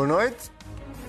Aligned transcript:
Boa 0.00 0.08
noite. 0.08 0.50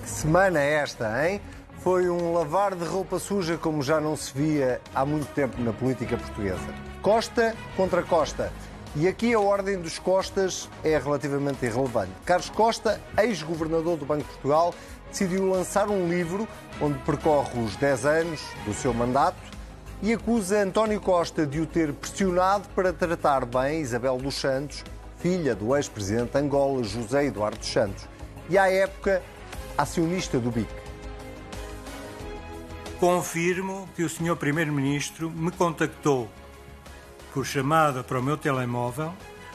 Que 0.02 0.10
semana 0.10 0.60
é 0.60 0.74
esta, 0.74 1.26
hein? 1.26 1.40
Foi 1.78 2.10
um 2.10 2.34
lavar 2.34 2.74
de 2.74 2.84
roupa 2.84 3.18
suja 3.18 3.56
como 3.56 3.82
já 3.82 3.98
não 3.98 4.14
se 4.14 4.36
via 4.36 4.82
há 4.94 5.02
muito 5.06 5.32
tempo 5.32 5.58
na 5.62 5.72
política 5.72 6.14
portuguesa. 6.18 6.60
Costa 7.00 7.56
contra 7.74 8.02
Costa. 8.02 8.52
E 8.94 9.08
aqui 9.08 9.32
a 9.32 9.40
ordem 9.40 9.80
dos 9.80 9.98
Costas 9.98 10.68
é 10.84 10.98
relativamente 10.98 11.64
irrelevante. 11.64 12.12
Carlos 12.26 12.50
Costa, 12.50 13.00
ex-governador 13.16 13.96
do 13.96 14.04
Banco 14.04 14.24
de 14.24 14.28
Portugal, 14.28 14.74
decidiu 15.10 15.48
lançar 15.48 15.88
um 15.88 16.06
livro 16.06 16.46
onde 16.78 16.98
percorre 16.98 17.62
os 17.62 17.74
10 17.76 18.04
anos 18.04 18.42
do 18.66 18.74
seu 18.74 18.92
mandato 18.92 19.40
e 20.02 20.12
acusa 20.12 20.62
António 20.62 21.00
Costa 21.00 21.46
de 21.46 21.62
o 21.62 21.66
ter 21.66 21.94
pressionado 21.94 22.68
para 22.74 22.92
tratar 22.92 23.46
bem 23.46 23.80
Isabel 23.80 24.18
dos 24.18 24.34
Santos, 24.34 24.84
filha 25.16 25.54
do 25.54 25.74
ex-presidente 25.74 26.32
de 26.32 26.38
Angola, 26.38 26.84
José 26.84 27.24
Eduardo 27.24 27.56
dos 27.56 27.72
Santos, 27.72 28.11
e 28.48 28.58
à 28.58 28.70
época 28.70 29.22
acionista 29.76 30.38
do 30.38 30.50
BIC. 30.50 30.68
Confirmo 32.98 33.88
que 33.96 34.04
o 34.04 34.08
Sr. 34.08 34.36
Primeiro-Ministro 34.36 35.30
me 35.30 35.50
contactou 35.50 36.30
por 37.32 37.44
chamada 37.44 38.04
para 38.04 38.20
o 38.20 38.22
meu 38.22 38.36
telemóvel 38.36 39.12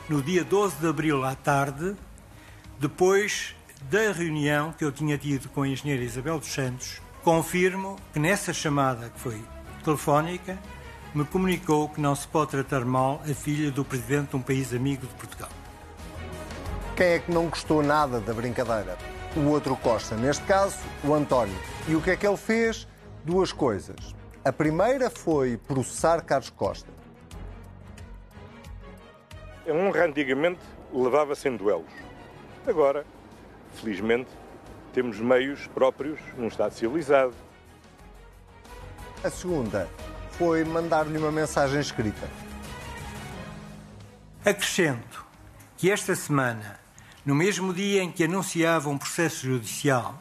no 0.09 0.21
dia 0.21 0.43
12 0.43 0.77
de 0.77 0.87
abril 0.87 1.23
à 1.23 1.35
tarde, 1.35 1.95
depois 2.79 3.55
da 3.89 4.11
reunião 4.11 4.73
que 4.73 4.83
eu 4.83 4.91
tinha 4.91 5.17
tido 5.17 5.49
com 5.49 5.61
a 5.61 5.67
engenheira 5.67 6.03
Isabel 6.03 6.39
dos 6.39 6.49
Santos. 6.49 7.01
Confirmo 7.23 7.97
que 8.13 8.19
nessa 8.19 8.53
chamada, 8.53 9.09
que 9.09 9.19
foi 9.19 9.41
telefónica, 9.83 10.57
me 11.13 11.23
comunicou 11.25 11.89
que 11.89 12.01
não 12.01 12.15
se 12.15 12.27
pode 12.27 12.51
tratar 12.51 12.83
mal 12.85 13.21
a 13.29 13.33
filha 13.33 13.71
do 13.71 13.85
presidente 13.85 14.31
de 14.31 14.35
um 14.35 14.41
país 14.41 14.73
amigo 14.73 15.05
de 15.07 15.13
Portugal. 15.13 15.49
Quem 16.97 17.05
é 17.09 17.19
que 17.19 17.31
não 17.31 17.47
gostou 17.47 17.83
nada 17.83 18.19
da 18.19 18.33
brincadeira? 18.33 18.97
O 19.35 19.51
outro 19.51 19.75
Costa, 19.75 20.15
neste 20.15 20.43
caso, 20.45 20.79
o 21.03 21.13
António. 21.13 21.55
E 21.87 21.95
o 21.95 22.01
que 22.01 22.09
é 22.09 22.15
que 22.15 22.25
ele 22.25 22.35
fez? 22.35 22.87
Duas 23.23 23.53
coisas. 23.53 24.15
A 24.43 24.51
primeira 24.51 25.07
foi 25.07 25.57
processar 25.57 26.23
Carlos 26.23 26.49
Costa. 26.49 26.91
A 29.69 29.71
honra 29.71 30.05
antigamente 30.05 30.59
levava-se 30.91 31.47
em 31.47 31.55
duelos. 31.55 31.91
Agora, 32.65 33.05
felizmente, 33.75 34.31
temos 34.91 35.19
meios 35.19 35.67
próprios 35.67 36.19
num 36.35 36.47
Estado 36.47 36.73
civilizado. 36.73 37.35
A 39.23 39.29
segunda 39.29 39.87
foi 40.31 40.63
mandar-lhe 40.63 41.19
uma 41.19 41.31
mensagem 41.31 41.79
escrita. 41.79 42.27
Acrescento 44.43 45.23
que 45.77 45.91
esta 45.91 46.15
semana, 46.15 46.86
no 47.27 47.35
mesmo 47.35 47.73
dia 47.73 48.01
em 48.01 48.09
que 48.09 48.23
anunciava 48.23 48.87
um 48.87 48.97
processo 48.97 49.45
judicial, 49.45 50.17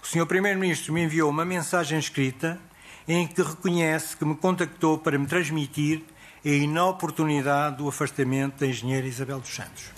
o 0.00 0.06
Sr. 0.06 0.24
Primeiro-Ministro 0.26 0.92
me 0.92 1.02
enviou 1.02 1.28
uma 1.28 1.44
mensagem 1.44 1.98
escrita 1.98 2.56
em 3.08 3.26
que 3.26 3.42
reconhece 3.42 4.16
que 4.16 4.24
me 4.24 4.36
contactou 4.36 4.96
para 4.96 5.18
me 5.18 5.26
transmitir 5.26 6.04
a 6.44 6.48
inoportunidade 6.48 7.78
do 7.78 7.88
afastamento 7.88 8.60
da 8.60 8.68
engenheira 8.68 9.08
Isabel 9.08 9.40
dos 9.40 9.52
Santos. 9.52 9.90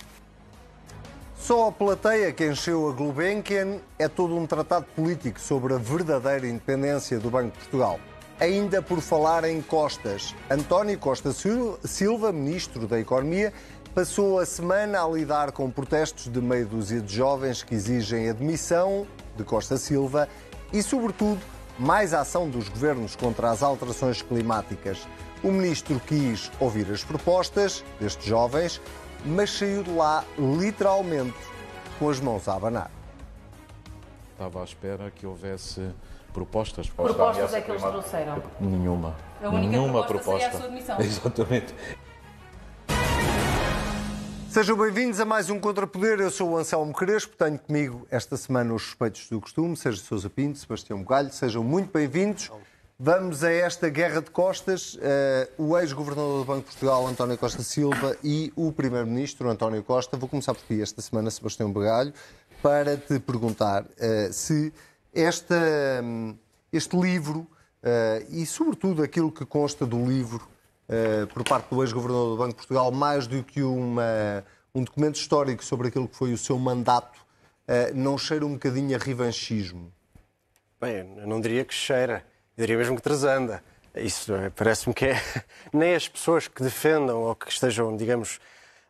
Só 1.37 1.69
a 1.69 1.73
plateia 1.73 2.33
que 2.33 2.47
encheu 2.47 2.89
a 2.89 2.93
Gulbenkian 2.93 3.81
é 3.99 4.09
todo 4.09 4.35
um 4.35 4.47
tratado 4.47 4.87
político 4.97 5.39
sobre 5.39 5.75
a 5.75 5.77
verdadeira 5.77 6.49
independência 6.49 7.19
do 7.19 7.29
Banco 7.29 7.51
de 7.51 7.59
Portugal. 7.59 8.01
Ainda 8.41 8.81
por 8.81 9.03
falar 9.03 9.45
em 9.45 9.61
Costas, 9.61 10.35
António 10.51 10.99
Costa 10.99 11.31
Silva, 11.31 12.33
ministro 12.33 12.87
da 12.87 12.99
Economia, 12.99 13.53
passou 13.95 14.39
a 14.39 14.47
semana 14.47 15.05
a 15.05 15.09
lidar 15.09 15.53
com 15.53 15.71
protestos 15.71 16.31
de 16.33 16.41
meia 16.41 16.65
dúzia 16.65 17.01
de 17.01 17.15
jovens 17.15 17.63
que 17.63 17.75
exigem 17.75 18.31
a 18.31 18.33
demissão 18.33 19.07
de 19.37 19.45
Costa 19.45 19.77
Silva 19.77 20.29
e, 20.73 20.83
sobretudo, 20.83 21.41
mais 21.79 22.15
ação 22.15 22.49
dos 22.49 22.69
governos 22.71 23.15
contra 23.15 23.51
as 23.51 23.63
alterações 23.63 24.23
climáticas. 24.23 25.07
O 25.45 25.49
ministro 25.49 26.01
quis 26.07 26.51
ouvir 26.59 26.91
as 26.91 27.05
propostas 27.05 27.85
destes 28.01 28.25
jovens, 28.25 28.81
mas 29.27 29.51
saiu 29.51 29.83
de 29.83 29.91
lá 29.91 30.25
literalmente 30.39 31.37
com 31.99 32.09
as 32.09 32.19
mãos 32.19 32.49
a 32.49 32.55
abanar. 32.55 32.91
Estava 34.33 34.63
à 34.63 34.65
espera 34.65 35.11
que 35.11 35.27
houvesse 35.27 35.91
propostas. 36.33 36.89
Para 36.89 37.05
propostas 37.13 37.53
é 37.55 37.61
que 37.61 37.71
eles 37.71 37.83
trouxeram? 37.83 38.43
Nenhuma. 38.59 39.15
A 39.43 39.49
única 39.49 39.69
Nenhuma 39.69 40.05
proposta 40.07 40.09
proposta. 40.09 40.41
seria 40.41 40.49
a 40.49 40.61
sua 40.61 40.69
demissão. 40.69 40.97
Exatamente. 41.01 41.75
Sejam 44.53 44.77
bem-vindos 44.77 45.19
a 45.19 45.25
mais 45.25 45.49
um 45.49 45.59
Contrapoder. 45.59 46.21
Eu 46.21 46.31
sou 46.31 46.51
o 46.51 46.59
Anselmo 46.59 46.93
Crespo, 46.93 47.35
tenho 47.39 47.59
comigo 47.59 48.07
esta 48.11 48.37
semana 48.37 48.75
os 48.75 48.83
suspeitos 48.83 49.27
do 49.31 49.41
costume, 49.41 49.75
Sérgio 49.75 50.05
Sousa 50.05 50.29
Pinto, 50.29 50.59
Sebastião 50.59 50.99
Bugalho, 50.99 51.33
sejam 51.33 51.65
muito 51.65 51.91
bem-vindos. 51.91 52.51
Vamos 52.99 53.43
a 53.43 53.51
esta 53.51 53.89
guerra 53.89 54.21
de 54.21 54.31
costas. 54.31 54.99
Eh, 55.01 55.49
o 55.57 55.79
ex-governador 55.79 56.41
do 56.41 56.45
Banco 56.45 56.61
de 56.61 56.67
Portugal, 56.67 57.07
António 57.07 57.39
Costa 57.39 57.63
Silva, 57.63 58.15
e 58.23 58.53
o 58.55 58.71
primeiro-ministro, 58.71 59.49
António 59.49 59.83
Costa. 59.83 60.19
Vou 60.19 60.29
começar 60.29 60.53
por 60.53 60.65
ti 60.65 60.83
esta 60.83 61.01
semana, 61.01 61.31
Sebastião 61.31 61.73
Bugalho, 61.73 62.13
para 62.63 62.95
te 62.99 63.19
perguntar 63.21 63.87
eh, 63.99 64.29
se 64.33 64.71
esta, 65.15 65.57
hum, 66.05 66.37
este 66.71 66.95
livro 66.95 67.47
eh, 67.83 68.27
e, 68.29 68.45
sobretudo, 68.45 69.03
aquilo 69.03 69.33
que 69.33 69.47
consta 69.47 69.87
do 69.87 70.05
livro 70.05 70.47
por 71.33 71.45
parte 71.45 71.69
do 71.71 71.83
ex-governador 71.83 72.31
do 72.31 72.37
Banco 72.37 72.51
de 72.51 72.57
Portugal, 72.57 72.91
mais 72.91 73.27
do 73.27 73.43
que 73.43 73.63
uma, 73.63 74.45
um 74.75 74.83
documento 74.83 75.17
histórico 75.17 75.65
sobre 75.65 75.89
aquilo 75.89 76.09
que 76.09 76.17
foi 76.17 76.33
o 76.33 76.39
seu 76.39 76.59
mandato, 76.59 77.21
eh, 77.67 77.93
não 77.95 78.19
cheira 78.19 78.45
um 78.45 78.55
bocadinho 78.55 78.95
a 78.97 78.99
revanchismo? 78.99 79.93
Bem, 80.81 81.15
eu 81.17 81.27
não 81.27 81.41
diria 81.41 81.65
que 81.65 81.75
cheira, 81.75 82.25
eu 82.57 82.63
diria 82.63 82.77
mesmo 82.77 82.97
que 82.97 83.03
transanda. 83.03 83.63
Isso 83.95 84.35
é, 84.35 84.51
parece-me 84.51 84.95
que 84.95 85.07
é, 85.07 85.23
nem 85.73 85.95
as 85.95 86.09
pessoas 86.09 86.49
que 86.49 86.63
defendam 86.63 87.23
ou 87.23 87.35
que 87.35 87.51
estejam, 87.51 87.97
digamos, 87.97 88.41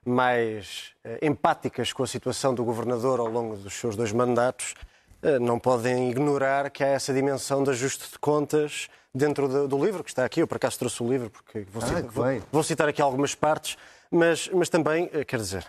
mais 0.04 0.92
eh, 1.04 1.18
empáticas 1.22 1.92
com 1.92 2.02
a 2.02 2.06
situação 2.06 2.54
do 2.54 2.64
governador 2.64 3.20
ao 3.20 3.28
longo 3.28 3.56
dos 3.56 3.74
seus 3.74 3.94
dois 3.94 4.12
mandatos 4.12 4.74
eh, 4.74 4.91
não 5.40 5.58
podem 5.58 6.10
ignorar 6.10 6.70
que 6.70 6.82
há 6.82 6.88
essa 6.88 7.12
dimensão 7.14 7.62
de 7.62 7.70
ajuste 7.70 8.10
de 8.10 8.18
contas 8.18 8.88
dentro 9.14 9.46
do, 9.48 9.68
do 9.68 9.84
livro 9.84 10.02
que 10.02 10.10
está 10.10 10.24
aqui. 10.24 10.40
Eu, 10.40 10.46
por 10.48 10.56
acaso, 10.56 10.78
trouxe 10.78 11.02
o 11.02 11.08
livro 11.08 11.30
porque 11.30 11.60
vou, 11.70 11.82
Ah, 11.82 11.86
citar, 11.86 12.02
vou- 12.02 12.24
vou 12.50 12.62
citar 12.62 12.88
aqui 12.88 13.00
algumas 13.00 13.34
partes, 13.34 13.76
mas, 14.10 14.48
mas 14.52 14.68
também, 14.68 15.08
eh, 15.12 15.24
quer 15.24 15.36
dizer, 15.38 15.64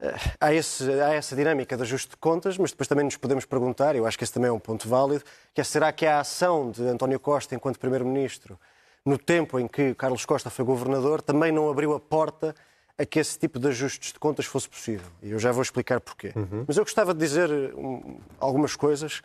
eh, 0.00 0.14
Há, 0.40 0.54
esse- 0.54 0.90
há 1.00 1.12
essa 1.12 1.36
dinâmica 1.36 1.76
de 1.76 1.82
ajuste 1.82 2.10
de 2.10 2.16
contas, 2.16 2.56
mas 2.56 2.70
depois 2.70 2.88
também 2.88 3.04
nos 3.04 3.16
podemos 3.18 3.44
perguntar, 3.44 3.94
eu 3.96 4.06
acho 4.06 4.16
que 4.16 4.24
esse 4.24 4.32
também 4.32 4.48
é 4.48 4.52
um 4.52 4.58
ponto 4.58 4.88
válido, 4.88 5.24
que 5.54 5.60
é 5.60 5.64
será 5.64 5.92
que 5.92 6.06
a 6.06 6.20
ação 6.20 6.70
de 6.70 6.82
António 6.86 7.20
Costa 7.20 7.54
enquanto 7.54 7.78
Primeiro-Ministro, 7.78 8.58
no 9.04 9.18
tempo 9.18 9.58
em 9.60 9.68
que 9.68 9.94
Carlos 9.94 10.24
Costa 10.24 10.48
foi 10.48 10.64
Governador, 10.64 11.20
também 11.20 11.52
não 11.52 11.68
abriu 11.70 11.92
a 11.94 12.00
porta 12.00 12.54
a 13.00 13.06
que 13.06 13.18
esse 13.18 13.38
tipo 13.38 13.58
de 13.58 13.68
ajustes 13.68 14.12
de 14.12 14.18
contas 14.18 14.44
fosse 14.46 14.68
possível. 14.68 15.06
E 15.22 15.30
eu 15.30 15.38
já 15.38 15.52
vou 15.52 15.62
explicar 15.62 16.00
porquê. 16.00 16.32
Mas 16.66 16.76
eu 16.76 16.84
gostava 16.84 17.14
de 17.14 17.20
dizer 17.20 17.50
um, 17.74 18.18
algumas 18.38 18.76
coisas 18.76 19.22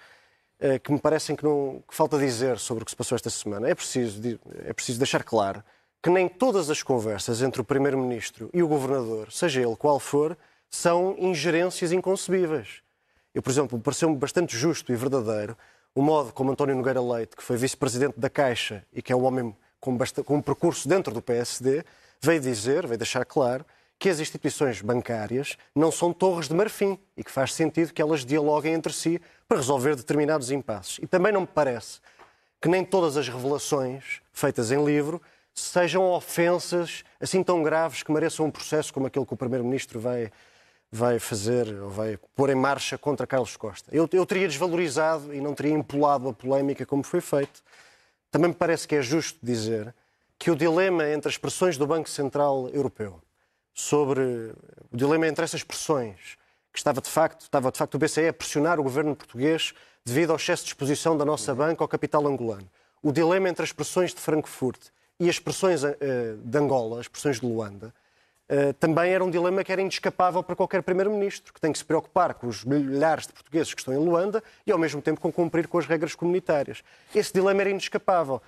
eh, 0.60 0.80
que 0.80 0.92
me 0.92 1.00
parecem 1.00 1.36
que, 1.36 1.44
não, 1.44 1.84
que 1.88 1.94
falta 1.94 2.18
dizer 2.18 2.58
sobre 2.58 2.84
o 2.84 2.86
que 2.86 2.92
se 2.92 2.96
passou 2.96 3.16
esta 3.16 3.30
semana. 3.30 3.68
É 3.70 3.76
preciso, 3.76 4.22
é 4.66 4.72
preciso 4.74 4.98
deixar 5.00 5.24
claro 5.24 5.64
que 6.02 6.10
nem 6.10 6.30
todas 6.30 6.70
as 6.70 6.82
conversas 6.84 7.42
entre 7.42 7.60
o 7.60 7.64
Primeiro-Ministro 7.64 8.50
e 8.54 8.62
o 8.64 8.68
Governador, 8.68 9.32
seja 9.32 9.60
ele 9.62 9.76
qual 9.76 10.00
for, 10.00 10.38
são 10.70 11.16
ingerências 11.18 11.92
inconcebíveis. 11.92 12.82
Eu, 13.34 13.42
por 13.42 13.50
exemplo, 13.50 13.80
pareceu-me 13.80 14.16
bastante 14.16 14.56
justo 14.56 14.94
e 14.94 14.96
verdadeiro 14.96 15.58
o 15.94 16.02
modo 16.02 16.32
como 16.32 16.52
António 16.52 16.76
Nogueira 16.76 17.02
Leite, 17.02 17.36
que 17.36 17.44
foi 17.44 17.58
vice-presidente 17.58 18.20
da 18.20 18.30
Caixa 18.30 18.84
e 18.94 19.02
que 19.02 19.12
é 19.12 19.16
um 19.16 19.24
homem 19.26 19.56
com, 19.80 19.98
basta- 19.98 20.24
com 20.24 20.36
um 20.38 20.42
percurso 20.42 20.88
dentro 20.88 21.14
do 21.14 21.22
PSD, 21.22 21.84
veio 22.26 22.42
dizer, 22.42 22.88
veio 22.88 22.98
deixar 22.98 23.24
claro, 23.24 23.64
que 24.00 24.10
as 24.10 24.20
instituições 24.20 24.82
bancárias 24.82 25.58
não 25.74 25.92
são 25.92 26.12
torres 26.12 26.48
de 26.48 26.56
marfim 26.56 27.00
e 27.16 27.24
que 27.24 27.32
faz 27.32 27.54
sentido 27.54 27.94
que 27.94 28.02
elas 28.02 28.26
dialoguem 28.26 28.74
entre 28.74 28.92
si 28.92 29.22
para 29.48 29.58
resolver 29.58 29.96
determinados 29.96 30.52
impasses. 30.52 30.98
E 31.02 31.08
também 31.08 31.32
não 31.32 31.42
me 31.42 31.48
parece 31.48 32.00
que 32.60 32.68
nem 32.68 32.84
todas 32.84 33.16
as 33.16 33.30
revelações 33.30 34.22
feitas 34.34 34.72
em 34.72 34.84
livro 34.84 35.22
sejam 35.54 36.04
ofensas 36.12 37.04
assim 37.22 37.42
tão 37.42 37.64
graves 37.64 38.04
que 38.04 38.12
mereçam 38.12 38.46
um 38.46 38.52
processo 38.52 38.94
como 38.94 39.08
aquele 39.08 39.26
que 39.26 39.34
o 39.34 39.38
Primeiro-Ministro 39.38 40.00
vai, 40.00 40.32
vai 40.92 41.20
fazer 41.20 41.74
ou 41.82 41.90
vai 41.90 42.18
pôr 42.36 42.50
em 42.50 42.56
marcha 42.56 42.98
contra 42.98 43.26
Carlos 43.26 43.56
Costa. 43.56 43.90
Eu, 43.96 44.10
eu 44.12 44.26
teria 44.26 44.48
desvalorizado 44.48 45.34
e 45.34 45.40
não 45.40 45.54
teria 45.54 45.74
empolado 45.74 46.28
a 46.28 46.34
polémica 46.34 46.86
como 46.86 47.04
foi 47.04 47.22
feito. 47.22 47.64
Também 48.30 48.50
me 48.50 48.56
parece 48.56 48.88
que 48.88 48.96
é 48.96 49.02
justo 49.02 49.40
dizer 49.42 49.94
que 50.38 50.52
o 50.52 50.56
dilema 50.56 51.08
entre 51.10 51.30
as 51.30 51.38
pressões 51.38 51.78
do 51.78 51.88
Banco 51.88 52.10
Central 52.10 52.70
Europeu 52.70 53.22
sobre 53.74 54.22
o 54.92 54.98
dilema 54.98 55.28
entre 55.28 55.44
essas 55.44 55.64
pressões 55.64 56.38
que 56.72 56.78
estava 56.78 57.02
de 57.02 57.10
facto, 57.10 57.42
estava 57.42 57.72
de 57.72 57.78
facto 57.78 57.96
o 57.96 57.98
BCE 57.98 58.28
a 58.28 58.34
pressionar 58.34 58.80
o 58.80 58.84
governo 58.84 59.16
português 59.16 59.74
devido 60.06 60.32
ao 60.32 60.36
excesso 60.36 60.64
de 60.64 60.70
exposição 60.70 61.18
da 61.18 61.26
nossa 61.26 61.56
banca 61.56 61.84
ao 61.84 61.88
capital 61.88 62.28
angolano. 62.28 62.70
O 63.02 63.12
dilema 63.12 63.50
entre 63.50 63.64
as 63.64 63.72
pressões 63.72 64.14
de 64.14 64.20
Frankfurt 64.20 64.88
e 65.20 65.30
as 65.30 65.40
pressões 65.40 65.84
eh, 65.84 65.96
de 66.44 66.58
Angola, 66.58 67.00
as 67.00 67.08
pressões 67.08 67.40
de 67.40 67.46
Luanda, 67.46 67.94
Uh, 68.48 68.74
também 68.74 69.12
era 69.12 69.24
um 69.24 69.32
dilema 69.32 69.64
que 69.64 69.72
era 69.72 69.82
inescapável 69.82 70.44
para 70.44 70.56
qualquer 70.56 70.84
primeiro-ministro, 70.84 71.52
que 71.52 71.60
tem 71.60 71.72
que 71.72 71.80
se 71.80 71.86
preocupar 71.86 72.36
com 72.36 72.46
os 72.46 72.64
milhares 72.64 73.26
de 73.26 73.34
portugueses 73.34 73.74
que 73.74 73.82
estão 73.82 73.92
em 73.92 73.98
Luanda 73.98 74.44
e, 74.68 74.72
ao 74.72 74.78
mesmo 74.78 75.02
tempo, 75.02 75.20
com 75.20 75.32
cumprir 75.32 75.68
com 75.68 75.80
as 75.80 75.88
regras 75.88 76.14
comunitárias. 76.14 76.84
Esse 77.14 77.34
dilema 77.34 77.62
era 77.62 77.72
inescapável. 77.72 78.40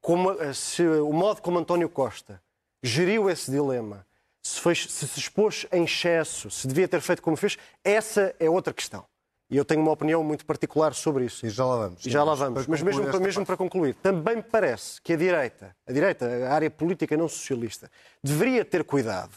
Como, 0.00 0.32
uh, 0.32 0.54
se, 0.54 0.86
o 0.86 1.12
modo 1.12 1.42
como 1.42 1.58
António 1.58 1.88
Costa 1.88 2.42
geriu 2.82 3.28
esse 3.28 3.50
dilema, 3.50 4.06
se, 4.42 4.60
foi, 4.60 4.74
se 4.74 5.06
se 5.06 5.18
expôs 5.18 5.66
em 5.70 5.84
excesso, 5.84 6.50
se 6.50 6.66
devia 6.66 6.88
ter 6.88 7.00
feito 7.00 7.22
como 7.22 7.36
fez, 7.36 7.58
essa 7.84 8.34
é 8.38 8.48
outra 8.48 8.72
questão. 8.72 9.04
E 9.50 9.56
eu 9.56 9.64
tenho 9.64 9.80
uma 9.80 9.90
opinião 9.90 10.22
muito 10.22 10.46
particular 10.46 10.94
sobre 10.94 11.24
isso. 11.24 11.44
E 11.44 11.50
já 11.50 11.64
lá 11.64 11.76
vamos. 11.76 12.06
E 12.06 12.10
já 12.10 12.22
lá 12.22 12.34
vamos. 12.34 12.68
Mas 12.68 12.80
mesmo, 12.82 13.04
para, 13.04 13.18
mesmo 13.18 13.44
para 13.44 13.56
concluir, 13.56 13.94
também 13.96 14.36
me 14.36 14.42
parece 14.42 15.02
que 15.02 15.12
a 15.12 15.16
direita, 15.16 15.74
a 15.84 15.92
direita, 15.92 16.24
a 16.46 16.54
área 16.54 16.70
política 16.70 17.16
não 17.16 17.28
socialista, 17.28 17.90
deveria 18.22 18.64
ter 18.64 18.84
cuidado 18.84 19.32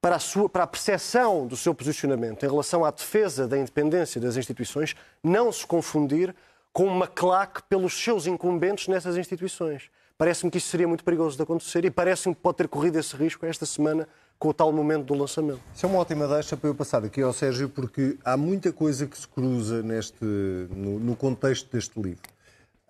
para 0.00 0.16
a, 0.16 0.18
sua, 0.20 0.48
para 0.48 0.62
a 0.62 0.66
percepção 0.66 1.44
do 1.44 1.56
seu 1.56 1.74
posicionamento 1.74 2.44
em 2.44 2.48
relação 2.48 2.84
à 2.84 2.92
defesa 2.92 3.48
da 3.48 3.58
independência 3.58 4.20
das 4.20 4.36
instituições, 4.36 4.94
não 5.24 5.50
se 5.50 5.66
confundir 5.66 6.32
com 6.76 6.84
uma 6.84 7.06
claque 7.06 7.62
pelos 7.70 7.94
seus 7.94 8.26
incumbentes 8.26 8.86
nessas 8.86 9.16
instituições. 9.16 9.84
Parece-me 10.18 10.50
que 10.50 10.58
isso 10.58 10.68
seria 10.68 10.86
muito 10.86 11.02
perigoso 11.02 11.34
de 11.34 11.42
acontecer 11.42 11.86
e 11.86 11.90
parece-me 11.90 12.34
que 12.34 12.40
pode 12.42 12.58
ter 12.58 12.68
corrido 12.68 12.98
esse 12.98 13.16
risco 13.16 13.46
esta 13.46 13.64
semana 13.64 14.06
com 14.38 14.48
o 14.48 14.52
tal 14.52 14.70
momento 14.70 15.06
do 15.06 15.14
lançamento. 15.14 15.62
Isso 15.74 15.86
é 15.86 15.88
uma 15.88 15.98
ótima 16.00 16.28
deixa 16.28 16.54
para 16.54 16.68
eu 16.68 16.74
passar 16.74 17.02
aqui 17.02 17.22
ao 17.22 17.32
Sérgio, 17.32 17.70
porque 17.70 18.18
há 18.22 18.36
muita 18.36 18.74
coisa 18.74 19.06
que 19.06 19.16
se 19.16 19.26
cruza 19.26 19.82
neste, 19.82 20.22
no, 20.22 21.00
no 21.00 21.16
contexto 21.16 21.72
deste 21.72 21.98
livro. 21.98 22.20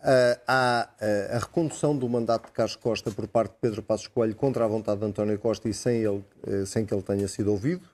Uh, 0.00 0.40
há 0.48 0.88
uh, 1.00 1.36
a 1.36 1.38
recondução 1.38 1.96
do 1.96 2.08
mandato 2.08 2.46
de 2.46 2.52
Carlos 2.52 2.74
Costa 2.74 3.12
por 3.12 3.28
parte 3.28 3.52
de 3.52 3.58
Pedro 3.60 3.84
Passos 3.84 4.08
Coelho 4.08 4.34
contra 4.34 4.64
a 4.64 4.68
vontade 4.68 4.98
de 4.98 5.06
António 5.06 5.38
Costa 5.38 5.68
e 5.68 5.72
sem, 5.72 5.98
ele, 5.98 6.24
uh, 6.44 6.66
sem 6.66 6.84
que 6.84 6.92
ele 6.92 7.02
tenha 7.02 7.28
sido 7.28 7.52
ouvido. 7.52 7.88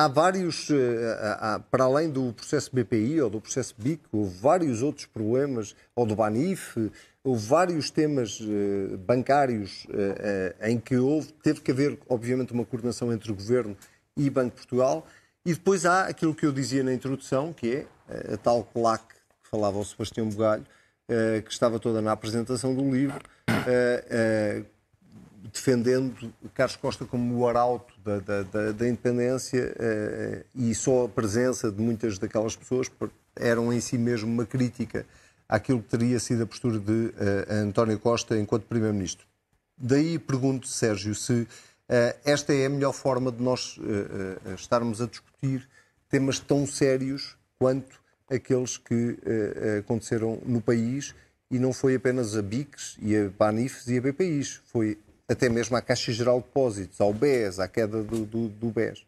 Há 0.00 0.08
vários, 0.08 0.68
há, 1.38 1.60
para 1.70 1.84
além 1.84 2.08
do 2.08 2.32
processo 2.32 2.70
BPI 2.74 3.20
ou 3.20 3.28
do 3.28 3.40
processo 3.40 3.74
BIC, 3.76 4.00
houve 4.10 4.34
vários 4.38 4.82
outros 4.82 5.06
problemas, 5.06 5.74
ou 5.94 6.06
do 6.06 6.16
BANIF, 6.16 6.90
houve 7.22 7.46
vários 7.46 7.90
temas 7.90 8.40
uh, 8.40 8.96
bancários 8.98 9.84
uh, 9.86 10.66
em 10.66 10.78
que 10.78 10.96
houve, 10.96 11.32
teve 11.42 11.60
que 11.60 11.70
haver, 11.70 11.98
obviamente, 12.08 12.52
uma 12.52 12.64
coordenação 12.64 13.12
entre 13.12 13.30
o 13.30 13.34
Governo 13.34 13.76
e 14.16 14.30
Banco 14.30 14.50
de 14.50 14.56
Portugal. 14.56 15.06
E 15.44 15.52
depois 15.52 15.84
há 15.84 16.06
aquilo 16.06 16.34
que 16.34 16.46
eu 16.46 16.52
dizia 16.52 16.82
na 16.82 16.94
introdução, 16.94 17.52
que 17.52 17.74
é 18.08 18.32
a 18.32 18.36
tal 18.36 18.64
claque 18.64 19.14
que 19.42 19.50
falava 19.50 19.78
o 19.78 19.84
Sebastião 19.84 20.28
Bugalho, 20.28 20.64
que 21.44 21.50
estava 21.50 21.78
toda 21.78 22.02
na 22.02 22.12
apresentação 22.12 22.74
do 22.74 22.90
livro, 22.90 23.20
defendendo 25.52 26.32
Carlos 26.54 26.76
Costa 26.76 27.04
como 27.04 27.36
o 27.36 27.48
arauto 27.48 27.94
da, 28.04 28.18
da, 28.20 28.42
da, 28.42 28.72
da 28.72 28.88
independência 28.88 29.74
e 30.54 30.74
só 30.74 31.04
a 31.04 31.08
presença 31.08 31.70
de 31.70 31.80
muitas 31.80 32.18
daquelas 32.18 32.56
pessoas 32.56 32.90
eram 33.36 33.72
em 33.72 33.80
si 33.80 33.96
mesmo 33.98 34.30
uma 34.30 34.46
crítica 34.46 35.06
àquilo 35.48 35.82
que 35.82 35.88
teria 35.88 36.18
sido 36.20 36.44
a 36.44 36.46
postura 36.46 36.78
de 36.78 36.92
uh, 36.92 37.12
António 37.50 37.98
Costa 37.98 38.38
enquanto 38.38 38.66
Primeiro-Ministro. 38.66 39.26
Daí 39.76 40.18
pergunto, 40.18 40.68
Sérgio, 40.68 41.14
se 41.14 41.32
uh, 41.42 41.48
esta 42.24 42.54
é 42.54 42.66
a 42.66 42.70
melhor 42.70 42.92
forma 42.92 43.32
de 43.32 43.42
nós 43.42 43.78
estarmos 44.56 45.00
a 45.00 45.06
discutir 45.06 45.68
temas 46.08 46.38
tão 46.38 46.66
sérios 46.66 47.36
quanto 47.58 47.98
aqueles 48.30 48.76
que 48.76 49.18
aconteceram 49.78 50.40
no 50.46 50.60
país 50.60 51.14
e 51.50 51.58
não 51.58 51.72
foi 51.72 51.96
apenas 51.96 52.36
a 52.36 52.42
BICs 52.42 52.96
e 53.02 53.16
a 53.16 53.28
BANIFs 53.28 53.88
e 53.88 53.98
a 53.98 54.00
BPIs, 54.00 54.60
foi 54.66 54.98
até 55.30 55.48
mesmo 55.48 55.76
à 55.76 55.80
Caixa 55.80 56.10
Geral 56.10 56.40
de 56.40 56.46
Depósitos, 56.46 57.00
ao 57.00 57.12
BES, 57.14 57.60
à 57.60 57.68
queda 57.68 58.02
do, 58.02 58.26
do, 58.26 58.48
do 58.48 58.70
BES. 58.70 59.06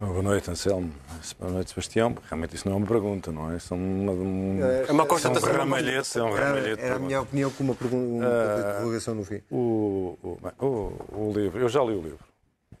Boa 0.00 0.22
noite, 0.22 0.50
Anselmo. 0.50 0.92
Boa 1.38 1.52
noite, 1.52 1.70
Sebastião. 1.70 2.16
Realmente 2.28 2.56
isso 2.56 2.66
não 2.66 2.74
é 2.74 2.78
uma 2.78 2.86
pergunta, 2.86 3.30
não 3.30 3.52
é? 3.52 3.58
São 3.58 3.76
uma, 3.78 4.12
um, 4.12 4.58
é 4.62 4.90
uma 4.90 5.06
constatação. 5.06 5.50
É 5.50 5.52
um 5.52 5.58
ramalhete. 5.58 6.18
É 6.18 6.22
um 6.22 6.32
ramalhete 6.32 6.82
era, 6.82 6.96
a 6.96 6.98
minha 6.98 7.20
opinião 7.20 7.50
com 7.50 7.62
uma, 7.62 7.74
pergunta, 7.74 8.26
uh, 8.26 8.78
divulgação 8.78 9.14
no 9.14 9.24
fim. 9.24 9.40
O, 9.50 10.18
o, 10.22 10.38
o, 10.58 11.28
o, 11.28 11.32
livro, 11.32 11.58
eu 11.60 11.68
já 11.68 11.82
li 11.82 11.94
o 11.94 12.02
livro. 12.02 12.18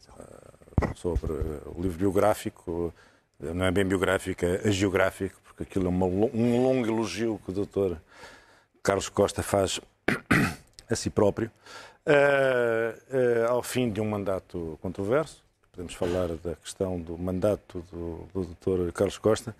Uh, 0.08 0.96
sobre 0.96 1.32
o 1.32 1.80
livro 1.80 1.98
biográfico, 1.98 2.92
não 3.38 3.64
é 3.64 3.70
bem 3.70 3.84
biográfico, 3.84 4.44
é 4.44 4.70
geográfico, 4.70 5.38
porque 5.44 5.62
aquilo 5.62 5.86
é 5.86 5.88
uma, 5.88 6.06
um 6.06 6.62
longo 6.62 6.86
elogio 6.86 7.40
que 7.44 7.52
o 7.52 7.54
doutor 7.54 7.98
Carlos 8.82 9.08
Costa 9.08 9.42
faz 9.42 9.80
a 10.94 10.96
si 10.96 11.10
próprio, 11.10 11.50
uh, 12.06 13.48
ao 13.48 13.62
fim 13.62 13.90
de 13.90 14.00
um 14.00 14.08
mandato 14.08 14.78
controverso 14.80 15.44
podemos 15.74 15.94
falar 15.94 16.28
da 16.36 16.54
questão 16.54 17.00
do 17.00 17.18
mandato 17.18 17.84
do, 17.90 18.28
do 18.32 18.54
Dr. 18.54 18.92
Carlos 18.92 19.18
Costa, 19.18 19.56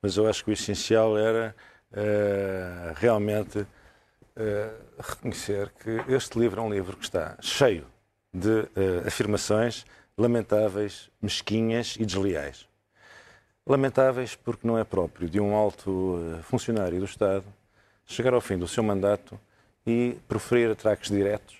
mas 0.00 0.16
eu 0.16 0.26
acho 0.26 0.42
que 0.42 0.50
o 0.50 0.52
essencial 0.52 1.18
era 1.18 1.54
uh, 1.92 2.94
realmente 2.96 3.58
uh, 3.58 3.66
reconhecer 4.98 5.70
que 5.78 6.12
este 6.12 6.38
livro 6.38 6.62
é 6.62 6.64
um 6.64 6.72
livro 6.72 6.96
que 6.96 7.04
está 7.04 7.36
cheio 7.42 7.84
de 8.32 8.48
uh, 8.48 9.06
afirmações 9.06 9.84
lamentáveis, 10.16 11.10
mesquinhas 11.20 11.96
e 11.98 12.06
desleais. 12.06 12.66
Lamentáveis 13.66 14.34
porque 14.34 14.66
não 14.66 14.78
é 14.78 14.84
próprio 14.84 15.28
de 15.28 15.38
um 15.38 15.54
alto 15.54 16.18
funcionário 16.44 16.98
do 16.98 17.04
Estado 17.04 17.44
chegar 18.06 18.32
ao 18.32 18.40
fim 18.40 18.56
do 18.56 18.66
seu 18.66 18.82
mandato 18.82 19.38
e 19.88 20.18
proferir 20.28 20.70
atraques 20.70 21.10
diretos, 21.10 21.56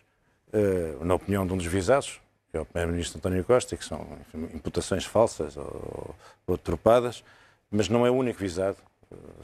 na 1.00 1.14
opinião 1.14 1.46
de 1.46 1.52
um 1.52 1.56
dos 1.56 1.66
visados, 1.66 2.20
que 2.50 2.56
é 2.56 2.60
o 2.60 2.64
Primeiro-Ministro 2.64 3.18
António 3.18 3.44
Costa, 3.44 3.76
que 3.76 3.84
são 3.84 4.06
enfim, 4.20 4.56
imputações 4.56 5.04
falsas 5.04 5.56
ou, 5.56 6.14
ou 6.46 6.58
tropadas, 6.58 7.22
mas 7.70 7.88
não 7.88 8.06
é 8.06 8.10
o 8.10 8.14
único 8.14 8.38
visado. 8.38 8.76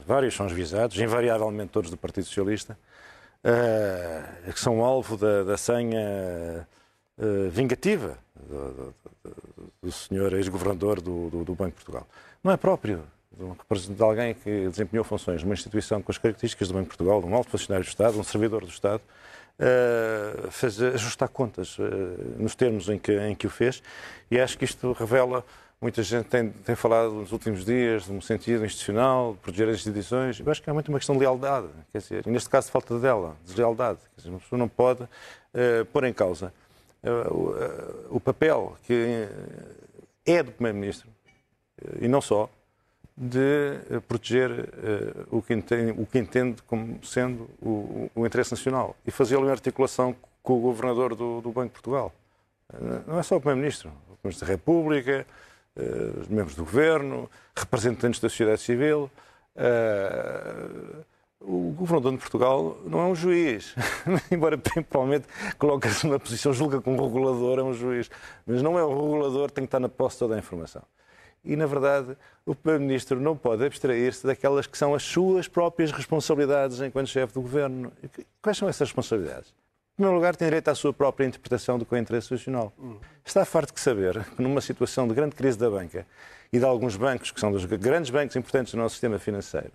Vários 0.05 0.35
são 0.35 0.45
os 0.45 0.51
visados, 0.51 0.99
invariavelmente 0.99 1.71
todos 1.71 1.89
do 1.89 1.97
Partido 1.97 2.25
Socialista, 2.25 2.77
uh, 3.43 4.51
que 4.51 4.59
são 4.59 4.83
alvo 4.83 5.17
da, 5.17 5.43
da 5.43 5.57
senha 5.57 6.67
uh, 7.17 7.49
vingativa 7.49 8.17
do, 8.35 8.93
do, 9.23 9.73
do 9.81 9.91
senhor 9.91 10.33
ex-governador 10.33 11.01
do, 11.01 11.29
do, 11.29 11.43
do, 11.43 11.55
Banco 11.55 11.71
de 11.71 11.83
Portugal. 11.83 12.07
Não 12.43 12.51
é 12.51 12.57
próprio 12.57 13.03
de 13.95 14.03
alguém 14.03 14.33
que 14.33 14.69
desempenhou 14.69 15.03
funções 15.03 15.43
numa 15.43 15.53
instituição 15.53 16.01
com 16.01 16.11
as 16.11 16.17
características 16.17 16.69
do 16.69 16.73
Banco 16.73 16.85
de 16.85 16.89
Portugal, 16.89 17.21
de 17.21 17.27
um 17.27 17.35
alto 17.35 17.49
funcionário 17.49 17.85
do 17.85 17.89
Estado, 17.89 18.19
um 18.19 18.23
servidor 18.23 18.61
do 18.61 18.69
Estado, 18.69 19.01
uh, 19.59 20.93
ajustar 20.93 21.29
contas 21.29 21.77
uh, 21.77 21.83
nos 22.37 22.55
termos 22.55 22.89
em 22.89 22.97
que, 22.97 23.11
em 23.11 23.35
que 23.35 23.47
o 23.47 23.49
fez, 23.49 23.81
e 24.29 24.39
acho 24.39 24.57
que 24.57 24.65
isto 24.65 24.91
revela. 24.93 25.43
Muita 25.81 26.01
gente 26.01 26.27
tem, 26.27 26.49
tem 26.49 26.73
falado 26.73 27.11
nos 27.11 27.33
últimos 27.33 27.65
dias 27.65 28.05
de 28.05 28.11
um 28.11 28.21
sentido 28.21 28.65
institucional, 28.65 29.33
de 29.33 29.39
proteger 29.39 29.67
as 29.67 29.75
instituições. 29.75 30.39
Eu 30.39 30.49
acho 30.49 30.63
que 30.63 30.69
é 30.69 30.73
muito 30.73 30.87
uma 30.87 30.97
questão 30.97 31.15
de 31.15 31.19
lealdade, 31.19 31.67
quer 31.91 31.97
dizer, 31.99 32.25
e 32.25 32.29
neste 32.29 32.49
caso 32.49 32.71
falta 32.71 32.97
dela, 32.97 33.35
deslealdade. 33.45 33.99
Quer 34.15 34.21
dizer, 34.21 34.29
uma 34.29 34.39
pessoa 34.39 34.57
não 34.57 34.69
pode 34.69 35.03
uh, 35.03 35.85
pôr 35.91 36.05
em 36.05 36.13
causa 36.13 36.53
o 38.09 38.19
papel 38.19 38.75
que 38.81 39.27
é 40.25 40.41
do 40.41 40.51
Primeiro-Ministro, 40.51 41.07
e 42.01 42.07
não 42.07 42.19
só, 42.19 42.49
de 43.17 43.79
eh, 43.89 43.99
proteger 44.05 44.51
uh, 44.51 45.37
o, 45.37 45.41
que 45.41 45.53
entende, 45.53 46.01
o, 46.01 46.05
que 46.05 46.19
entende, 46.19 46.61
como 46.63 46.99
sendo 47.03 47.49
o, 47.61 48.11
o 48.13 48.25
interesse 48.25 48.51
nacional 48.51 48.95
e 49.05 49.11
fazê-lo 49.11 49.47
em 49.47 49.51
articulação 49.51 50.15
com 50.43 50.57
o 50.57 50.61
governador 50.61 51.15
do, 51.15 51.39
do 51.39 51.51
Banco 51.51 51.67
de 51.67 51.73
Portugal. 51.73 52.13
Uh, 52.73 53.03
não 53.07 53.19
é 53.19 53.23
só 53.23 53.37
o 53.37 53.39
Primeiro-Ministro, 53.39 53.89
o 54.11 54.17
Primeiro 54.17 54.39
da 54.39 54.47
República, 54.47 55.25
uh, 55.77 56.19
os 56.19 56.27
membros 56.27 56.55
do 56.55 56.65
Governo, 56.65 57.29
representantes 57.55 58.19
da 58.19 58.27
sociedade 58.27 58.61
civil. 58.61 59.09
o 61.39 61.71
governador 61.71 62.11
de 62.11 62.17
Portugal 62.17 62.77
não 62.85 62.99
é 62.99 63.05
um 63.05 63.15
juiz, 63.15 63.75
embora 64.29 64.57
provavelmente 64.57 65.25
coloque-se 65.57 66.05
numa 66.05 66.19
posição, 66.19 66.51
julga 66.51 66.81
que 66.81 66.89
um 66.89 67.01
regulador 67.01 67.59
é 67.59 67.63
um 67.63 67.73
juiz, 67.73 68.09
mas 68.45 68.61
não 68.61 68.77
é 68.77 68.83
o 68.83 68.89
regulador 68.89 69.47
que 69.47 69.53
tem 69.53 69.63
que 69.63 69.69
estar 69.69 69.79
na 69.79 69.87
posse 69.87 70.19
toda 70.19 70.35
a 70.35 70.37
informação 70.37 70.83
e, 71.45 71.55
na 71.55 71.65
verdade, 71.65 72.17
o 72.45 72.55
Primeiro-Ministro 72.55 73.19
não 73.19 73.35
pode 73.37 73.63
abstrair-se 73.65 74.25
daquelas 74.25 74.67
que 74.67 74.77
são 74.77 74.93
as 74.93 75.03
suas 75.03 75.47
próprias 75.47 75.91
responsabilidades 75.91 76.81
enquanto 76.81 77.07
chefe 77.07 77.33
do 77.33 77.41
Governo. 77.41 77.91
Quais 78.41 78.57
são 78.57 78.67
essas 78.67 78.87
responsabilidades? 78.89 79.49
Em 79.49 79.95
primeiro 79.95 80.15
lugar, 80.15 80.35
tem 80.35 80.47
direito 80.47 80.67
à 80.67 80.75
sua 80.75 80.91
própria 80.91 81.25
interpretação 81.25 81.79
do 81.79 81.85
que 81.85 81.95
é 81.95 81.99
interesse 81.99 82.31
nacional. 82.31 82.73
Está 83.23 83.45
farto 83.45 83.73
de 83.73 83.79
saber 83.79 84.25
que, 84.35 84.41
numa 84.41 84.59
situação 84.59 85.07
de 85.07 85.13
grande 85.13 85.35
crise 85.35 85.57
da 85.57 85.69
banca 85.69 86.05
e 86.51 86.59
de 86.59 86.65
alguns 86.65 86.97
bancos, 86.97 87.31
que 87.31 87.39
são 87.39 87.51
dos 87.51 87.63
grandes 87.63 88.09
bancos 88.09 88.35
importantes 88.35 88.73
do 88.73 88.77
nosso 88.77 88.95
sistema 88.95 89.17
financeiro, 89.17 89.71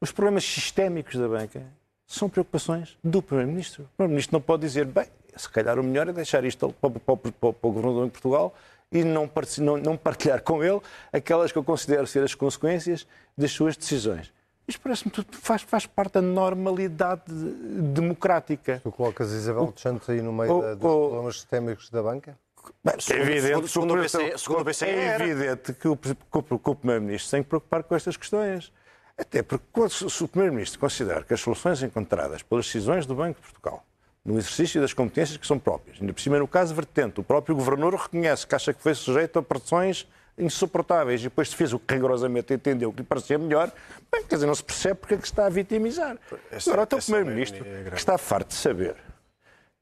os 0.00 0.10
problemas 0.10 0.44
sistémicos 0.44 1.16
da 1.16 1.28
banca 1.28 1.62
são 2.06 2.28
preocupações 2.28 2.96
do 3.04 3.20
Primeiro-Ministro. 3.20 3.84
O 3.84 3.96
Primeiro-Ministro 3.96 4.34
não 4.34 4.40
pode 4.40 4.62
dizer, 4.62 4.86
bem, 4.86 5.06
se 5.36 5.48
calhar 5.48 5.78
o 5.78 5.82
melhor 5.82 6.08
é 6.08 6.12
deixar 6.12 6.42
isto 6.44 6.72
para, 6.80 6.90
para, 6.90 7.16
para, 7.16 7.32
para 7.32 7.48
o 7.50 7.72
Governador 7.72 8.06
de 8.06 8.12
Portugal 8.12 8.54
e 8.92 9.04
não, 9.04 9.30
não, 9.58 9.76
não 9.76 9.96
partilhar 9.96 10.42
com 10.42 10.62
ele 10.64 10.80
aquelas 11.12 11.52
que 11.52 11.58
eu 11.58 11.64
considero 11.64 12.06
ser 12.06 12.22
as 12.24 12.34
consequências 12.34 13.06
das 13.36 13.52
suas 13.52 13.76
decisões. 13.76 14.32
Isto 14.66 14.80
parece-me 14.82 15.10
tudo 15.10 15.28
faz, 15.36 15.62
faz 15.62 15.86
parte 15.86 16.14
da 16.14 16.22
normalidade 16.22 17.22
democrática. 17.28 18.80
Tu 18.82 18.92
colocas 18.92 19.32
Isabel 19.32 19.66
dos 19.72 19.80
Santos 19.82 20.08
aí 20.08 20.20
no 20.20 20.32
meio 20.32 20.58
Oh, 20.58 20.62
da- 20.62 20.74
dos 20.74 20.84
oh. 20.84 21.08
problemas 21.08 21.34
sistémicos 21.36 21.90
da 21.90 22.02
banca? 22.02 22.38
Bem, 22.84 22.94
é 22.94 23.14
evidente, 23.14 23.68
segundo- 23.68 23.68
segundo 23.68 23.94
o 23.94 24.02
BCE 24.02 24.38
segundo 24.38 24.60
o 24.60 24.64
BCE 24.64 24.84
é 24.86 25.04
era. 25.04 25.24
evidente 25.26 25.72
que 25.72 25.88
o, 25.88 25.96
que 25.96 26.10
o- 26.10 26.70
o 26.70 26.74
Primeiro-Ministro 26.74 27.30
tem 27.30 27.42
que 27.42 27.48
preocupar 27.48 27.82
com 27.82 27.94
estas 27.96 28.16
questões. 28.16 28.72
Até 29.16 29.42
porque 29.42 29.88
se 29.88 30.24
o 30.24 30.28
Primeiro-Ministro 30.28 30.78
considerar 30.78 31.24
que 31.24 31.34
as 31.34 31.40
soluções 31.40 31.82
encontradas 31.82 32.42
pelas 32.42 32.66
decisões 32.66 33.06
do 33.06 33.14
Banco 33.14 33.40
de 33.40 33.46
Portugal, 33.46 33.84
no 34.24 34.38
exercício 34.38 34.80
das 34.80 34.92
competências 34.92 35.36
que 35.38 35.46
são 35.46 35.58
próprias, 35.58 35.98
ainda 36.00 36.12
por 36.12 36.20
cima 36.20 36.38
no 36.38 36.46
caso 36.46 36.74
vertente, 36.74 37.20
o 37.20 37.22
próprio 37.22 37.54
Governador 37.54 37.94
reconhece 37.94 38.46
que 38.46 38.54
acha 38.54 38.72
que 38.74 38.82
foi 38.82 38.94
sujeito 38.94 39.38
a 39.38 39.42
pressões 39.42 40.06
insuportáveis 40.36 41.20
e 41.20 41.24
depois 41.24 41.52
fez 41.52 41.72
o 41.72 41.78
que 41.78 41.94
rigorosamente 41.94 42.52
entendeu 42.54 42.92
que 42.92 42.98
lhe 43.00 43.06
parecia 43.06 43.38
melhor, 43.38 43.70
bem, 44.12 44.22
quer 44.24 44.36
dizer, 44.36 44.46
não 44.46 44.54
se 44.54 44.64
percebe 44.64 44.94
porque 45.00 45.14
é 45.14 45.16
que 45.18 45.24
está 45.24 45.46
a 45.46 45.48
vitimizar. 45.50 46.16
Essa- 46.50 46.70
Agora, 46.70 46.82
até 46.84 46.96
o 46.96 46.98
é 46.98 47.02
Primeiro-Ministro, 47.02 47.64
grande- 47.64 47.90
que 47.90 47.96
está 47.96 48.16
farto 48.18 48.48
de 48.48 48.54
saber 48.54 48.94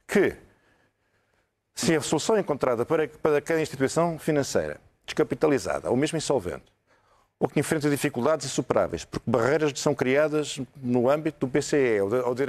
que 0.07 0.35
se 1.75 1.95
a 1.95 2.01
solução 2.01 2.39
encontrada 2.39 2.85
para, 2.85 3.07
para 3.09 3.41
cada 3.41 3.61
instituição 3.61 4.19
financeira 4.19 4.81
descapitalizada 5.07 5.91
ou 5.91 5.97
mesmo 5.97 6.19
insolvente, 6.19 6.65
ou 7.41 7.49
que 7.49 7.61
enfrenta 7.61 7.89
dificuldades 7.89 8.47
insuperáveis, 8.47 9.05
porque 9.05 9.31
barreiras 9.31 9.73
são 9.79 9.95
criadas 9.95 10.61
no 10.83 11.09
âmbito 11.09 11.47
do 11.47 11.47
BCE 11.47 12.01
ou 12.01 12.11
da, 12.11 12.27
ou 12.27 12.35
da 12.35 12.45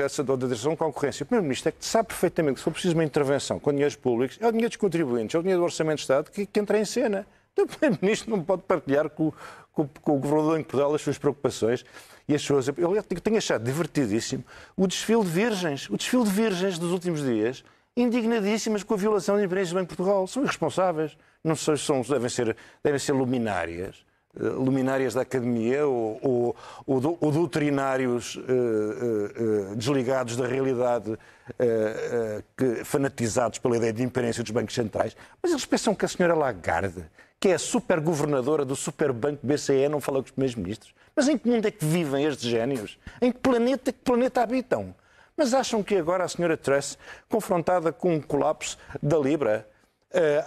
direção, 0.48 0.72
de 0.72 0.78
concorrência. 0.78 1.24
O 1.24 1.28
Primeiro-Ministro 1.28 1.70
é 1.70 1.72
que 1.72 1.86
sabe 1.86 2.08
perfeitamente 2.08 2.56
que 2.56 2.60
se 2.60 2.64
for 2.64 2.72
preciso 2.72 2.96
uma 2.96 3.04
intervenção 3.04 3.60
com 3.60 3.72
dinheiros 3.72 3.96
públicos, 3.96 4.38
é 4.42 4.48
o 4.48 4.52
dinheiro 4.52 4.70
dos 4.70 4.78
contribuintes, 4.78 5.36
é 5.36 5.38
o 5.38 5.42
dinheiro 5.42 5.62
do 5.62 5.66
Orçamento 5.66 5.98
de 5.98 6.02
Estado 6.02 6.32
que, 6.32 6.46
que 6.46 6.60
entra 6.60 6.80
em 6.80 6.86
cena. 6.86 7.28
Então, 7.54 7.66
o 7.66 7.68
Primeiro-Ministro 7.68 8.32
não 8.32 8.44
pode 8.44 8.64
partilhar 8.64 9.10
com, 9.10 9.32
com- 9.74 9.88
com 10.02 10.16
o 10.16 10.20
Governador 10.20 10.60
em 10.60 10.64
Portugal 10.64 10.94
as 10.96 11.02
suas 11.04 11.18
preocupações 11.20 11.86
e 12.28 12.34
as 12.34 12.42
suas... 12.42 12.68
Eu 12.68 13.04
tenho 13.04 13.38
achado 13.38 13.64
divertidíssimo 13.64 14.44
o 14.76 14.88
desfile 14.88 15.24
de 15.24 15.30
virgens, 15.30 15.88
o 15.90 15.98
desfile 15.98 16.24
de 16.24 16.32
virgens 16.32 16.80
dos 16.80 16.92
últimos 16.92 17.22
dias, 17.24 17.64
indignadíssimas 17.96 18.82
com 18.84 18.94
a 18.96 18.98
violação 18.98 19.36
de 19.36 19.44
independência 19.44 19.74
do 19.76 19.80
Banco 19.82 19.92
de 19.92 19.98
Portugal. 19.98 20.26
São 20.26 20.42
irresponsáveis. 20.44 21.16
Não 21.44 21.56
são, 21.56 22.02
devem, 22.02 22.30
ser, 22.30 22.56
devem 22.84 23.00
ser 23.00 23.12
luminárias. 23.14 24.04
Eh, 24.38 24.44
Luminárias 24.44 25.14
da 25.14 25.22
academia 25.22 25.88
ou, 25.88 26.20
ou, 26.22 26.56
ou 26.86 27.18
ou 27.22 27.32
doutrinários 27.32 28.38
eh, 28.38 29.72
eh, 29.72 29.76
desligados 29.76 30.36
da 30.36 30.46
realidade, 30.46 31.18
eh, 31.58 32.44
que, 32.56 32.84
fanatizados 32.84 33.60
pela 33.60 33.78
ideia 33.78 33.94
de 33.94 34.04
independência 34.04 34.44
dos 34.44 34.52
bancos 34.52 34.76
centrais. 34.76 35.16
Mas 35.42 35.52
eles 35.52 35.66
pensam 35.66 35.96
que 35.96 36.06
a 36.06 36.08
senhora 36.08 36.36
Lagarde, 36.36 37.04
que 37.40 37.50
é 37.50 37.54
a 37.54 37.60
supergovernadora 37.60 38.66
do 38.66 38.76
superbanco 38.76 39.46
BCE, 39.46 39.88
não 39.90 40.02
fala 40.02 40.20
com 40.20 40.26
os 40.26 40.32
primeiros 40.32 40.56
ministros. 40.56 40.94
Mas 41.16 41.28
em 41.28 41.38
que 41.38 41.48
mundo 41.48 41.66
é 41.66 41.72
que 41.72 41.84
vivem 41.84 42.26
estes 42.26 42.50
génios? 42.50 42.98
Em 43.22 43.32
que 43.32 43.40
planeta, 43.40 43.92
que 43.92 44.00
planeta 44.00 44.42
habitam? 44.42 44.94
Mas 45.36 45.54
acham 45.54 45.82
que 45.82 45.96
agora 45.96 46.26
a 46.26 46.28
senhora 46.28 46.58
Truss, 46.58 46.98
confrontada 47.30 47.92
com 47.92 48.14
um 48.14 48.22
colapso 48.22 48.78
da 49.02 49.18
Libra, 49.18 49.68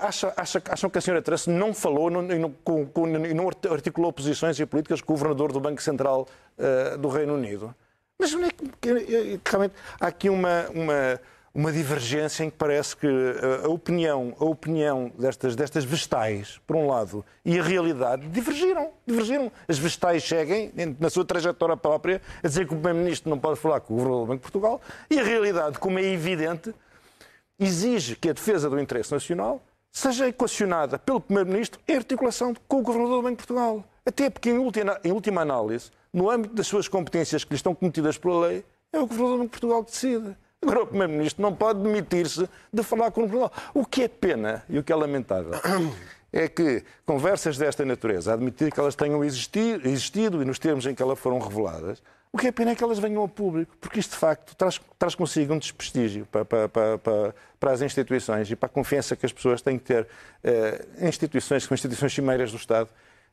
acha- 0.01 0.33
acha- 0.37 0.63
acham 0.69 0.91
que 0.91 0.99
a 0.99 1.01
senhora 1.01 1.23
Truss 1.23 1.47
não 1.47 1.73
falou 1.73 2.11
não- 2.11 2.23
não, 2.23 2.51
com- 2.65 2.89
e 3.27 3.33
não 3.35 3.49
articulou 3.71 4.13
posições 4.13 4.59
e 4.59 4.67
políticas 4.67 5.01
com 5.01 5.13
o 5.13 5.17
governador 5.17 5.53
do 5.53 5.61
Banco 5.61 5.81
Central 5.83 6.27
eh, 6.59 6.97
do 6.97 7.09
Reino 7.09 7.35
Unido? 7.35 7.75
Mas 8.19 8.35
onde 8.35 8.47
é 8.47 8.51
que, 8.51 8.69
que- 8.81 9.41
realmente 9.45 9.75
há 10.01 10.07
aqui 10.09 10.29
uma, 10.29 10.67
uma, 10.75 11.21
uma 11.55 11.71
divergência 11.73 12.43
em 12.45 12.51
que 12.51 12.57
parece 12.57 12.97
que 12.97 13.07
eh, 13.07 13.65
a 13.65 13.69
opinião, 13.69 14.35
a 14.41 14.45
opinião 14.45 15.13
destas, 15.17 15.55
destas 15.55 15.85
vestais, 15.85 16.61
por 16.67 16.75
um 16.75 16.89
lado, 16.89 17.25
e 17.45 17.59
a 17.59 17.63
realidade 17.63 18.27
divergiram. 18.29 18.91
divergiram. 19.07 19.51
As 19.69 19.79
vestais 19.79 20.25
seguem, 20.25 20.73
na 20.99 21.09
sua 21.09 21.25
trajetória 21.25 21.77
própria, 21.77 22.21
a 22.43 22.49
dizer 22.49 22.67
que 22.67 22.73
o 22.75 22.77
Primeiro-Ministro 22.77 23.31
não 23.31 23.39
pode 23.39 23.61
falar 23.61 23.79
com 23.81 23.95
o 23.95 23.97
Governador 23.97 24.25
do 24.25 24.29
Banco 24.29 24.39
de 24.45 24.51
Portugal, 24.51 24.81
e 25.09 25.21
a 25.21 25.23
realidade, 25.23 25.79
como 25.79 25.99
é 26.01 26.05
evidente, 26.05 26.75
exige 27.63 28.17
que 28.17 28.29
a 28.29 28.33
defesa 28.33 28.69
do 28.69 28.81
interesse 28.81 29.13
nacional 29.13 29.63
seja 29.91 30.27
equacionada 30.29 30.99
pelo 30.99 31.21
Primeiro-Ministro 31.21 31.81
em 31.87 31.97
articulação 31.97 32.55
com 32.67 32.79
o 32.79 32.83
Governador 32.83 33.17
do 33.17 33.23
Banco 33.23 33.43
de 33.43 33.47
Portugal. 33.47 33.85
Até 34.05 34.31
porque, 34.31 34.51
em 34.51 34.59
última, 34.59 34.99
em 35.05 35.13
última 35.13 35.43
análise, 35.43 35.91
no 36.13 36.31
âmbito 36.31 36.55
das 36.55 36.67
suas 36.67 36.89
competências 36.89 37.45
que 37.45 37.51
lhe 37.51 37.57
estão 37.57 37.75
cometidas 37.75 38.19
pela 38.19 38.47
lei, 38.49 38.65
é 38.93 38.99
o 38.99 39.07
Governador 39.07 39.37
do 39.37 39.39
Banco 39.45 39.55
de 39.55 39.61
Portugal 39.61 39.85
que 39.85 39.91
decide. 39.93 40.37
Agora, 40.63 40.83
o 40.83 40.87
Primeiro-Ministro 40.87 41.43
não 41.43 41.55
pode 41.55 41.83
demitir-se 41.83 42.49
de 42.73 42.83
falar 42.83 43.11
com 43.11 43.23
o 43.23 43.25
Governador. 43.25 43.53
O 43.75 43.85
que 43.85 44.03
é 44.03 44.09
pena 44.09 44.65
e 44.69 44.79
o 44.79 44.83
que 44.83 44.93
é 44.93 44.97
lamentável 44.97 45.53
é 46.33 46.49
que 46.49 46.83
conversas 47.05 47.59
desta 47.59 47.85
natureza, 47.85 48.33
admitir 48.33 48.73
que 48.73 48.81
elas 48.81 48.95
tenham 48.95 49.23
existi- 49.25 49.81
existido 49.85 50.43
e 50.43 50.45
nos 50.45 50.59
termos 50.59 50.87
em 50.87 50.95
que 50.95 51.03
elas 51.03 51.19
foram 51.19 51.39
reveladas, 51.39 52.03
o 52.33 52.39
que 52.39 52.47
é 52.47 52.53
pena 52.53 52.71
é 52.71 52.75
que 52.75 52.83
elas 52.83 52.99
venham 52.99 53.21
ao 53.21 53.29
público, 53.29 53.77
porque 53.81 54.01
isto 54.01 54.13
de 54.13 54.17
facto 54.17 54.55
traz, 54.57 54.81
traz 54.99 55.15
consigo 55.15 55.53
um 55.53 55.59
desprestígio 55.59 56.27
para, 56.33 56.45
para, 56.45 56.69
para, 56.69 57.35
para, 57.61 57.71
as 57.73 57.83
instituições 57.83 58.51
e 58.51 58.57
para 58.57 58.67
a 58.67 58.71
confiança 58.71 59.15
que 59.15 59.27
as 59.27 59.33
pessoas 59.33 59.61
têm 59.61 59.79
que 59.79 59.85
ter 59.85 60.09
eh, 60.43 60.85
em 60.99 61.09
instituições 61.09 61.63
que 61.65 61.69
são 61.69 61.75
instituições 61.75 62.13
cimeiras 62.15 62.51
do 62.51 62.57
Estado. 62.57 62.89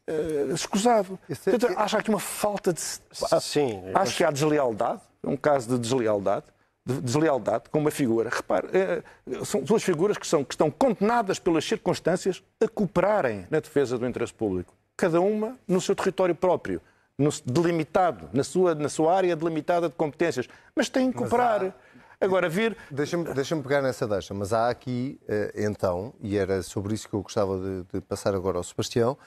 eh, 0.06 0.48
escusado. 0.54 1.18
Esse 1.30 1.50
é- 1.50 1.52
Portanto, 1.58 1.78
acho 1.80 1.98
aqui 1.98 2.10
uma 2.10 2.20
falta 2.20 2.74
de. 2.74 2.82
Sim, 2.82 3.82
Acho 3.94 4.18
que 4.18 4.24
há 4.24 4.32
deslealdade, 4.32 5.02
é 5.24 5.30
um 5.30 5.38
caso 5.38 5.70
de 5.70 5.78
deslealdade, 5.80 6.46
de 6.86 7.00
deslealdade 7.00 7.66
com 7.70 7.80
uma 7.80 7.92
figura. 7.92 8.30
Repare, 8.30 8.68
eh, 8.74 9.02
são 9.46 9.62
duas 9.62 9.82
figuras 9.84 10.18
que, 10.18 10.26
são, 10.28 10.44
que 10.44 10.54
estão 10.56 10.70
condenadas 10.72 11.38
pelas 11.40 11.64
circunstâncias 11.64 12.44
a 12.60 12.68
cooperarem 12.68 13.48
na 13.50 13.60
defesa 13.60 13.98
do 13.98 14.06
interesse 14.08 14.34
público. 14.34 14.74
Cada 14.98 15.22
uma 15.22 15.58
no 15.68 15.80
seu 15.80 15.96
território 15.96 16.34
próprio, 16.36 16.82
no, 17.20 17.30
delimitado, 17.46 18.30
na 18.34 18.44
sua, 18.44 18.74
na 18.74 18.90
sua 18.90 19.14
área 19.14 19.36
delimitada 19.36 19.90
de 19.90 19.96
competências. 19.96 20.48
Mas 20.76 20.90
têm 20.90 21.12
que 21.12 21.18
cooperar. 21.20 21.76
Agora, 22.22 22.50
vir. 22.50 22.76
Deixa-me 22.90 23.32
deixa 23.34 23.56
pegar 23.58 23.82
nessa 23.82 24.08
deixa, 24.08 24.34
mas 24.34 24.52
há 24.52 24.70
aqui, 24.70 25.20
eh, 25.28 25.54
então, 25.56 26.14
e 26.20 26.36
era 26.38 26.62
sobre 26.64 26.94
isso 26.94 27.08
que 27.08 27.14
eu 27.14 27.22
gostava 27.22 27.58
de, 27.60 27.84
de 27.94 28.02
passar 28.02 28.34
agora 28.34 28.58
ao 28.58 28.64
Sebastião, 28.64 29.18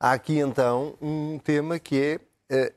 há 0.00 0.12
aqui, 0.12 0.38
então, 0.38 0.94
um 1.00 1.38
tema 1.38 1.78
que 1.78 2.00
é 2.00 2.20
eh, 2.50 2.72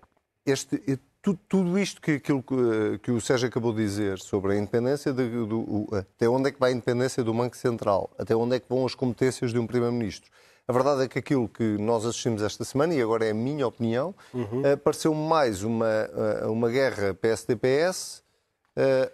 este, 0.46 0.76
eh, 0.88 1.00
tu- 1.24 1.40
tudo 1.50 1.80
isto 1.80 2.00
que, 2.00 2.12
aquilo 2.12 2.44
que, 2.44 3.10
o 3.12 3.20
Sérgio 3.20 3.48
acabou 3.48 3.74
de 3.74 3.82
dizer 3.84 4.20
sobre 4.20 4.54
a 4.54 4.58
independência, 4.58 5.12
de- 5.12 5.28
do, 5.48 5.88
até 5.92 6.30
onde 6.30 6.50
é 6.50 6.52
que 6.52 6.60
vai 6.60 6.70
a 6.72 6.74
independência 6.76 7.24
do 7.24 7.34
Banco 7.34 7.58
Central, 7.58 8.12
até 8.20 8.36
onde 8.36 8.56
é 8.56 8.60
que 8.60 8.70
vão 8.70 8.86
as 8.86 8.94
competências 8.94 9.52
de 9.52 9.58
um 9.58 9.66
Primeiro-Ministro. 9.66 10.30
A 10.66 10.72
verdade 10.72 11.04
é 11.04 11.08
que 11.10 11.20
aquilo 11.20 11.50
que 11.50 11.78
nós 11.78 12.06
assistimos 12.06 12.42
esta 12.42 12.64
semana, 12.64 12.94
e 12.94 13.02
agora 13.02 13.26
é 13.26 13.32
a 13.32 13.34
minha 13.34 13.68
opinião, 13.68 14.16
eh, 14.64 14.78
pareceu 14.78 15.14
mais 15.14 15.62
uma, 15.62 15.88
eh, 15.90 16.46
uma 16.46 16.70
guerra 16.70 17.14
PSD-PS, 17.14 18.24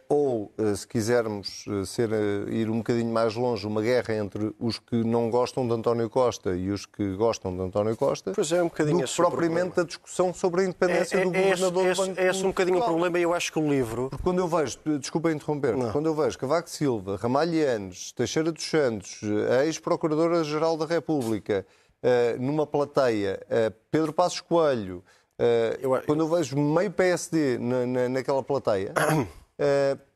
ou, 0.07 0.53
eh, 0.57 0.73
se 0.75 0.87
quisermos 0.87 1.65
eh, 1.67 1.85
ser, 1.85 2.09
eh, 2.13 2.49
ir 2.49 2.69
um 2.69 2.77
bocadinho 2.77 3.11
mais 3.11 3.35
longe, 3.35 3.67
uma 3.67 3.81
guerra 3.81 4.13
entre 4.15 4.55
os 4.57 4.79
que 4.79 4.95
não 5.03 5.29
gostam 5.29 5.67
de 5.67 5.73
António 5.73 6.09
Costa 6.09 6.55
e 6.55 6.69
os 6.71 6.85
que 6.85 7.15
gostam 7.15 7.53
de 7.53 7.61
António 7.61 7.95
Costa, 7.97 8.31
Pois 8.33 8.51
é, 8.53 8.61
um 8.63 8.67
bocadinho 8.67 8.97
do 8.97 9.03
que 9.03 9.09
esse 9.09 9.15
propriamente 9.17 9.79
a 9.79 9.83
discussão 9.83 10.33
sobre 10.33 10.61
a 10.61 10.63
independência 10.63 11.17
É, 11.17 11.25
do 11.25 11.35
é, 11.35 11.37
é, 11.37 11.49
esse- 11.51 11.61
governador 11.61 11.81
é, 11.81 11.85
do 11.85 11.91
esse- 11.91 12.01
Banco 12.07 12.19
é 12.21 12.27
esse 12.29 12.43
um 12.43 12.47
bocadinho 12.47 12.77
o 12.79 12.83
problema 12.85 13.19
e 13.19 13.21
eu 13.23 13.33
acho 13.33 13.51
que 13.51 13.59
o 13.59 13.69
livro. 13.69 14.09
Quando 14.23 14.39
eu 14.39 14.47
vejo, 14.47 14.77
desculpa 14.99 15.31
interromper, 15.31 15.75
quando 15.91 16.05
eu 16.05 16.15
vejo 16.15 16.37
Cavaco 16.39 16.69
Silva, 16.69 17.17
Ramalhianos, 17.21 18.13
Teixeira 18.13 18.51
dos 18.53 18.63
Santos, 18.63 19.19
a 19.59 19.65
ex-procuradora-geral 19.65 20.77
da 20.77 20.85
República, 20.85 21.65
eh, 22.01 22.37
numa 22.39 22.65
plateia, 22.65 23.41
eh, 23.49 23.71
Pedro 23.91 24.13
Passos 24.13 24.39
Coelho, 24.39 25.03
eh, 25.37 25.77
quando 26.05 26.21
eu 26.21 26.27
vejo 26.29 26.55
meio 26.57 26.91
PSD 26.91 27.57
na, 27.57 27.85
na- 27.85 28.09
naquela 28.09 28.41
plateia, 28.41 28.93
eh, 28.95 29.27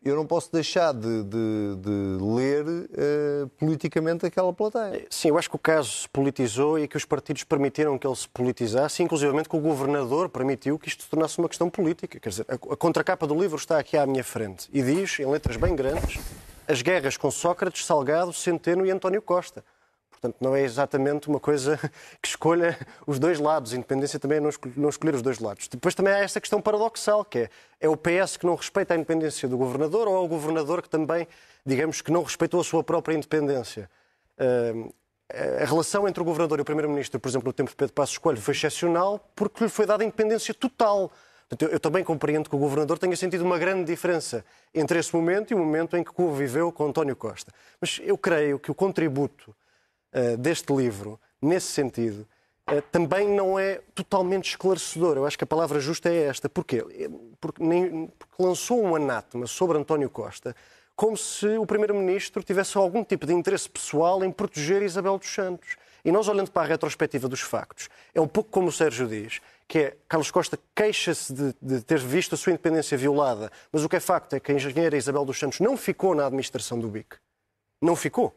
eu 0.03 0.15
não 0.15 0.25
posso 0.25 0.51
deixar 0.51 0.93
de, 0.93 1.23
de- 1.23 1.75
de 1.77 2.17
ler 2.23 2.65
eh, 2.93 3.45
politicamente 3.57 4.25
aquela 4.25 4.53
plateia. 4.53 5.05
Sim, 5.09 5.29
eu 5.29 5.37
acho 5.37 5.49
que 5.49 5.55
o 5.55 5.59
caso 5.59 5.89
se 5.89 6.09
politizou 6.09 6.79
e 6.79 6.87
que 6.87 6.95
os 6.95 7.03
partidos 7.05 7.43
permitiram 7.43 7.97
que 7.97 8.07
ele 8.07 8.15
se 8.15 8.27
politizasse, 8.29 9.03
inclusivamente 9.03 9.49
que 9.49 9.55
o 9.55 9.59
governador 9.59 10.29
permitiu 10.29 10.79
que 10.79 10.87
isto 10.87 11.03
se 11.03 11.09
tornasse 11.09 11.37
uma 11.39 11.49
questão 11.49 11.69
política. 11.69 12.19
Quer 12.19 12.29
dizer, 12.29 12.45
a 12.49 12.53
a 12.55 12.77
contracapa 12.77 13.27
do 13.27 13.35
livro 13.39 13.57
está 13.57 13.77
aqui 13.79 13.97
à 13.97 14.05
minha 14.05 14.23
frente 14.23 14.69
e 14.71 14.81
diz, 14.81 15.19
em 15.19 15.25
letras 15.25 15.57
bem 15.57 15.75
grandes, 15.75 16.19
as 16.67 16.81
guerras 16.81 17.17
com 17.17 17.29
Sócrates, 17.29 17.85
Salgado, 17.85 18.31
Centeno 18.31 18.85
e 18.85 18.91
António 18.91 19.21
Costa. 19.21 19.63
Portanto, 20.23 20.37
não 20.39 20.55
é 20.55 20.61
exatamente 20.61 21.27
uma 21.27 21.39
coisa 21.39 21.77
que 22.21 22.29
escolha 22.29 22.77
os 23.05 23.19
dois 23.19 23.39
lados. 23.39 23.73
Independência 23.73 24.17
também 24.17 24.37
é 24.37 24.39
não 24.39 24.47
escol- 24.47 24.71
não 24.77 24.87
escolher 24.87 25.15
os 25.15 25.21
dois 25.21 25.37
lados. 25.39 25.67
Depois 25.67 25.93
também 25.93 26.13
há 26.13 26.19
esta 26.19 26.39
questão 26.39 26.61
paradoxal, 26.61 27.25
que 27.25 27.39
é, 27.39 27.49
é 27.81 27.89
o 27.89 27.97
PS 27.97 28.37
que 28.37 28.45
não 28.45 28.55
respeita 28.55 28.93
a 28.93 28.95
independência 28.95 29.49
do 29.49 29.57
governador 29.57 30.07
ou 30.07 30.15
é 30.15 30.19
o 30.19 30.27
governador 30.27 30.81
que 30.81 30.89
também, 30.89 31.27
digamos, 31.65 32.01
que 32.01 32.09
não 32.09 32.23
respeitou 32.23 32.61
a 32.61 32.63
sua 32.63 32.81
própria 32.85 33.15
independência? 33.15 33.89
Ahm, 34.39 34.89
a 35.61 35.65
relação 35.65 36.07
entre 36.07 36.21
o 36.21 36.25
governador 36.25 36.59
e 36.59 36.61
o 36.61 36.65
primeiro-ministro, 36.65 37.19
por 37.19 37.27
exemplo, 37.27 37.47
no 37.47 37.53
tempo 37.53 37.69
de 37.71 37.75
Pedro 37.75 37.93
Passos 37.93 38.17
Coelho, 38.17 38.39
foi 38.39 38.53
excepcional 38.53 39.19
porque 39.35 39.65
lhe 39.65 39.69
foi 39.69 39.85
dada 39.85 40.05
independência 40.05 40.53
total. 40.53 41.11
Portanto, 41.49 41.63
eu, 41.63 41.69
eu 41.69 41.79
também 41.81 42.01
compreendo 42.01 42.49
que 42.49 42.55
o 42.55 42.59
governador 42.59 42.97
tenha 42.97 43.15
sentido 43.17 43.41
uma 43.43 43.57
grande 43.57 43.83
diferença 43.83 44.45
entre 44.73 44.99
esse 44.99 45.13
momento 45.13 45.51
e 45.51 45.53
o 45.53 45.57
momento 45.57 45.97
em 45.97 46.03
que 46.03 46.13
conviveu 46.13 46.71
com 46.71 46.85
António 46.85 47.15
Costa. 47.15 47.51
Mas 47.81 47.99
eu 48.03 48.17
creio 48.17 48.57
que 48.57 48.71
o 48.71 48.75
contributo 48.75 49.49
uh, 49.51 49.55
deste 50.37 50.73
livro, 50.73 51.19
nesse 51.41 51.67
sentido, 51.67 52.27
eh, 52.67 52.81
também 52.91 53.27
não 53.27 53.59
é 53.59 53.81
totalmente 53.93 54.49
esclarecedor. 54.49 55.17
Eu 55.17 55.25
acho 55.25 55.37
que 55.37 55.43
a 55.43 55.47
palavra 55.47 55.79
justa 55.79 56.09
é 56.09 56.23
esta. 56.23 56.47
Porquê? 56.47 56.83
Porque, 57.39 57.63
nem, 57.63 58.07
porque 58.07 58.41
lançou 58.41 58.81
um 58.81 58.95
anátema 58.95 59.47
sobre 59.47 59.77
António 59.77 60.09
Costa 60.09 60.55
como 60.95 61.17
se 61.17 61.47
o 61.57 61.65
Primeiro-Ministro 61.65 62.43
tivesse 62.43 62.77
algum 62.77 63.03
tipo 63.03 63.25
de 63.25 63.33
interesse 63.33 63.67
pessoal 63.67 64.23
em 64.23 64.31
proteger 64.31 64.83
Isabel 64.83 65.17
dos 65.17 65.27
Santos. 65.27 65.75
E 66.05 66.11
nós, 66.11 66.27
olhando 66.27 66.51
para 66.51 66.63
a 66.63 66.65
retrospectiva 66.65 67.27
dos 67.27 67.41
factos, 67.41 67.89
é 68.13 68.21
um 68.21 68.27
pouco 68.27 68.51
como 68.51 68.67
o 68.67 68.71
Sérgio 68.71 69.07
diz, 69.07 69.41
que 69.67 69.79
é 69.79 69.97
Carlos 70.07 70.29
Costa 70.29 70.59
queixa-se 70.75 71.33
de, 71.33 71.55
de, 71.61 71.81
ter 71.81 71.97
visto 71.97 72.35
a 72.35 72.37
sua 72.37 72.51
independência 72.51 72.97
violada, 72.97 73.51
mas 73.71 73.83
o 73.83 73.89
que 73.89 73.95
é 73.95 73.99
facto 73.99 74.35
é 74.35 74.39
que 74.39 74.51
a 74.51 74.55
engenheira 74.55 74.95
Isabel 74.95 75.25
dos 75.25 75.39
Santos 75.39 75.59
não 75.59 75.75
ficou 75.75 76.13
na 76.13 76.27
administração 76.27 76.77
do 76.77 76.89
BIC. 76.89 77.15
Não 77.81 77.95
ficou. 77.95 78.35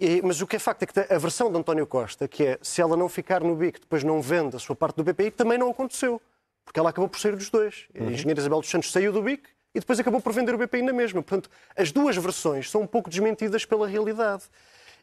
E, 0.00 0.22
mas 0.22 0.40
o 0.40 0.46
que 0.46 0.56
é 0.56 0.58
facto 0.58 0.82
é 0.84 0.86
que 0.86 1.12
a 1.12 1.18
versão 1.18 1.50
de 1.50 1.58
António 1.58 1.86
Costa, 1.86 2.28
que 2.28 2.44
é 2.44 2.58
se 2.62 2.80
ela 2.80 2.96
não 2.96 3.08
ficar 3.08 3.42
no 3.42 3.56
BIC, 3.56 3.80
depois 3.80 4.04
não 4.04 4.22
vende 4.22 4.56
a 4.56 4.58
sua 4.58 4.76
parte 4.76 4.96
do 4.96 5.04
BPI, 5.04 5.32
também 5.32 5.58
não 5.58 5.70
aconteceu. 5.70 6.20
Porque 6.64 6.78
ela 6.78 6.90
acabou 6.90 7.08
por 7.08 7.18
sair 7.18 7.34
dos 7.34 7.50
dois. 7.50 7.86
A 7.98 8.02
uhum. 8.02 8.10
engenheira 8.10 8.40
Isabel 8.40 8.60
dos 8.60 8.70
Santos 8.70 8.92
saiu 8.92 9.12
do 9.12 9.22
BIC 9.22 9.48
e 9.74 9.80
depois 9.80 9.98
acabou 9.98 10.20
por 10.20 10.32
vender 10.32 10.54
o 10.54 10.58
BPI 10.58 10.82
na 10.82 10.92
mesma. 10.92 11.22
Portanto, 11.22 11.50
as 11.76 11.90
duas 11.90 12.16
versões 12.16 12.70
são 12.70 12.82
um 12.82 12.86
pouco 12.86 13.10
desmentidas 13.10 13.64
pela 13.64 13.88
realidade. 13.88 14.44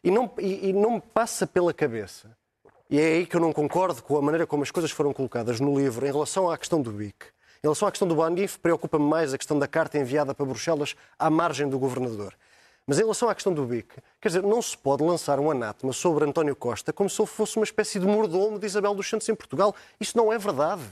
E 0.02 0.10
não, 0.10 0.30
e, 0.38 0.68
e 0.68 0.72
não 0.72 0.92
me 0.92 1.00
passa 1.00 1.46
pela 1.46 1.74
cabeça, 1.74 2.36
e 2.88 3.00
é 3.00 3.14
aí 3.14 3.26
que 3.26 3.34
eu 3.34 3.40
não 3.40 3.52
concordo 3.52 4.00
com 4.00 4.16
a 4.16 4.22
maneira 4.22 4.46
como 4.46 4.62
as 4.62 4.70
coisas 4.70 4.92
foram 4.92 5.12
colocadas 5.12 5.58
no 5.58 5.76
livro 5.76 6.06
em 6.06 6.12
relação 6.12 6.48
à 6.48 6.56
questão 6.56 6.80
do 6.80 6.92
BIC. 6.92 7.16
Em 7.24 7.62
relação 7.64 7.88
à 7.88 7.90
questão 7.90 8.06
do 8.06 8.14
Banif, 8.14 8.58
preocupa-me 8.60 9.04
mais 9.04 9.34
a 9.34 9.38
questão 9.38 9.58
da 9.58 9.66
carta 9.66 9.98
enviada 9.98 10.32
para 10.32 10.46
Bruxelas 10.46 10.94
à 11.18 11.28
margem 11.28 11.68
do 11.68 11.80
governador. 11.80 12.34
Mas 12.86 12.98
em 12.98 13.02
relação 13.02 13.28
à 13.28 13.34
questão 13.34 13.52
do 13.52 13.64
BIC, 13.64 13.96
quer 14.20 14.28
dizer, 14.28 14.44
não 14.44 14.62
se 14.62 14.78
pode 14.78 15.02
lançar 15.02 15.40
um 15.40 15.50
anátema 15.50 15.92
sobre 15.92 16.24
António 16.24 16.54
Costa 16.54 16.92
como 16.92 17.10
se 17.10 17.20
ele 17.20 17.26
fosse 17.26 17.56
uma 17.56 17.64
espécie 17.64 17.98
de 17.98 18.06
mordomo 18.06 18.60
de 18.60 18.66
Isabel 18.66 18.94
dos 18.94 19.08
Santos 19.08 19.28
em 19.28 19.34
Portugal. 19.34 19.74
Isso 20.00 20.16
não 20.16 20.32
é 20.32 20.38
verdade. 20.38 20.84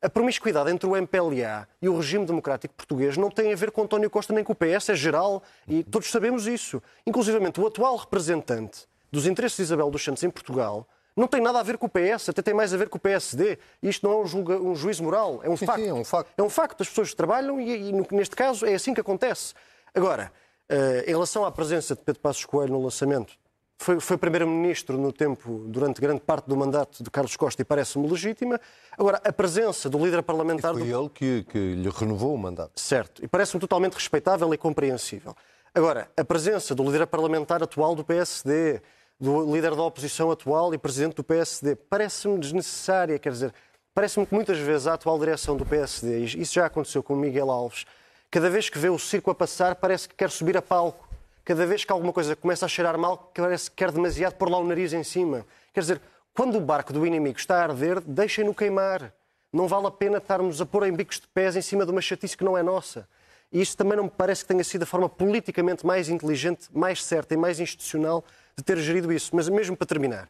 A 0.00 0.08
promiscuidade 0.08 0.70
entre 0.70 0.88
o 0.88 0.96
MPLA 0.96 1.68
e 1.82 1.90
o 1.90 1.96
regime 1.96 2.24
democrático 2.24 2.72
português 2.72 3.18
não 3.18 3.30
tem 3.30 3.52
a 3.52 3.56
ver 3.56 3.70
com 3.70 3.82
António 3.82 4.08
Costa 4.08 4.32
nem 4.32 4.42
com 4.42 4.54
o 4.54 4.56
PS, 4.56 4.88
é 4.88 4.94
geral 4.94 5.42
e 5.68 5.84
todos 5.84 6.10
sabemos 6.10 6.46
isso. 6.46 6.82
Inclusive, 7.06 7.38
o 7.38 7.66
atual 7.66 7.96
representante 7.96 8.86
dos 9.12 9.26
interesses 9.26 9.58
de 9.58 9.62
Isabel 9.64 9.90
dos 9.90 10.02
Santos 10.02 10.22
em 10.22 10.30
Portugal 10.30 10.88
não 11.14 11.26
tem 11.26 11.42
nada 11.42 11.60
a 11.60 11.62
ver 11.62 11.76
com 11.76 11.86
o 11.86 11.88
PS, 11.90 12.30
até 12.30 12.40
tem 12.40 12.54
mais 12.54 12.72
a 12.72 12.76
ver 12.78 12.88
com 12.88 12.96
o 12.96 13.00
PSD. 13.00 13.58
Isto 13.82 14.06
não 14.06 14.18
é 14.18 14.22
um, 14.22 14.26
julga, 14.26 14.58
um 14.58 14.74
juízo 14.74 15.02
moral, 15.02 15.40
é 15.42 15.50
um, 15.50 15.56
sim, 15.56 15.66
facto. 15.66 15.82
Sim, 15.82 15.88
é 15.88 15.94
um 15.94 16.04
facto. 16.04 16.32
É 16.36 16.42
um 16.42 16.50
facto, 16.50 16.80
as 16.82 16.88
pessoas 16.88 17.14
trabalham 17.14 17.60
e, 17.60 17.90
e, 17.90 18.14
neste 18.14 18.36
caso 18.36 18.64
é 18.64 18.74
assim 18.74 18.94
que 18.94 19.00
acontece. 19.00 19.54
Agora, 19.94 20.30
em 20.70 21.10
relação 21.10 21.44
à 21.44 21.50
presença 21.50 21.94
de 21.94 22.02
Pedro 22.02 22.20
Passos 22.20 22.44
Coelho 22.44 22.72
no 22.72 22.82
lançamento 22.82 23.38
foi, 23.78 24.00
foi 24.00 24.16
primeiro-ministro 24.16 24.96
no 24.98 25.12
tempo, 25.12 25.64
durante 25.68 26.00
grande 26.00 26.20
parte 26.20 26.46
do 26.46 26.56
mandato 26.56 27.02
de 27.02 27.10
Carlos 27.10 27.36
Costa 27.36 27.62
e 27.62 27.64
parece-me 27.64 28.08
legítima. 28.08 28.60
Agora, 28.96 29.20
a 29.22 29.32
presença 29.32 29.88
do 29.88 30.02
líder 30.04 30.22
parlamentar... 30.22 30.74
E 30.74 30.78
foi 30.78 30.88
do... 30.88 30.98
ele 30.98 31.08
que, 31.10 31.44
que 31.44 31.74
lhe 31.74 31.90
renovou 31.90 32.34
o 32.34 32.38
mandato. 32.38 32.80
Certo, 32.80 33.24
e 33.24 33.28
parece-me 33.28 33.60
totalmente 33.60 33.94
respeitável 33.94 34.52
e 34.52 34.56
compreensível. 34.56 35.34
Agora, 35.74 36.10
a 36.16 36.24
presença 36.24 36.74
do 36.74 36.82
líder 36.84 37.06
parlamentar 37.06 37.62
atual 37.62 37.94
do 37.94 38.02
PSD, 38.02 38.80
do 39.20 39.54
líder 39.54 39.74
da 39.74 39.82
oposição 39.82 40.30
atual 40.30 40.72
e 40.72 40.78
presidente 40.78 41.16
do 41.16 41.24
PSD, 41.24 41.76
parece-me 41.76 42.38
desnecessária, 42.38 43.18
quer 43.18 43.30
dizer, 43.30 43.52
parece-me 43.94 44.26
que 44.26 44.34
muitas 44.34 44.58
vezes 44.58 44.86
a 44.86 44.94
atual 44.94 45.18
direção 45.18 45.54
do 45.54 45.66
PSD, 45.66 46.20
isso 46.20 46.54
já 46.54 46.64
aconteceu 46.64 47.02
com 47.02 47.14
Miguel 47.14 47.50
Alves, 47.50 47.84
cada 48.30 48.50
vez 48.50 48.68
que 48.68 48.78
vê 48.78 48.88
o 48.88 48.98
circo 48.98 49.30
a 49.30 49.34
passar 49.34 49.76
parece 49.76 50.08
que 50.08 50.14
quer 50.14 50.30
subir 50.30 50.56
a 50.56 50.62
palco 50.62 51.06
cada 51.46 51.64
vez 51.64 51.84
que 51.84 51.92
alguma 51.92 52.12
coisa 52.12 52.34
começa 52.34 52.66
a 52.66 52.68
cheirar 52.68 52.98
mal, 52.98 53.30
parece 53.32 53.70
que 53.70 53.76
quer 53.76 53.92
demasiado 53.92 54.34
pôr 54.34 54.50
lá 54.50 54.58
o 54.58 54.66
nariz 54.66 54.92
em 54.92 55.04
cima. 55.04 55.46
Quer 55.72 55.78
dizer, 55.78 56.02
quando 56.34 56.58
o 56.58 56.60
barco 56.60 56.92
do 56.92 57.06
inimigo 57.06 57.38
está 57.38 57.60
a 57.60 57.62
arder, 57.62 58.00
deixem-no 58.00 58.52
queimar. 58.52 59.14
Não 59.52 59.68
vale 59.68 59.86
a 59.86 59.90
pena 59.92 60.18
estarmos 60.18 60.60
a 60.60 60.66
pôr 60.66 60.88
em 60.88 60.92
bicos 60.92 61.20
de 61.20 61.28
pés 61.28 61.54
em 61.54 61.62
cima 61.62 61.86
de 61.86 61.92
uma 61.92 62.00
chatice 62.00 62.36
que 62.36 62.42
não 62.42 62.58
é 62.58 62.64
nossa. 62.64 63.08
E 63.52 63.60
isso 63.60 63.76
também 63.76 63.96
não 63.96 64.04
me 64.04 64.10
parece 64.10 64.42
que 64.42 64.48
tenha 64.48 64.64
sido 64.64 64.82
a 64.82 64.86
forma 64.86 65.08
politicamente 65.08 65.86
mais 65.86 66.08
inteligente, 66.08 66.68
mais 66.72 67.04
certa 67.04 67.34
e 67.34 67.36
mais 67.36 67.60
institucional 67.60 68.24
de 68.56 68.64
ter 68.64 68.76
gerido 68.78 69.12
isso. 69.12 69.30
Mas 69.32 69.48
mesmo 69.48 69.76
para 69.76 69.86
terminar, 69.86 70.28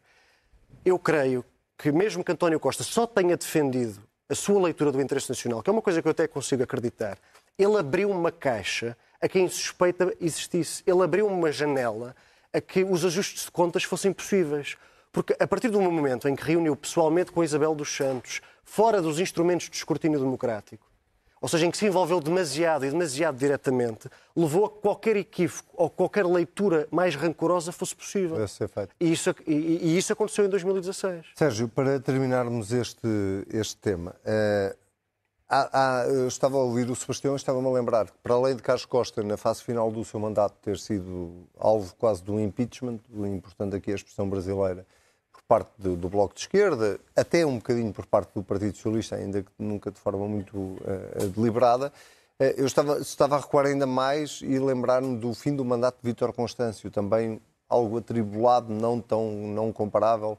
eu 0.84 0.98
creio 0.98 1.42
que 1.78 1.90
mesmo 1.90 2.22
que 2.22 2.30
António 2.30 2.60
Costa 2.60 2.84
só 2.84 3.06
tenha 3.06 3.38
defendido 3.38 4.02
a 4.28 4.34
sua 4.34 4.60
leitura 4.62 4.92
do 4.92 5.00
interesse 5.00 5.30
nacional, 5.30 5.62
que 5.62 5.70
é 5.70 5.72
uma 5.72 5.80
coisa 5.80 6.02
que 6.02 6.08
eu 6.08 6.12
até 6.12 6.28
consigo 6.28 6.62
acreditar, 6.62 7.16
ele 7.58 7.76
abriu 7.78 8.10
uma 8.10 8.30
caixa 8.30 8.96
a 9.20 9.28
quem 9.28 9.48
suspeita 9.48 10.14
existisse. 10.20 10.82
Ele 10.86 11.02
abriu 11.02 11.26
uma 11.26 11.50
janela 11.50 12.14
a 12.52 12.60
que 12.60 12.84
os 12.84 13.04
ajustes 13.04 13.44
de 13.44 13.50
contas 13.50 13.84
fossem 13.84 14.12
possíveis. 14.12 14.76
Porque 15.12 15.34
a 15.38 15.46
partir 15.46 15.68
do 15.68 15.80
momento 15.80 16.28
em 16.28 16.36
que 16.36 16.44
reuniu 16.44 16.76
pessoalmente 16.76 17.32
com 17.32 17.42
Isabel 17.42 17.74
dos 17.74 17.94
Santos, 17.94 18.40
fora 18.64 19.00
dos 19.00 19.18
instrumentos 19.18 19.70
de 19.70 19.76
escrutínio 19.76 20.18
democrático, 20.18 20.86
ou 21.40 21.48
seja, 21.48 21.66
em 21.66 21.70
que 21.70 21.76
se 21.76 21.86
envolveu 21.86 22.20
demasiado 22.20 22.84
e 22.84 22.90
demasiado 22.90 23.36
diretamente, 23.38 24.08
levou 24.34 24.66
a 24.66 24.70
qualquer 24.70 25.16
equívoco 25.16 25.68
ou 25.74 25.88
qualquer 25.88 26.26
leitura 26.26 26.88
mais 26.90 27.14
rancorosa 27.14 27.72
fosse 27.72 27.94
possível. 27.94 28.46
ser 28.48 28.68
feito. 28.68 28.94
E 28.98 29.12
isso, 29.12 29.34
e, 29.46 29.52
e 29.54 29.98
isso 29.98 30.12
aconteceu 30.12 30.44
em 30.44 30.48
2016. 30.48 31.26
Sérgio, 31.34 31.68
para 31.68 32.00
terminarmos 32.00 32.72
este, 32.72 33.06
este 33.50 33.76
tema, 33.76 34.14
uh 34.24 34.85
Há, 35.48 36.00
há, 36.00 36.06
eu 36.08 36.26
estava 36.26 36.56
a 36.56 36.60
ouvir 36.60 36.90
o 36.90 36.96
Sebastião 36.96 37.34
e 37.34 37.36
estava-me 37.36 37.68
a 37.68 37.70
lembrar 37.70 38.06
que, 38.06 38.18
para 38.20 38.34
além 38.34 38.56
de 38.56 38.62
Carlos 38.62 38.84
Costa, 38.84 39.22
na 39.22 39.36
fase 39.36 39.62
final 39.62 39.92
do 39.92 40.04
seu 40.04 40.18
mandato, 40.18 40.56
ter 40.60 40.76
sido 40.76 41.46
alvo 41.56 41.94
quase 41.96 42.20
do 42.24 42.40
impeachment, 42.40 42.98
importante 43.14 43.76
aqui 43.76 43.92
a 43.92 43.94
expressão 43.94 44.28
brasileira, 44.28 44.84
por 45.32 45.42
parte 45.42 45.70
do, 45.78 45.94
do, 45.94 46.08
Bloco 46.08 46.34
de 46.34 46.40
Esquerda, 46.40 46.98
até 47.14 47.46
um 47.46 47.58
bocadinho 47.58 47.92
por 47.92 48.06
parte 48.06 48.34
do 48.34 48.42
Partido 48.42 48.74
Socialista, 48.74 49.14
ainda 49.14 49.40
que 49.40 49.50
nunca 49.56 49.92
de 49.92 50.00
forma 50.00 50.26
muito 50.26 50.56
uh, 50.56 51.28
deliberada, 51.36 51.92
uh, 52.40 52.42
eu 52.56 52.66
estava, 52.66 52.98
estava 52.98 53.36
a 53.36 53.38
recuar 53.38 53.66
ainda 53.66 53.86
mais 53.86 54.40
e 54.42 54.58
lembrar-me 54.58 55.16
do 55.16 55.32
fim 55.32 55.54
do 55.54 55.64
mandato 55.64 55.98
de 56.02 56.08
Vítor 56.08 56.32
Constâncio, 56.32 56.90
também 56.90 57.40
algo 57.68 57.98
atribulado, 57.98 58.72
não 58.72 59.00
tão 59.00 59.30
não 59.30 59.72
comparável, 59.72 60.36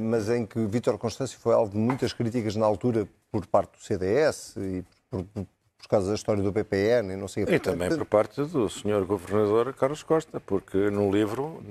mas 0.00 0.28
em 0.28 0.46
que 0.46 0.64
Vítor 0.66 0.96
Constâncio 0.98 1.38
foi 1.38 1.54
alvo 1.54 1.72
de 1.72 1.78
muitas 1.78 2.12
críticas 2.12 2.54
na 2.54 2.64
altura 2.64 3.08
por 3.30 3.46
parte 3.46 3.72
do 3.72 3.82
CDS 3.82 4.54
e 4.56 4.84
por, 5.10 5.24
por, 5.24 5.46
por 5.84 5.88
causa 5.88 6.08
da 6.08 6.14
história 6.14 6.42
do 6.42 6.52
PPN 6.52 7.12
e 7.12 7.16
não 7.16 7.28
sei 7.28 7.44
E 7.44 7.58
também 7.58 7.90
por 7.90 8.06
parte 8.06 8.42
do 8.42 8.70
senhor 8.70 9.04
governador 9.04 9.72
Carlos 9.74 10.02
Costa, 10.02 10.40
porque 10.40 10.90
no 10.90 11.10
livro 11.10 11.62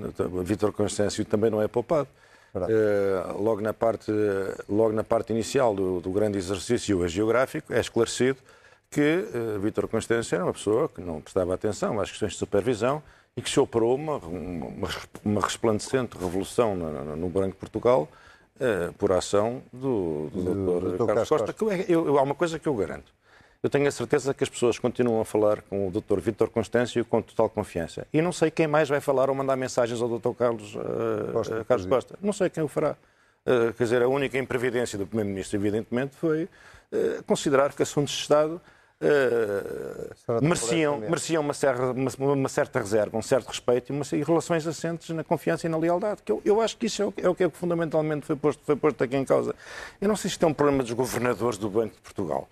Vítor 0.44 0.72
Constâncio 0.72 1.26
também 1.26 1.50
não 1.50 1.62
é 1.62 1.68
poupado. 1.68 2.08
Uh, 2.56 3.42
logo, 3.42 3.62
na 3.62 3.74
parte, 3.74 4.12
logo 4.70 4.94
na 4.94 5.04
parte 5.04 5.34
inicial 5.34 5.74
do, 5.74 6.00
do 6.00 6.12
grande 6.12 6.38
exercício 6.38 7.08
geográfico 7.08 7.74
é 7.74 7.80
esclarecido 7.80 8.38
que 8.92 9.26
uh, 9.34 9.60
Vítor 9.60 9.88
Constâncio 9.88 10.36
era 10.36 10.44
uma 10.44 10.54
pessoa 10.54 10.88
que 10.88 11.02
não 11.02 11.20
prestava 11.20 11.56
atenção 11.56 12.00
às 12.00 12.12
questões 12.12 12.34
de 12.34 12.38
supervisão 12.38 13.02
e 13.36 13.42
que 13.42 13.50
se 13.50 13.60
operou 13.60 13.96
uma, 13.96 14.18
uma, 14.18 14.90
uma 15.26 15.42
resplandecente 15.42 16.18
revolução 16.18 16.76
no, 16.76 17.16
no 17.16 17.30
Branco 17.30 17.56
Portugal 17.56 18.08
uh, 18.56 18.94
por 18.94 19.12
ação 19.12 19.64
do, 19.72 20.30
do, 20.30 20.44
do 20.44 20.98
Dr. 20.98 21.06
Carlos 21.06 21.30
Costa. 21.30 21.54
Costa. 21.54 21.54
Que 21.54 21.92
eu, 21.92 22.08
eu, 22.08 22.20
há 22.20 22.22
uma 22.22 22.36
coisa 22.36 22.60
que 22.60 22.68
eu 22.68 22.76
garanto. 22.76 23.12
Eu 23.62 23.70
tenho 23.70 23.88
a 23.88 23.92
certeza 23.92 24.34
que 24.34 24.44
as 24.44 24.50
pessoas 24.50 24.78
continuam 24.78 25.22
a 25.22 25.26
falar 25.26 25.62
com 25.64 25.88
o 25.88 25.92
Dr. 25.92 26.20
Vítor 26.20 26.50
Constâncio 26.50 27.04
com 27.06 27.22
total 27.22 27.50
confiança. 27.50 28.06
E 28.14 28.22
não 28.22 28.34
sei 28.34 28.52
quem 28.52 28.68
mais 28.68 28.90
vai 28.90 29.00
falar 29.00 29.30
ou 29.30 29.36
mandar 29.36 29.56
mensagens 29.56 30.02
ao 30.02 30.20
Dr. 30.20 30.34
Carlos, 30.38 30.76
uh, 30.76 31.32
Costa, 31.32 31.62
uh, 31.62 31.66
Carlos 31.66 31.88
Costa. 31.88 32.20
Não 32.22 32.34
sei 32.34 32.50
quem 32.50 32.64
o 32.64 32.68
fará. 32.68 32.96
Quer 33.46 33.84
dizer, 33.84 34.02
a 34.02 34.08
única 34.08 34.38
imprevidência 34.38 34.98
do 34.98 35.06
Primeiro-Ministro, 35.06 35.58
evidentemente, 35.60 36.16
foi 36.16 36.48
considerar 37.28 37.74
que 37.74 37.84
assuntos 37.84 38.14
de 38.14 38.22
Estado 38.22 38.62
uh, 39.04 40.42
mereciam, 40.42 41.00
mereciam 41.00 41.42
uma, 41.42 41.54
certa, 41.54 41.92
uma, 41.92 42.34
uma, 42.34 42.50
certa 42.50 42.80
reserva, 42.80 43.18
um 43.18 43.22
certo 43.22 43.48
respeito 43.48 43.92
e, 43.92 43.96
uma, 43.96 44.06
e, 44.12 44.24
relações 44.24 44.66
assentes 44.66 45.10
na 45.10 45.24
confiança 45.24 45.68
e 45.68 45.70
na 45.70 45.78
lealdade. 45.78 46.22
Que 46.24 46.32
eu, 46.32 46.42
eu 46.46 46.62
acho 46.62 46.78
que 46.78 46.86
isso 46.86 47.02
é 47.02 47.06
o, 47.06 47.14
é 47.18 47.30
o 47.30 47.36
que 47.36 47.44
é 47.44 47.50
fundamentalmente 47.50 48.26
foi 48.26 48.36
posto, 48.36 48.64
foi 48.66 48.76
posto 48.76 49.04
aqui 49.04 49.16
em 49.16 49.26
causa. 49.26 49.54
Eu 50.00 50.08
não 50.08 50.16
sei 50.16 50.30
se 50.30 50.36
isto 50.36 50.46
é 50.46 50.48
um 50.48 50.54
problema 50.54 50.84
dos 50.84 50.94
governadores 50.94 51.58
do 51.58 51.70
Banco 51.70 51.96
de 51.96 52.02
Portugal 52.02 52.48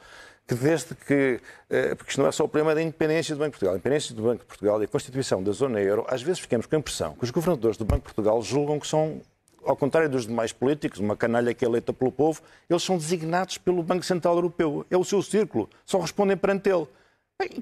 que 0.48 0.56
desde 0.56 0.96
que, 0.96 1.40
eh, 1.70 1.96
porque 1.96 2.10
isto 2.10 2.22
não 2.22 2.28
é 2.28 2.32
só 2.32 2.44
o 2.44 2.50
problema 2.50 2.76
da 2.76 2.82
independência 2.82 3.34
do 3.34 3.40
Banco 3.40 3.52
de 3.52 3.54
Portugal, 3.54 3.74
a 3.74 3.78
independência 3.78 4.14
do 4.14 4.22
Banco 4.22 4.40
de 4.40 4.46
Portugal 4.46 4.82
e 4.82 4.86
a 4.86 4.88
constituição 4.88 5.42
da 5.42 5.52
zona 5.54 5.80
euro, 5.80 6.06
às 6.10 6.22
vezes 6.22 6.42
ficamos 6.42 6.66
com 6.66 6.76
a 6.76 6.80
impressão 6.80 7.14
que 7.14 7.24
os 7.24 7.32
governadores 7.32 7.78
do 7.78 7.86
Banco 7.86 8.00
de 8.00 8.14
Portugal 8.14 8.42
julgam 8.42 8.78
que 8.78 8.88
são 8.88 9.22
ao 9.66 9.76
contrário 9.76 10.10
dos 10.10 10.26
demais 10.26 10.52
políticos, 10.52 11.00
uma 11.00 11.16
canalha 11.16 11.54
que 11.54 11.64
é 11.64 11.68
eleita 11.68 11.94
pelo 11.94 12.12
povo, 12.12 12.42
eles 12.70 12.84
são 12.84 12.98
designados 12.98 13.58
pelo 13.58 13.84
Banco 13.84 14.04
Central 14.04 14.36
Europeu. 14.36 14.86
É 14.90 14.98
o 14.98 15.04
seu 15.04 15.22
círculo, 15.22 15.70
só 15.86 16.00
respondem 16.00 16.38
perante 16.38 16.70
ele. 16.70 16.88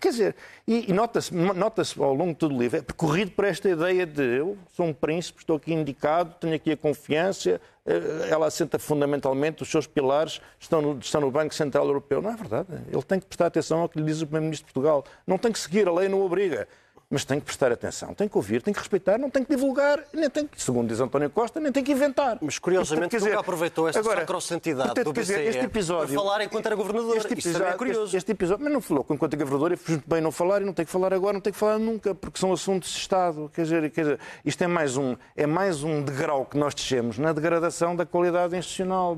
Quer 0.02 0.10
dizer, 0.10 0.36
e, 0.68 0.90
e 0.90 0.94
nota-se 0.94 1.34
nota 1.34 1.84
ao 2.00 2.14
longo 2.14 2.34
de 2.34 2.40
todo 2.40 2.54
o 2.54 2.60
livro, 2.60 2.78
é 2.78 2.82
percorrido 2.82 3.32
por 3.32 3.46
esta 3.46 3.70
ideia 3.70 4.06
de 4.06 4.22
eu 4.22 4.58
sou 4.74 4.86
um 4.86 4.94
príncipe, 4.94 5.40
estou 5.40 5.56
aqui 5.56 5.74
indicado, 5.74 6.36
tenho 6.40 6.54
aqui 6.54 6.72
a 6.72 6.78
confiança, 6.78 7.62
eh, 7.86 8.28
ela 8.30 8.48
assenta 8.48 8.78
fundamentalmente, 8.78 9.64
os 9.64 9.70
seus 9.70 9.88
pilares 9.88 10.42
estão 10.60 10.82
no, 10.82 11.00
estão 11.00 11.22
no 11.22 11.32
Banco 11.32 11.54
Central 11.54 11.86
Europeu. 11.86 12.22
Não 12.22 12.32
é 12.32 12.36
verdade. 12.36 12.68
Ele 12.92 13.04
tem 13.04 13.20
que 13.20 13.26
prestar 13.26 13.46
atenção 13.46 13.82
ao 13.82 13.90
que 13.90 14.00
lhe 14.00 14.06
diz 14.06 14.22
o 14.22 14.26
Primeiro-Ministro 14.26 14.68
de 14.68 14.74
Portugal. 14.74 15.06
Não 15.26 15.38
tem 15.38 15.52
que 15.52 15.60
seguir, 15.60 15.88
a 15.88 15.94
lei 15.94 16.10
não 16.10 16.22
obriga. 16.22 16.68
Mas 17.12 17.26
tem 17.26 17.40
que 17.40 17.46
prestar 17.46 17.72
atenção, 17.72 18.14
tem 18.14 18.28
que 18.28 18.38
ouvir, 18.38 18.62
tem 18.62 18.72
que 18.72 18.80
respeitar, 18.80 19.18
não 19.18 19.32
tem 19.32 19.44
que 19.44 19.50
divulgar, 19.56 20.00
nem 20.14 20.30
tem 20.30 20.46
que, 20.46 20.62
segundo 20.62 20.88
diz 20.88 21.00
António 21.00 21.28
Costa, 21.32 21.60
nem 21.60 21.72
tem 21.72 21.84
que 21.84 21.92
inventar. 21.92 22.38
Mas 22.40 22.60
curiosamente 22.60 23.10
Portanto, 23.10 23.24
quer 23.24 23.30
nunca 23.30 23.42
aproveitou 23.42 23.90
essa 23.90 23.98
agora, 23.98 24.20
sacrossantidade 24.22 24.90
portanto, 24.90 25.06
do 25.06 25.14
quer 25.14 25.22
dizer, 25.22 25.40
BCE 25.40 25.48
este 25.48 25.66
episódio, 25.66 26.14
para 26.14 26.24
falar 26.24 26.44
enquanto 26.44 26.66
era 26.68 26.76
governador. 26.76 27.18
Este 27.18 27.34
Isso 27.40 27.50
episódio, 27.50 27.68
é 27.68 27.78
curioso. 27.78 28.04
Este, 28.04 28.18
este 28.18 28.32
episódio, 28.32 28.64
mas 28.64 28.74
não 28.74 28.80
falou 28.80 29.06
enquanto 29.10 29.36
governador 29.36 29.72
e 29.72 29.78
fez 29.78 29.90
muito 29.98 30.08
bem 30.08 30.22
não 30.22 30.32
falar 30.32 30.62
e 30.62 30.66
não 30.66 30.74
tem 30.74 30.86
que 30.86 30.92
falar 30.92 31.12
agora, 31.12 31.34
não 31.34 31.42
tem 31.42 31.52
que 31.52 31.58
falar 31.58 31.80
nunca, 31.80 32.14
porque 32.14 32.40
são 32.40 32.54
assuntos 32.54 32.92
de 32.92 33.00
Estado. 33.00 33.50
Quer 33.56 33.64
dizer, 33.64 33.90
quer 33.90 34.02
dizer, 34.02 34.20
isto 34.46 34.64
é 34.64 34.68
mais, 34.68 34.96
um, 34.96 35.16
é 35.36 35.48
mais 35.48 35.84
um 35.84 36.04
degrau 36.04 36.46
que 36.46 36.58
nós 36.60 36.76
descemos 36.76 37.18
na 37.18 37.34
degradação 37.34 37.96
da 37.96 38.06
qualidade 38.06 38.56
institucional 38.56 39.16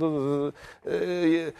e 0.86 1.54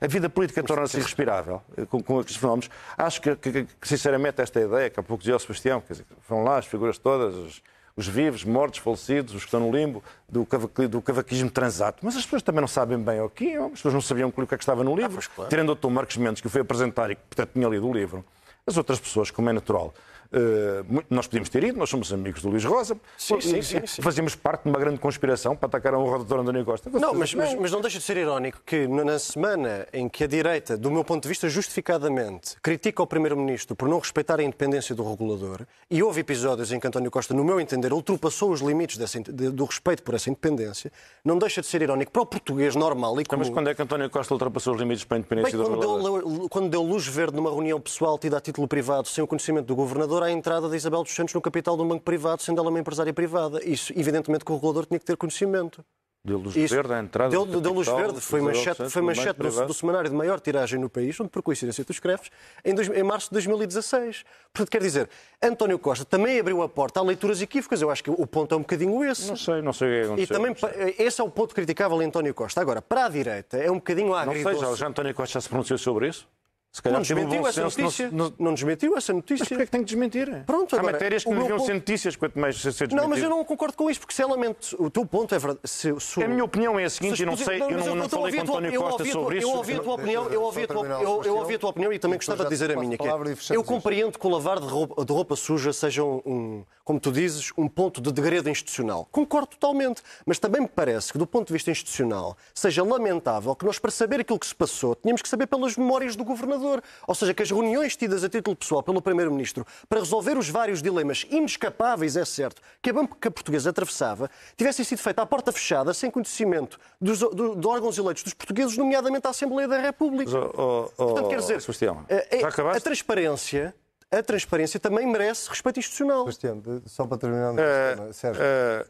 a 0.00 0.06
vida 0.08 0.28
política 0.28 0.64
torna-se 0.64 0.96
irrespirável 0.96 1.62
com, 1.88 2.02
com 2.02 2.18
estes 2.18 2.36
fenómenos. 2.36 2.68
Acho 2.98 3.20
que, 3.20 3.36
que, 3.36 3.52
que, 3.52 3.88
sinceramente, 3.88 4.42
esta 4.42 4.60
ideia, 4.60 4.90
que 4.90 4.98
há 4.98 5.11
pouco 5.12 5.22
dizia 5.22 5.36
o 5.36 5.38
Sebastião, 5.38 5.80
quer 5.80 5.92
dizer, 5.92 6.06
vão 6.26 6.42
lá 6.42 6.56
as 6.56 6.66
figuras 6.66 6.96
todas, 6.96 7.34
os, 7.34 7.62
os 7.94 8.08
vivos, 8.08 8.44
mortos, 8.44 8.78
falecidos, 8.78 9.34
os 9.34 9.42
que 9.42 9.48
estão 9.48 9.60
no 9.60 9.70
limbo, 9.70 10.02
do, 10.26 10.46
cavaquismo, 10.46 10.88
do 10.88 11.02
cavaquismo 11.02 11.50
transato. 11.50 11.98
Mas 12.02 12.16
as 12.16 12.24
pessoas 12.24 12.42
também 12.42 12.62
não 12.62 12.68
sabem 12.68 12.98
bem 12.98 13.20
o 13.20 13.28
que 13.28 13.52
é, 13.52 13.62
as 13.62 13.72
pessoas 13.72 13.92
não 13.92 14.00
sabiam 14.00 14.30
o 14.30 14.32
que, 14.32 14.40
é 14.42 14.46
que 14.46 14.62
estava 14.62 14.82
no 14.82 14.96
livro. 14.96 15.20
Ah, 15.22 15.34
claro. 15.34 15.50
Tirando 15.50 15.72
o 15.72 15.74
Dr. 15.74 15.90
Marcos 15.90 16.16
Mendes, 16.16 16.40
que 16.40 16.46
o 16.46 16.50
foi 16.50 16.62
apresentar 16.62 17.10
e 17.10 17.16
que, 17.16 17.22
portanto, 17.22 17.50
tinha 17.52 17.68
lido 17.68 17.86
o 17.86 17.92
livro. 17.92 18.24
As 18.66 18.78
outras 18.78 18.98
pessoas, 18.98 19.30
como 19.30 19.50
é 19.50 19.52
natural, 19.52 19.92
Uh, 20.32 21.04
nós 21.10 21.26
podíamos 21.26 21.50
ter 21.50 21.62
ido, 21.62 21.78
nós 21.78 21.90
somos 21.90 22.10
amigos 22.10 22.40
do 22.40 22.48
Luís 22.48 22.64
Rosa, 22.64 22.96
sim, 23.18 23.38
sim, 23.38 23.60
sim, 23.60 23.86
sim. 23.86 24.00
fazíamos 24.00 24.34
parte 24.34 24.62
de 24.62 24.70
uma 24.70 24.78
grande 24.78 24.98
conspiração 24.98 25.54
para 25.54 25.66
atacar 25.66 25.92
a 25.92 25.98
honra 25.98 26.20
do 26.20 26.24
Dr. 26.24 26.38
António 26.38 26.64
Costa. 26.64 26.88
Não 26.88 27.12
mas, 27.12 27.34
mas, 27.34 27.54
mas, 27.54 27.70
não 27.70 27.82
deixa 27.82 27.98
de 27.98 28.04
ser 28.04 28.16
irónico 28.16 28.62
que 28.64 28.86
na 28.88 29.18
semana 29.18 29.86
em 29.92 30.08
que 30.08 30.24
a 30.24 30.26
direita, 30.26 30.74
do 30.76 30.90
meu 30.90 31.04
ponto 31.04 31.22
de 31.22 31.28
vista, 31.28 31.50
justificadamente 31.50 32.56
critica 32.62 33.02
o 33.02 33.06
Primeiro-Ministro 33.06 33.76
por 33.76 33.88
não 33.88 33.98
respeitar 33.98 34.40
a 34.40 34.42
independência 34.42 34.94
do 34.94 35.06
regulador, 35.06 35.66
e 35.90 36.02
houve 36.02 36.20
episódios 36.20 36.72
em 36.72 36.80
que 36.80 36.86
António 36.86 37.10
Costa, 37.10 37.34
no 37.34 37.44
meu 37.44 37.60
entender, 37.60 37.92
ultrapassou 37.92 38.52
os 38.52 38.62
limites 38.62 38.96
dessa, 38.96 39.20
do 39.20 39.64
respeito 39.66 40.02
por 40.02 40.14
essa 40.14 40.30
independência, 40.30 40.90
não 41.22 41.36
deixa 41.36 41.60
de 41.60 41.66
ser 41.66 41.82
irónico 41.82 42.10
para 42.10 42.22
o 42.22 42.26
português 42.26 42.74
normal 42.74 43.20
e 43.20 43.24
comum. 43.26 43.40
Mas 43.40 43.50
quando 43.50 43.68
é 43.68 43.74
que 43.74 43.82
António 43.82 44.08
Costa 44.08 44.32
ultrapassou 44.32 44.72
os 44.72 44.80
limites 44.80 45.04
para 45.04 45.18
a 45.18 45.20
independência 45.20 45.58
Bem, 45.58 45.66
do 45.66 45.76
quando 45.76 45.80
regulador? 45.80 46.38
Deu, 46.38 46.48
quando 46.48 46.70
deu 46.70 46.82
luz 46.82 47.06
verde 47.06 47.36
numa 47.36 47.50
reunião 47.50 47.78
pessoal 47.78 48.18
tida 48.18 48.38
a 48.38 48.40
título 48.40 48.66
privado, 48.66 49.08
sem 49.08 49.22
o 49.22 49.26
conhecimento 49.26 49.66
do 49.66 49.76
governador, 49.76 50.21
à 50.22 50.30
entrada 50.30 50.68
da 50.68 50.76
Isabel 50.76 51.02
dos 51.02 51.14
Santos 51.14 51.34
no 51.34 51.40
capital 51.40 51.76
de 51.76 51.82
um 51.82 51.88
banco 51.88 52.04
privado, 52.04 52.42
sendo 52.42 52.60
ela 52.60 52.70
uma 52.70 52.78
empresária 52.80 53.12
privada. 53.12 53.60
Isso, 53.64 53.92
evidentemente, 53.96 54.44
que 54.44 54.52
o 54.52 54.54
regulador 54.54 54.86
tinha 54.86 54.98
que 54.98 55.04
ter 55.04 55.16
conhecimento. 55.16 55.84
Deu 56.24 56.38
luz 56.38 56.54
Isso, 56.54 56.72
verde 56.72 56.92
à 56.92 57.00
entrada 57.00 57.30
Deu, 57.30 57.44
do 57.44 57.60
deu 57.60 57.72
luz 57.72 57.88
verde, 57.88 58.20
foi 58.20 58.40
manchete, 58.40 58.88
foi 58.88 59.02
do 59.02 59.06
manchete 59.06 59.40
do, 59.40 59.66
do 59.66 59.74
semanário 59.74 60.08
de 60.08 60.14
maior 60.14 60.38
tiragem 60.38 60.78
no 60.78 60.88
país, 60.88 61.18
onde 61.18 61.30
por 61.30 61.42
coincidência 61.42 61.84
tu 61.84 61.90
escreves, 61.90 62.30
em, 62.64 62.72
dois, 62.72 62.88
em 62.88 63.02
março 63.02 63.26
de 63.26 63.32
2016. 63.32 64.22
Portanto, 64.52 64.70
quer 64.70 64.80
dizer, 64.80 65.10
António 65.42 65.80
Costa 65.80 66.04
também 66.04 66.38
abriu 66.38 66.62
a 66.62 66.68
porta 66.68 67.00
a 67.00 67.02
leituras 67.02 67.42
equívocas. 67.42 67.82
Eu 67.82 67.90
acho 67.90 68.04
que 68.04 68.10
o 68.10 68.24
ponto 68.24 68.54
é 68.54 68.56
um 68.56 68.60
bocadinho 68.60 69.04
esse. 69.04 69.26
Não 69.26 69.36
sei, 69.36 69.60
não 69.62 69.72
sei 69.72 69.88
o 69.88 69.90
que 69.90 69.96
é 69.96 70.00
que 70.00 70.20
E 70.20 70.24
aconteceu. 70.36 70.68
também, 70.70 70.94
esse 70.96 71.20
é 71.20 71.24
o 71.24 71.28
ponto 71.28 71.56
criticável 71.56 72.00
em 72.00 72.06
António 72.06 72.32
Costa. 72.32 72.60
Agora, 72.60 72.80
para 72.80 73.06
a 73.06 73.08
direita, 73.08 73.56
é 73.56 73.68
um 73.68 73.74
bocadinho 73.78 74.10
Não 74.10 74.14
agridoce. 74.14 74.58
sei, 74.60 74.68
já, 74.68 74.74
já 74.76 74.86
António 74.86 75.12
Costa 75.16 75.32
já 75.34 75.40
se 75.40 75.48
pronunciou 75.48 75.76
sobre 75.76 76.06
isso? 76.06 76.28
Se 76.72 76.80
calhar 76.80 76.94
Não 76.94 77.00
um 77.00 77.02
desmentiu 77.02 77.46
essa 77.46 77.68
senso, 77.68 77.78
não 77.78 77.84
notícia. 77.84 78.10
não- 78.10 78.32
Não 78.38 78.54
desmentiu 78.54 78.96
essa 78.96 79.12
Mas 79.12 79.16
notícia. 79.22 79.44
porquê 79.46 79.62
é 79.62 79.66
que 79.66 79.70
tem 79.72 79.80
que 79.82 79.86
desmentir? 79.88 80.42
Pronto, 80.46 80.74
Há 80.74 80.78
agora, 80.78 80.92
matérias 80.94 81.22
que 81.22 81.28
não 81.28 81.40
deviam 81.40 81.58
ponto- 81.58 81.66
ser 81.66 81.74
notícias, 81.74 82.16
quanto 82.16 82.38
mais 82.38 82.56
ser 82.56 82.70
desmentidas. 82.70 83.02
Não, 83.02 83.08
mas 83.10 83.22
eu 83.22 83.28
não 83.28 83.44
concordo 83.44 83.76
com 83.76 83.90
isso, 83.90 84.00
porque 84.00 84.14
se 84.14 84.22
ela 84.22 84.38
mente. 84.38 84.74
O 84.78 84.88
teu 84.88 85.04
ponto 85.04 85.34
é 85.34 85.38
verdade. 85.38 85.60
Se, 85.64 85.94
se, 86.00 86.22
A 86.24 86.26
minha 86.26 86.42
opinião 86.42 86.80
é 86.80 86.84
a 86.84 86.90
seguinte, 86.90 87.18
se 87.18 87.24
eu 87.24 87.26
não 87.26 87.36
sei, 87.36 87.60
eu 87.60 87.70
mas 87.70 87.84
não, 87.86 87.94
não 87.94 88.04
estou 88.06 88.20
a 88.20 88.22
falei 88.22 88.24
ouvir 88.24 88.36
com 88.38 88.42
a 88.42 88.46
tua- 88.46 88.54
António 88.54 88.74
eu 88.74 88.80
Costa 88.82 88.94
ouvi 89.02 89.10
a 89.10 89.12
tua- 89.12 89.22
sobre 89.22 89.38
isso. 89.38 89.46
Eu 89.46 89.54
ouvi 89.54 89.72
a 89.74 89.80
tua 89.80 89.94
opinião, 89.94 90.26
eu 90.30 90.42
ouvi 90.42 90.62
a 90.62 90.66
tua, 90.66 90.86
eu, 90.86 91.22
eu 91.24 91.36
ouvi 91.36 91.54
a 91.54 91.58
tua 91.58 91.70
opinião 91.70 91.92
e 91.92 91.98
também 91.98 92.16
gostava 92.18 92.44
de 92.44 92.48
dizer 92.50 92.70
a 92.72 92.80
minha. 92.80 92.96
Que 92.96 93.06
é, 93.06 93.56
eu 93.56 93.62
compreendo 93.62 94.18
que 94.18 94.26
o 94.26 94.30
lavar 94.30 94.58
de 94.58 94.66
roupa, 94.66 95.36
suja 95.36 95.74
seja 95.74 96.02
um, 96.02 96.22
um, 96.24 96.64
como 96.84 96.98
tu 96.98 97.12
dizes, 97.12 97.52
um 97.56 97.68
ponto 97.68 98.00
de 98.00 98.10
degredo 98.12 98.48
institucional. 98.48 99.06
Concordo 99.10 99.48
totalmente, 99.48 100.02
mas 100.26 100.38
também 100.38 100.62
me 100.62 100.68
parece 100.68 101.12
que, 101.12 101.18
do 101.18 101.26
ponto 101.26 101.46
de 101.48 101.52
vista 101.52 101.70
institucional, 101.70 102.36
seja 102.54 102.82
lamentável 102.84 103.54
que 103.54 103.64
nós, 103.64 103.78
para 103.78 103.90
saber 103.90 104.20
aquilo 104.20 104.38
que 104.38 104.46
se 104.46 104.54
passou, 104.54 104.94
tínhamos 104.94 105.22
que 105.22 105.28
saber 105.28 105.46
pelas 105.46 105.76
memórias 105.76 106.16
do 106.16 106.24
governador. 106.24 106.82
Ou 107.06 107.14
seja, 107.14 107.32
que 107.34 107.42
as 107.42 107.50
reuniões 107.50 107.96
tidas 107.96 108.24
a 108.24 108.28
título 108.28 108.56
pessoal 108.56 108.82
pelo 108.82 109.00
Primeiro-Ministro 109.00 109.66
para 109.88 110.00
resolver 110.00 110.36
os 110.36 110.48
vários 110.48 110.82
dilemas 110.82 111.26
inescapáveis, 111.30 112.16
é 112.16 112.24
certo, 112.24 112.60
que 112.80 112.90
a 112.90 112.92
banca 112.92 113.30
portuguesa 113.30 113.70
atravessava, 113.70 114.30
tivessem 114.56 114.84
sido 114.84 114.98
feitas 114.98 115.22
à 115.22 115.26
porta 115.26 115.52
fechada, 115.52 115.94
sem 115.94 116.10
conhecimento 116.10 116.78
dos, 117.00 117.18
do- 117.20 117.54
de 117.56 117.66
órgãos 117.66 117.96
eleitos 117.98 118.22
dos 118.22 118.34
portugueses, 118.34 118.76
nomeadamente 118.76 119.26
a 119.26 119.30
Assembleia 119.30 119.68
da 119.68 119.78
República. 119.78 120.30
Mas, 120.30 120.34
oh, 120.34 120.90
oh, 120.96 121.04
Portanto, 121.04 121.26
oh, 121.26 121.28
quer 121.28 121.38
dizer, 121.38 121.60
Sebastião, 121.60 122.04
eh, 122.08 122.26
eh, 122.30 122.40
já 122.40 122.46
a 122.46 122.48
acabaste? 122.50 122.82
transparência, 122.84 123.74
a 124.12 124.22
transparência 124.22 124.78
também 124.78 125.06
merece 125.06 125.48
respeito 125.48 125.78
institucional. 125.80 126.24
De- 126.26 126.88
só 126.88 127.06
para 127.06 127.18
terminar, 127.18 127.54
Eh, 127.58 128.12
Sérgio. 128.12 128.42
eh, 128.42 128.86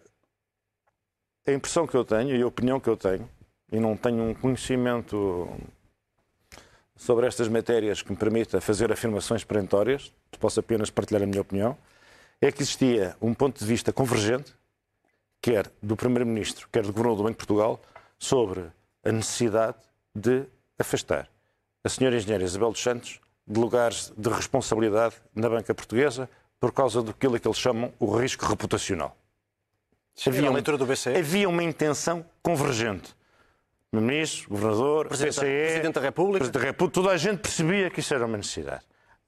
a 1.46 1.52
impressão 1.52 1.86
que 1.86 1.96
eu 1.96 2.04
tenho 2.04 2.34
e 2.36 2.42
a 2.42 2.46
opinião 2.46 2.80
que 2.80 2.88
eu 2.88 2.96
tenho, 2.96 3.28
e 3.70 3.78
não 3.78 3.96
tenho 3.96 4.22
um 4.24 4.34
conhecimento 4.34 5.48
sobre 6.96 7.26
estas 7.26 7.48
matérias 7.48 8.02
que 8.02 8.10
me 8.10 8.16
permita 8.16 8.60
fazer 8.60 8.92
afirmações 8.92 9.44
perentórias, 9.44 10.12
posso 10.40 10.60
apenas 10.60 10.90
partilhar 10.90 11.22
a 11.22 11.26
minha 11.26 11.40
opinião, 11.40 11.76
é 12.40 12.50
que 12.50 12.62
existia 12.62 13.16
um 13.20 13.32
ponto 13.32 13.58
de 13.58 13.64
vista 13.64 13.92
convergente, 13.92 14.52
quer 15.40 15.70
do 15.82 15.96
Primeiro-Ministro, 15.96 16.68
quer 16.70 16.82
do 16.82 16.88
Governador 16.92 17.16
do 17.18 17.22
Banco 17.24 17.32
de 17.40 17.46
Portugal, 17.46 17.80
sobre 18.18 18.66
a 19.04 19.12
necessidade 19.12 19.78
de 20.14 20.44
afastar 20.78 21.28
a 21.84 21.88
senhora 21.88 22.16
engenheira 22.16 22.44
Isabel 22.44 22.70
dos 22.70 22.82
Santos 22.82 23.20
de 23.46 23.58
lugares 23.60 24.12
de 24.16 24.28
responsabilidade 24.30 25.16
na 25.34 25.48
banca 25.48 25.74
portuguesa 25.74 26.28
por 26.60 26.72
causa 26.72 27.02
do 27.02 27.12
que 27.12 27.26
eles 27.26 27.40
chamam 27.58 27.92
o 27.98 28.06
risco 28.16 28.46
reputacional. 28.46 29.16
Havia 30.26 30.46
a 30.48 30.50
um- 30.50 30.54
leitura 30.54 30.76
do 30.78 30.86
BCE. 30.86 31.16
havia 31.16 31.48
uma 31.48 31.62
intenção 31.62 32.24
convergente. 32.42 33.14
Ministro, 33.92 34.48
governador, 34.50 35.08
Presidente 35.08 35.34
PCE, 35.34 35.64
Presidente 35.66 35.94
da 35.94 36.00
República. 36.00 36.38
Presidente 36.38 36.60
da 36.62 36.66
República, 36.68 36.94
toda 36.94 37.10
a 37.10 37.16
gente 37.16 37.40
percebia 37.40 37.90
que 37.90 38.00
isso 38.00 38.14
era 38.14 38.24
uma 38.26 38.36
necessidade. 38.36 38.82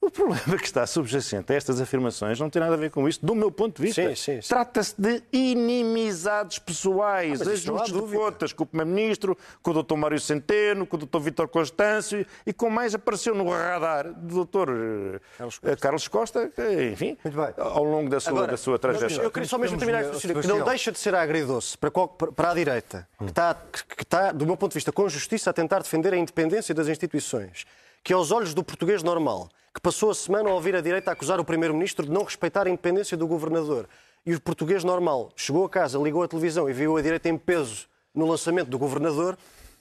O 0.06 0.10
problema 0.10 0.58
que 0.58 0.64
está 0.66 0.86
subjacente 0.86 1.52
a 1.52 1.56
estas 1.56 1.80
afirmações 1.80 2.38
não 2.38 2.50
tem 2.50 2.60
nada 2.60 2.74
a 2.74 2.76
ver 2.76 2.90
com 2.90 3.08
isso, 3.08 3.24
do 3.24 3.34
meu 3.34 3.50
ponto 3.50 3.76
de 3.80 3.86
vista. 3.88 4.02
Sim, 4.10 4.14
sim, 4.14 4.42
sim. 4.42 4.48
Trata-se 4.48 4.94
de 5.00 5.22
inimizades 5.32 6.58
pessoais, 6.58 7.40
Ah, 7.40 7.50
ajustes 7.50 7.92
de 7.92 8.16
contas 8.16 8.52
com 8.52 8.64
o 8.64 8.66
Primeiro-Ministro, 8.66 9.36
com 9.62 9.70
o 9.70 9.82
Dr. 9.82 9.94
Mário 9.96 10.20
Centeno, 10.20 10.86
com 10.86 10.96
o 10.96 11.00
Dr. 11.00 11.18
Vítor 11.20 11.48
Constâncio 11.48 12.26
e 12.46 12.52
com 12.52 12.68
mais 12.68 12.94
apareceu 12.94 13.34
no 13.34 13.48
radar 13.48 14.12
do 14.12 14.44
Dr. 14.44 15.20
Carlos 15.38 15.60
eh, 15.62 15.76
Carlos 15.76 16.08
Costa, 16.08 16.48
que, 16.48 16.90
enfim, 16.92 17.16
Muito 17.24 17.36
bem. 17.36 17.54
ao 17.56 17.84
longo 17.84 18.10
da 18.10 18.20
sua, 18.20 18.32
Agora, 18.32 18.50
da 18.52 18.56
sua 18.56 18.78
trajetória. 18.78 19.22
Eu 19.22 19.30
queria 19.30 19.48
só 19.48 19.56
mesmo 19.58 19.78
terminar 19.78 20.00
este 20.02 20.12
raciocínio, 20.12 20.42
que 20.42 20.48
não 20.48 20.64
deixa 20.64 20.92
de 20.92 20.98
ser 20.98 21.14
agridoce 21.14 21.78
para, 21.78 21.90
qual- 21.90 22.08
para 22.08 22.50
a 22.50 22.54
direita, 22.54 23.08
que 23.18 23.24
está, 23.24 23.54
que 23.96 24.02
está, 24.02 24.32
do 24.32 24.44
meu 24.46 24.56
ponto 24.56 24.72
de 24.72 24.74
vista, 24.74 24.92
com 24.92 25.08
justiça 25.08 25.50
a 25.50 25.52
tentar 25.52 25.78
defender 25.80 26.12
a 26.12 26.16
independência 26.16 26.74
das 26.74 26.88
instituições, 26.88 27.64
que 28.04 28.12
aos 28.12 28.30
olhos 28.30 28.52
do 28.52 28.62
português 28.62 29.02
normal, 29.02 29.48
que 29.74 29.80
passou 29.80 30.10
a 30.10 30.14
semana 30.14 30.50
a 30.50 30.52
ouvir 30.52 30.76
a 30.76 30.82
direita 30.82 31.10
acusar 31.10 31.40
o 31.40 31.44
Primeiro-Ministro 31.44 32.04
de 32.04 32.12
não 32.12 32.22
respeitar 32.22 32.66
a 32.66 32.70
independência 32.70 33.16
do 33.16 33.26
Governador, 33.26 33.88
e 34.26 34.34
o 34.34 34.40
português 34.40 34.84
normal 34.84 35.32
chegou 35.34 35.64
a 35.64 35.70
casa, 35.70 35.98
ligou 35.98 36.22
a 36.22 36.28
televisão 36.28 36.68
e 36.68 36.72
viu 36.74 36.98
a 36.98 37.02
direita 37.02 37.30
em 37.30 37.38
peso 37.38 37.86
no 38.14 38.26
lançamento 38.26 38.68
do 38.68 38.78
Governador, 38.78 39.38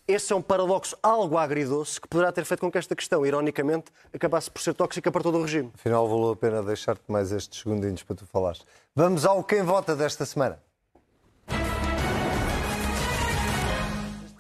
esse 0.07 0.31
é 0.31 0.35
um 0.35 0.41
paradoxo 0.41 0.97
algo 1.03 1.37
agridoce 1.37 1.99
que 1.99 2.07
poderá 2.07 2.31
ter 2.31 2.45
feito 2.45 2.61
com 2.61 2.71
que 2.71 2.77
esta 2.77 2.95
questão, 2.95 3.25
ironicamente, 3.25 3.91
acabasse 4.13 4.49
por 4.49 4.61
ser 4.61 4.73
tóxica 4.73 5.11
para 5.11 5.21
todo 5.21 5.37
o 5.37 5.41
regime. 5.41 5.71
Afinal, 5.73 6.07
valeu 6.07 6.31
a 6.31 6.35
pena 6.35 6.63
deixar-te 6.63 7.03
mais 7.09 7.31
estes 7.31 7.59
segundinhos 7.59 8.03
para 8.03 8.15
tu 8.15 8.25
falares. 8.25 8.61
Vamos 8.95 9.25
ao 9.25 9.43
Quem 9.43 9.63
Vota 9.63 9.95
desta 9.95 10.25
semana. 10.25 10.61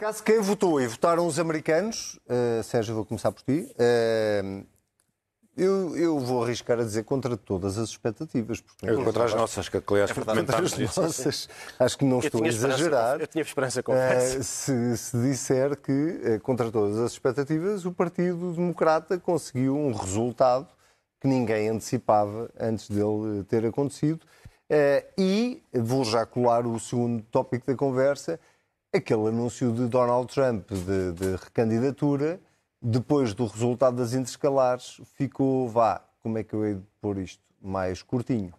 Neste 0.03 0.21
caso, 0.21 0.23
quem 0.23 0.41
votou 0.41 0.81
e 0.81 0.87
votaram 0.87 1.25
os 1.25 1.39
americanos, 1.39 2.19
uh, 2.27 2.61
Sérgio, 2.61 2.93
vou 2.93 3.05
começar 3.05 3.31
por 3.31 3.41
ti. 3.41 3.73
Uh, 3.79 4.65
eu, 5.55 5.95
eu 5.95 6.19
vou 6.19 6.43
arriscar 6.43 6.77
a 6.77 6.83
dizer 6.83 7.05
contra 7.05 7.37
todas 7.37 7.77
as 7.77 7.87
expectativas. 7.87 8.59
Porque 8.59 8.85
Eu, 8.85 9.01
contra 9.01 9.23
as 9.23 9.33
nossas, 9.33 9.69
que 9.69 9.77
aliás 9.77 10.11
É 10.11 10.13
Contra 10.13 10.33
comentámos 10.33 10.73
as 10.73 10.97
nossas, 10.97 11.49
acho 11.79 11.97
que 11.97 12.03
não 12.03 12.17
Eu 12.17 12.25
estou 12.25 12.43
a 12.43 12.47
exagerar. 12.47 13.21
eu 13.21 13.27
tinha 13.27 13.43
esperança, 13.43 13.81
confesso. 13.81 14.39
Eh, 14.39 14.43
se, 14.43 14.97
se 14.97 15.17
disser 15.21 15.77
que, 15.77 16.19
eh, 16.21 16.39
contra 16.39 16.69
todas 16.69 16.97
as 16.97 17.13
expectativas, 17.13 17.85
o 17.85 17.93
Partido 17.93 18.51
Democrata 18.51 19.17
conseguiu 19.17 19.77
um 19.77 19.93
resultado 19.93 20.67
que 21.21 21.29
ninguém 21.29 21.69
antecipava 21.69 22.49
antes 22.59 22.89
dele 22.89 23.45
ter 23.47 23.65
acontecido. 23.65 24.19
Eh, 24.69 25.05
E 25.17 25.63
vou 25.73 26.03
já 26.03 26.25
colar 26.25 26.67
o 26.67 26.77
segundo 26.77 27.23
tópico 27.31 27.67
da 27.67 27.75
conversa, 27.75 28.37
aquele 28.93 29.27
anúncio 29.27 29.71
de 29.71 29.87
Donald 29.87 30.31
Trump 30.33 30.69
de, 30.71 31.11
de 31.13 31.35
recandidatura, 31.35 32.39
depois 32.81 33.33
do 33.33 33.45
resultado 33.45 33.97
das 33.97 34.13
interescalares, 34.13 35.01
ficou, 35.17 35.67
vá, 35.67 36.01
como 36.21 36.37
é 36.37 36.43
que 36.43 36.53
eu 36.53 36.65
hei 36.65 36.75
de 36.75 36.81
pôr 37.01 37.17
isto? 37.17 37.41
Mais 37.61 38.01
curtinho. 38.01 38.53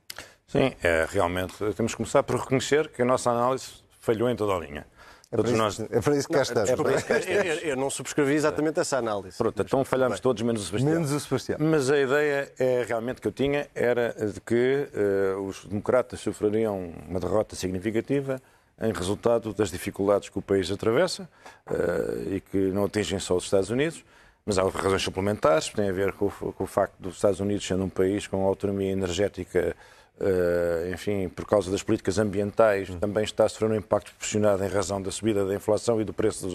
Sim, 0.46 0.72
é, 0.82 1.06
realmente 1.08 1.54
temos 1.74 1.92
que 1.92 1.96
começar 1.96 2.22
por 2.22 2.36
reconhecer 2.38 2.88
que 2.88 3.02
a 3.02 3.04
nossa 3.04 3.30
análise 3.30 3.66
falhou 4.00 4.28
em 4.30 4.36
toda 4.36 4.54
a 4.54 4.58
linha. 4.58 4.86
É 5.30 5.36
para, 5.36 5.50
nós. 5.50 5.74
isso, 5.74 5.88
é 5.90 6.00
para 6.00 6.16
isso 6.16 6.28
que 6.28 6.34
cá 6.34 6.42
estamos. 6.42 6.70
é 6.70 6.76
para 6.76 6.94
isso 6.94 7.04
que 7.06 7.12
cá 7.12 7.18
Eu, 7.30 7.42
eu- 7.42 7.58
eu 7.70 7.76
não 7.76 7.90
subscrevi 7.90 8.34
exatamente 8.34 8.78
essa 8.78 8.98
análise. 8.98 9.36
Pronto, 9.36 9.60
então 9.60 9.84
falhámos 9.84 10.20
todos, 10.20 10.40
menos 10.42 10.62
o 10.62 10.64
Sebastião. 10.66 10.92
Menos 10.94 11.10
o 11.10 11.18
Sebastião. 11.20 11.58
Mas 11.60 11.90
a 11.90 11.98
ideia 11.98 12.52
é, 12.58 12.84
realmente 12.86 13.20
que 13.20 13.26
eu 13.26 13.32
tinha 13.32 13.66
era 13.74 14.14
de 14.32 14.40
que 14.40 14.88
eh, 14.94 15.34
os 15.44 15.64
democratas 15.64 16.20
sofreriam 16.20 16.92
uma 17.08 17.18
derrota 17.18 17.56
significativa 17.56 18.40
em 18.80 18.92
resultado 18.92 19.52
das 19.54 19.70
dificuldades 19.70 20.28
que 20.28 20.38
o 20.38 20.42
país 20.42 20.70
atravessa 20.70 21.28
eh, 21.70 22.36
e 22.36 22.40
que 22.40 22.56
não 22.72 22.84
atingem 22.84 23.18
só 23.18 23.36
os 23.36 23.44
Estados 23.44 23.70
Unidos, 23.70 24.04
mas 24.44 24.58
há 24.58 24.62
razões 24.68 25.02
suplementares, 25.02 25.68
que 25.70 25.76
têm 25.76 25.88
a 25.88 25.92
ver 25.92 26.12
com, 26.12 26.26
o- 26.26 26.52
facto 26.66 26.94
dos 26.98 27.14
Estados 27.16 27.40
Unidos 27.40 27.66
sendo 27.66 27.84
um 27.84 27.88
país 27.88 28.26
com 28.26 28.44
autonomia 28.44 28.90
energética, 28.90 29.74
eh, 30.20 30.90
enfim, 30.92 31.28
por 31.28 31.46
causa 31.46 31.70
das 31.70 31.82
políticas 31.82 32.18
ambientais, 32.18 32.88
também 33.00 33.24
está 33.24 33.44
a 33.44 33.48
sofrer 33.48 33.70
um 33.70 33.74
impacto 33.76 34.10
proporcionado 34.10 34.62
em 34.64 34.68
razão 34.68 35.00
da 35.00 35.10
subida 35.10 35.46
da 35.46 35.54
inflação 35.54 36.00
e 36.00 36.04
do 36.04 36.12
preço 36.12 36.46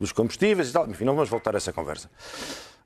dos 0.00 0.10
combustíveis 0.12 0.70
e 0.70 0.72
tal. 0.72 0.88
Enfim, 0.88 1.04
não 1.04 1.14
vamos 1.14 1.30
voltar 1.30 1.54
a 1.54 1.58
essa 1.58 1.72
conversa. 1.72 2.10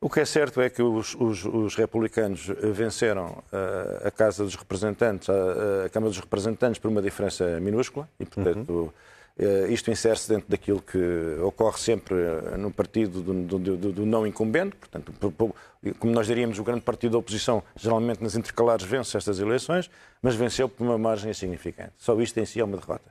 O 0.00 0.10
que 0.10 0.20
é 0.20 0.24
certo 0.24 0.60
é 0.60 0.68
que 0.68 0.82
os, 0.82 1.14
os- 1.14 1.44
os 1.44 1.74
republicanos 1.74 2.46
venceram 2.62 3.42
eh, 3.52 4.02
a 4.08 4.10
Casa 4.10 4.44
dos 4.44 4.54
Representantes, 4.54 5.28
a, 5.30 5.86
a 5.86 5.88
Câmara 5.88 6.10
dos 6.10 6.20
Representantes, 6.20 6.78
por 6.78 6.88
uma 6.88 7.00
diferença 7.02 7.58
minúscula 7.60 8.08
e, 8.20 8.26
portanto, 8.26 8.92
eh, 9.38 9.66
isto 9.70 9.90
insere-se 9.90 10.28
dentro 10.28 10.48
daquilo 10.50 10.80
que 10.82 10.98
ocorre 11.42 11.78
sempre 11.78 12.14
eh, 12.14 12.56
no 12.58 12.70
partido 12.70 13.22
do, 13.22 13.32
do- 13.58 13.76
do- 13.76 13.92
do 13.92 14.06
não 14.06 14.26
incumbente. 14.26 14.76
Portanto, 14.76 15.12
po- 15.18 15.32
po- 15.32 15.54
como 15.98 16.12
nós 16.12 16.26
diríamos, 16.26 16.58
o 16.58 16.64
grande 16.64 16.82
partido 16.82 17.12
da 17.12 17.18
oposição, 17.18 17.62
geralmente 17.74 18.22
nas 18.22 18.36
intercalares, 18.36 18.84
vence 18.84 19.16
estas 19.16 19.38
eleições, 19.40 19.90
mas 20.22 20.34
venceu 20.34 20.68
por 20.68 20.84
uma 20.84 20.98
margem 20.98 21.30
insignificante. 21.30 21.92
Só 21.96 22.18
isto 22.20 22.38
em 22.38 22.44
si 22.44 22.60
é 22.60 22.64
uma 22.64 22.76
derrota. 22.76 23.10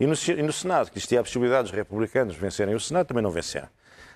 E 0.00 0.06
no, 0.06 0.14
e 0.14 0.42
no 0.42 0.52
Senado, 0.52 0.90
que 0.90 0.98
existia 0.98 1.20
a 1.20 1.22
possibilidade 1.22 1.64
dos 1.68 1.72
republicanos 1.76 2.34
vencerem 2.36 2.74
o 2.74 2.80
Senado, 2.80 3.06
também 3.06 3.22
não 3.22 3.30
venceram. 3.30 3.68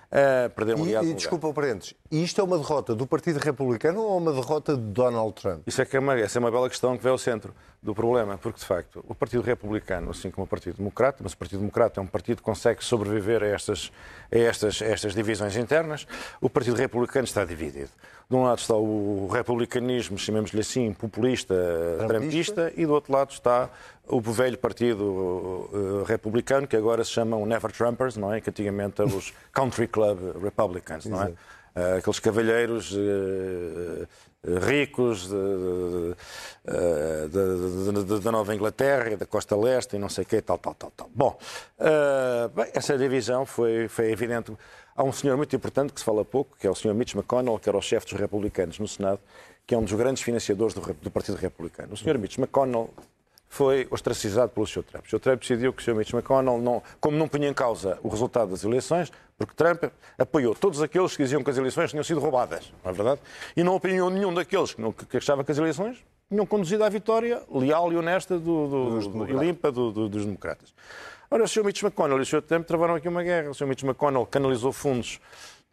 Eh, 0.09 0.49
perderam, 0.49 0.83
aliás, 0.83 1.05
E, 1.05 1.11
e 1.11 1.13
desculpa 1.13 1.47
o 1.47 1.53
parênteses, 1.53 1.93
isto 2.09 2.39
é 2.39 2.43
uma 2.43 2.57
derrota 2.57 2.95
do 2.95 3.05
Partido 3.05 3.39
Republicano 3.39 4.01
ou 4.01 4.17
uma 4.17 4.31
derrota 4.31 4.75
de 4.75 4.81
Donald 4.81 5.33
Trump? 5.33 5.67
Isso 5.67 5.81
é 5.81 5.85
que 5.85 5.97
é 5.97 5.99
uma, 5.99 6.17
essa 6.17 6.37
é 6.37 6.39
uma 6.39 6.49
bela 6.49 6.69
questão 6.69 6.95
que 6.95 7.03
vem 7.03 7.11
ao 7.11 7.17
centro 7.17 7.53
do 7.83 7.93
problema, 7.93 8.37
porque 8.37 8.59
de 8.59 8.65
facto 8.65 9.03
o 9.07 9.13
Partido 9.13 9.43
Republicano, 9.43 10.09
assim 10.11 10.31
como 10.31 10.45
o 10.45 10.47
Partido 10.47 10.77
Democrata, 10.77 11.19
mas 11.21 11.33
o 11.33 11.37
Partido 11.37 11.59
Democrata 11.59 11.99
é 11.99 12.03
um 12.03 12.07
partido 12.07 12.37
que 12.37 12.43
consegue 12.43 12.83
sobreviver 12.83 13.43
a 13.43 13.47
estas, 13.47 13.91
a 14.31 14.37
estas, 14.37 14.81
a 14.81 14.85
estas 14.85 15.13
divisões 15.13 15.57
internas, 15.57 16.07
o 16.39 16.49
Partido 16.49 16.77
Republicano 16.77 17.25
está 17.25 17.43
dividido. 17.43 17.89
De 18.29 18.35
um 18.35 18.43
lado 18.43 18.59
está 18.59 18.75
o 18.75 19.29
republicanismo, 19.31 20.17
chamemos-lhe 20.17 20.59
assim, 20.59 20.91
populista, 20.93 21.55
trampista, 22.07 22.73
e 22.75 22.85
do 22.85 22.93
outro 22.93 23.13
lado 23.13 23.31
está 23.31 23.69
o 24.07 24.21
velho 24.21 24.57
partido 24.57 26.03
republicano, 26.05 26.67
que 26.67 26.75
agora 26.75 27.03
se 27.03 27.11
chamam 27.11 27.45
Never 27.45 27.71
Trumpers, 27.71 28.17
não 28.17 28.33
é? 28.33 28.41
Que 28.41 28.49
antigamente 28.49 29.01
eram 29.01 29.17
os 29.17 29.33
Country 29.51 29.87
Club 29.87 30.41
Republicans, 30.41 31.05
não 31.05 31.23
é? 31.23 31.33
Eh, 31.77 31.97
aqueles 31.99 32.19
cavalheiros 32.19 32.91
eh, 32.97 34.07
eh, 34.43 34.59
ricos 34.65 35.29
da 38.23 38.31
Nova 38.31 38.55
Inglaterra, 38.55 39.15
da 39.15 39.27
Costa 39.27 39.55
Leste 39.55 39.95
e 39.95 39.99
não 39.99 40.09
sei 40.09 40.23
o 40.23 40.27
quê, 40.27 40.41
tal, 40.41 40.57
tal, 40.57 40.73
tal, 40.73 40.91
tal. 40.97 41.07
Bom, 41.13 41.37
bem, 42.55 42.71
essa 42.73 42.97
divisão 42.97 43.45
foi, 43.45 43.87
foi 43.87 44.11
evidente. 44.11 44.51
Há 44.95 45.03
um 45.03 45.11
senhor 45.11 45.37
muito 45.37 45.55
importante 45.55 45.93
que 45.93 45.99
se 45.99 46.05
fala 46.05 46.25
pouco, 46.25 46.57
que 46.57 46.65
é 46.65 46.69
o 46.69 46.73
senhor 46.73 46.95
Mitch 46.95 47.13
McConnell, 47.13 47.59
que 47.59 47.69
era 47.69 47.77
o 47.77 47.81
chefe 47.81 48.07
dos 48.07 48.19
republicanos 48.19 48.79
no 48.79 48.87
Senado, 48.87 49.19
que 49.67 49.75
é 49.75 49.77
um 49.77 49.83
dos 49.83 49.93
grandes 49.93 50.23
financiadores 50.23 50.73
do, 50.73 50.81
do 50.81 51.11
Partido 51.11 51.37
Republicano. 51.37 51.93
O 51.93 51.97
senhor 51.97 52.17
Mitch 52.17 52.39
McConnell 52.39 52.89
foi 53.49 53.87
ostracizado 53.89 54.51
pelo 54.51 54.67
Sr. 54.67 54.83
Trump. 54.83 55.05
O 55.05 55.09
Sr. 55.09 55.19
Trump 55.19 55.39
decidiu 55.41 55.71
que 55.73 55.81
o 55.81 55.85
Sr. 55.85 55.95
Mitch 55.95 56.13
McConnell, 56.13 56.57
não, 56.59 56.83
como 56.99 57.17
não 57.17 57.27
punha 57.27 57.47
em 57.47 57.53
causa 57.53 57.97
o 58.03 58.09
resultado 58.09 58.51
das 58.51 58.63
eleições, 58.63 59.11
porque 59.37 59.53
Trump 59.55 59.83
apoiou 60.17 60.53
todos 60.53 60.81
aqueles 60.81 61.15
que 61.15 61.23
diziam 61.23 61.43
que 61.43 61.49
as 61.49 61.57
eleições 61.57 61.91
tinham 61.91 62.03
sido 62.03 62.19
roubadas, 62.19 62.71
não 62.83 62.91
é 62.91 62.93
verdade? 62.93 63.21
E 63.55 63.63
não 63.63 63.75
apoiou 63.75 64.09
nenhum 64.09 64.33
daqueles 64.33 64.73
que, 64.73 64.81
não, 64.81 64.91
que 64.91 65.17
achava 65.17 65.43
que 65.43 65.51
as 65.51 65.57
eleições 65.57 65.97
tinham 66.29 66.45
conduzido 66.45 66.83
à 66.83 66.89
vitória 66.89 67.41
leal 67.49 67.91
e 67.93 67.95
honesta 67.95 68.37
do, 68.37 68.67
do- 68.67 68.99
do- 69.09 69.29
e 69.29 69.33
limpa 69.33 69.71
do- 69.71 69.91
do- 69.91 70.09
dos 70.09 70.25
democratas. 70.25 70.73
Ora, 71.31 71.43
o 71.43 71.47
Sr. 71.47 71.63
Mitch 71.63 71.83
McConnell 71.83 72.17
e 72.19 72.21
o 72.21 72.25
Sr. 72.25 72.41
Trump 72.41 72.65
travaram 72.65 72.95
aqui 72.95 73.07
uma 73.07 73.21
guerra. 73.23 73.49
O 73.49 73.53
Sr. 73.53 73.65
Mitch 73.67 73.83
McConnell 73.83 74.25
canalizou 74.25 74.71
fundos 74.73 75.19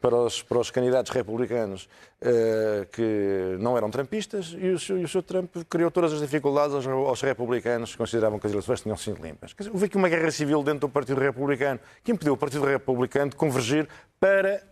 para 0.04 0.16
os, 0.16 0.42
para 0.42 0.58
os 0.58 0.70
candidatos 0.70 1.10
republicanos 1.10 1.88
eh, 2.20 2.86
que 2.92 3.56
não 3.58 3.74
eram 3.74 3.90
trumpistas 3.90 4.54
e 4.58 4.68
o, 4.68 4.78
Sr. 4.78 4.98
e 4.98 5.04
o 5.04 5.08
Sr. 5.08 5.22
Trump 5.22 5.56
criou 5.66 5.90
todas 5.90 6.12
as 6.12 6.20
dificuldades 6.20 6.74
aos, 6.74 6.86
aos 6.86 7.22
republicanos 7.22 7.92
que 7.92 7.96
consideravam 7.96 8.38
que 8.38 8.46
as 8.46 8.52
eleições 8.52 8.82
tinham 8.82 8.98
sido 8.98 9.22
limpas. 9.22 9.54
Quer 9.54 9.62
dizer, 9.62 9.72
houve 9.72 9.86
aqui 9.86 9.96
uma 9.96 10.10
guerra 10.10 10.30
civil 10.30 10.62
dentro 10.62 10.80
do 10.80 10.88
Partido 10.90 11.18
Republicano 11.22 11.80
que 12.02 12.12
impediu 12.12 12.34
o 12.34 12.36
Partido 12.36 12.66
Republicano 12.66 13.30
de 13.30 13.36
convergir 13.36 13.88
para 14.20 14.62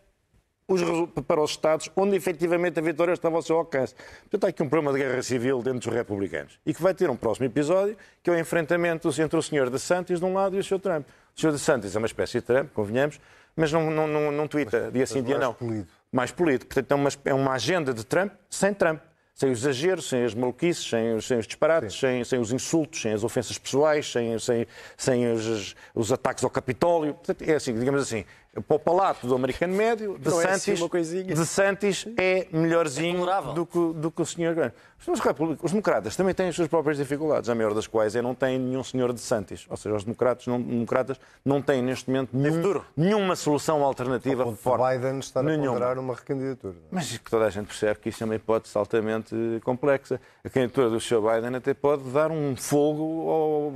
os, 0.68 0.82
para 1.26 1.40
os 1.40 1.52
Estados 1.52 1.90
onde 1.96 2.14
efetivamente 2.14 2.78
a 2.78 2.82
vitória 2.82 3.14
estava 3.14 3.36
ao 3.36 3.42
seu 3.42 3.56
alcance. 3.56 3.94
Portanto, 4.24 4.44
há 4.44 4.48
aqui 4.48 4.62
um 4.62 4.68
problema 4.68 4.92
de 4.92 5.02
guerra 5.02 5.22
civil 5.22 5.62
dentro 5.62 5.80
dos 5.80 5.96
republicanos 5.96 6.58
e 6.66 6.74
que 6.74 6.82
vai 6.82 6.92
ter 6.92 7.08
um 7.08 7.16
próximo 7.16 7.46
episódio, 7.46 7.96
que 8.22 8.28
é 8.28 8.34
o 8.34 8.38
enfrentamento 8.38 9.08
entre 9.18 9.38
o 9.38 9.42
Sr. 9.42 9.70
DeSantis 9.70 10.20
de 10.20 10.26
um 10.26 10.34
lado 10.34 10.56
e 10.56 10.58
o 10.58 10.62
Sr. 10.62 10.78
Trump. 10.78 11.06
O 11.34 11.40
Sr. 11.40 11.52
DeSantis 11.52 11.96
é 11.96 11.98
uma 11.98 12.06
espécie 12.06 12.40
de 12.40 12.42
Trump, 12.42 12.70
convenhamos, 12.74 13.18
mas 13.56 13.72
não, 13.72 13.90
não, 13.90 14.06
não, 14.06 14.32
não 14.32 14.48
twitta 14.48 14.90
dia 14.92 15.06
sim, 15.06 15.22
dia 15.22 15.36
mais 15.36 15.46
não. 15.48 15.54
polido. 15.54 15.88
Mais 16.10 16.30
polido. 16.30 16.66
Portanto, 16.66 16.90
é 16.92 16.94
uma, 16.94 17.08
é 17.26 17.34
uma 17.34 17.52
agenda 17.52 17.92
de 17.94 18.04
Trump 18.04 18.32
sem 18.50 18.72
Trump. 18.74 19.00
Sem 19.34 19.50
os 19.50 19.60
exageros, 19.60 20.10
sem 20.10 20.24
as 20.24 20.34
maluquices, 20.34 20.86
sem, 20.90 21.14
os- 21.14 21.26
sem 21.26 21.38
os 21.38 21.46
disparates, 21.46 21.98
sem, 21.98 22.22
sem 22.22 22.38
os 22.38 22.52
insultos, 22.52 23.00
sem 23.00 23.14
as 23.14 23.24
ofensas 23.24 23.56
pessoais, 23.56 24.12
sem, 24.12 24.38
sem, 24.38 24.66
sem 24.94 25.32
os, 25.32 25.74
os 25.94 26.12
ataques 26.12 26.44
ao 26.44 26.50
Capitólio. 26.50 27.14
Portanto, 27.14 27.40
é 27.42 27.54
assim, 27.54 27.72
digamos 27.74 28.02
assim, 28.02 28.26
para 28.66 28.76
o 28.76 28.78
palato 28.78 29.26
do 29.26 29.34
americano 29.34 29.74
médio, 29.74 30.18
de 30.18 30.28
Não 30.28 30.40
é 30.42 30.50
assim 30.50 30.76
Santis, 30.76 30.88
coisinha. 30.90 31.24
de 31.34 31.46
Santis 31.46 32.06
é 32.18 32.46
melhorzinho 32.52 33.18
tolerável. 33.20 33.52
do, 33.54 33.64
que, 33.66 33.92
do 33.94 34.10
que 34.10 34.20
o 34.20 34.26
senhor 34.26 34.54
Grande. 34.54 34.74
Os, 35.04 35.18
os 35.62 35.70
democratas 35.72 36.14
também 36.14 36.32
têm 36.32 36.48
as 36.48 36.54
suas 36.54 36.68
próprias 36.68 36.96
dificuldades, 36.96 37.48
a 37.48 37.54
maior 37.56 37.74
das 37.74 37.86
quais 37.88 38.14
é 38.14 38.22
não 38.22 38.34
têm 38.36 38.56
nenhum 38.58 38.84
senhor 38.84 39.12
de 39.12 39.20
Santis. 39.20 39.66
Ou 39.68 39.76
seja, 39.76 39.96
os 39.96 40.04
democratas 40.04 40.46
não, 40.46 40.60
democratas 40.60 41.18
não 41.44 41.60
têm 41.60 41.82
neste 41.82 42.08
momento 42.08 42.28
nenhum- 42.32 42.80
nenhuma 42.96 43.34
solução 43.34 43.82
alternativa 43.82 44.44
O 44.46 44.54
forte. 44.54 44.98
Biden 44.98 45.18
está 45.18 45.40
a 45.40 45.42
ponderar 45.44 45.98
uma 45.98 46.14
recandidatura. 46.14 46.74
Mas 46.90 47.16
que 47.18 47.30
toda 47.30 47.46
a 47.46 47.50
gente 47.50 47.66
percebe 47.66 47.98
que 48.00 48.10
isso 48.10 48.22
é 48.22 48.26
uma 48.26 48.36
hipótese 48.36 48.76
altamente 48.78 49.34
complexa. 49.64 50.20
A 50.44 50.48
candidatura 50.50 50.90
do 50.90 51.00
Sr. 51.00 51.20
Biden 51.20 51.56
até 51.56 51.74
pode 51.74 52.04
dar 52.10 52.30
um 52.30 52.54
fogo 52.54 53.28
ao, 53.30 53.72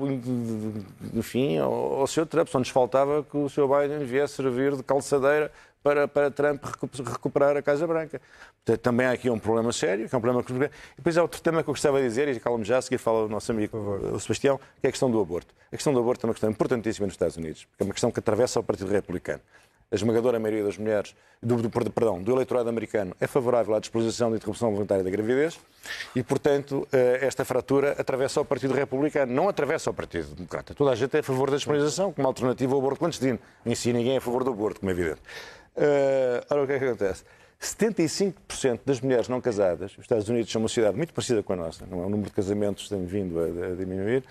enfim, 1.15 1.59
ao, 1.59 2.01
ao 2.01 2.07
Sr. 2.07 2.27
Trump. 2.27 2.49
Só 2.49 2.59
nos 2.59 2.69
faltava 2.69 3.25
que 3.25 3.37
o 3.37 3.49
Sr. 3.49 3.67
Biden 3.67 4.05
viesse 4.07 4.35
servir 4.35 4.66
de 4.75 4.83
calçadeira 4.83 5.53
para, 5.83 6.09
para 6.09 6.31
Trump 6.31 6.65
recu- 6.65 6.89
recuperar 7.05 7.57
a 7.57 7.63
Casa 7.63 7.87
Branca. 7.87 8.21
Portanto, 8.65 8.83
também 8.83 9.07
há 9.07 9.13
aqui 9.13 9.31
um 9.31 9.39
problema 9.39 9.73
sério, 9.73 10.09
que 10.09 10.15
é 10.15 10.19
um 10.19 10.21
problema 10.21 10.43
que... 10.43 10.53
E 10.53 10.71
depois 10.97 11.17
há 11.17 11.23
outro 11.23 11.41
tema 11.41 11.63
que 11.63 11.69
eu 11.71 11.75
gostava 11.75 11.99
de 12.01 12.09
dizer, 12.09 12.27
e 12.29 12.41
calmo 12.41 12.65
já, 12.65 12.79
a 12.79 12.83
seguir 12.83 12.99
fala 12.99 13.27
o 13.27 13.29
nosso 13.29 13.53
amigo 13.53 13.77
o 14.13 14.19
Sebastião, 14.19 14.59
que 14.81 14.87
é 14.87 14.89
a 14.89 14.91
questão 14.91 15.11
do 15.11 15.21
aborto. 15.21 15.55
A 15.71 15.77
questão 15.77 15.93
do 15.93 16.01
aborto 16.01 16.25
é 16.25 16.29
uma 16.29 16.35
questão 16.35 16.51
importantíssima 16.51 17.07
nos 17.07 17.15
Estados 17.15 17.37
Unidos, 17.37 17.67
porque 17.67 17.83
é 17.83 17.87
uma 17.87 17.93
questão 17.93 18.11
que 18.11 18.19
atravessa 18.19 18.59
o 18.59 18.65
Partido 18.65 18.91
Republicano 18.91 19.41
a 19.90 19.94
esmagadora 19.94 20.38
maioria 20.40 20.64
das 20.64 20.77
mulheres, 20.77 21.14
do, 21.42 21.57
do- 21.57 21.70
perdão, 21.70 22.20
do 22.22 22.33
eleitorado 22.33 22.68
americano 22.68 23.14
é 23.20 23.27
favorável 23.27 23.75
à 23.75 23.79
disposição 23.81 24.31
de 24.31 24.37
interrupção 24.37 24.72
voluntária 24.72 25.05
da 25.05 25.11
gravidez 25.11 25.59
e, 26.14 26.22
portanto, 26.22 26.87
eh, 26.92 27.18
esta 27.22 27.44
fratura 27.44 27.92
atravessa 27.99 28.40
o 28.40 28.44
Partido 28.44 28.75
Republicano, 28.75 29.33
não 29.33 29.49
atravessa 29.49 29.90
o 29.90 29.94
Partido 29.94 30.35
Democrata. 30.35 30.75
Toda 30.75 30.90
a 30.90 30.94
gente 30.94 31.14
é 31.16 31.20
a 31.20 31.22
favor 31.22 31.51
da 31.51 31.57
disponibilização 31.57 32.12
como 32.12 32.27
alternativa 32.27 32.72
ao 32.75 32.79
aborto 32.81 32.99
clandestino. 32.99 33.38
Em 33.64 33.75
si, 33.75 33.92
ninguém 33.92 34.14
é 34.14 34.16
a 34.16 34.20
favor 34.20 34.42
do 34.42 34.51
aborto, 34.51 34.81
como 34.81 34.90
é 34.90 34.94
evidente. 34.94 35.20
Eh, 35.77 36.44
ora, 36.51 36.62
o 36.64 36.66
que 36.66 36.72
é 36.72 36.79
que 36.79 36.85
acontece? 36.85 37.22
75% 37.61 38.81
das 38.85 39.01
mulheres 39.01 39.29
não 39.29 39.40
casadas, 39.40 39.92
os 39.92 40.01
Estados 40.01 40.29
Unidos 40.29 40.51
são 40.53 40.61
uma 40.61 40.68
sociedade 40.68 40.96
muito 40.96 41.14
parecida 41.14 41.42
com 41.42 41.53
a 41.55 41.57
nossa, 41.57 41.87
não 41.87 42.03
é? 42.03 42.07
o 42.07 42.09
número 42.11 42.29
de 42.29 42.35
casamentos 42.35 42.88
tem 42.88 43.05
vindo 43.07 43.38
a, 43.40 43.44
a 43.44 43.75
diminuir, 43.75 44.25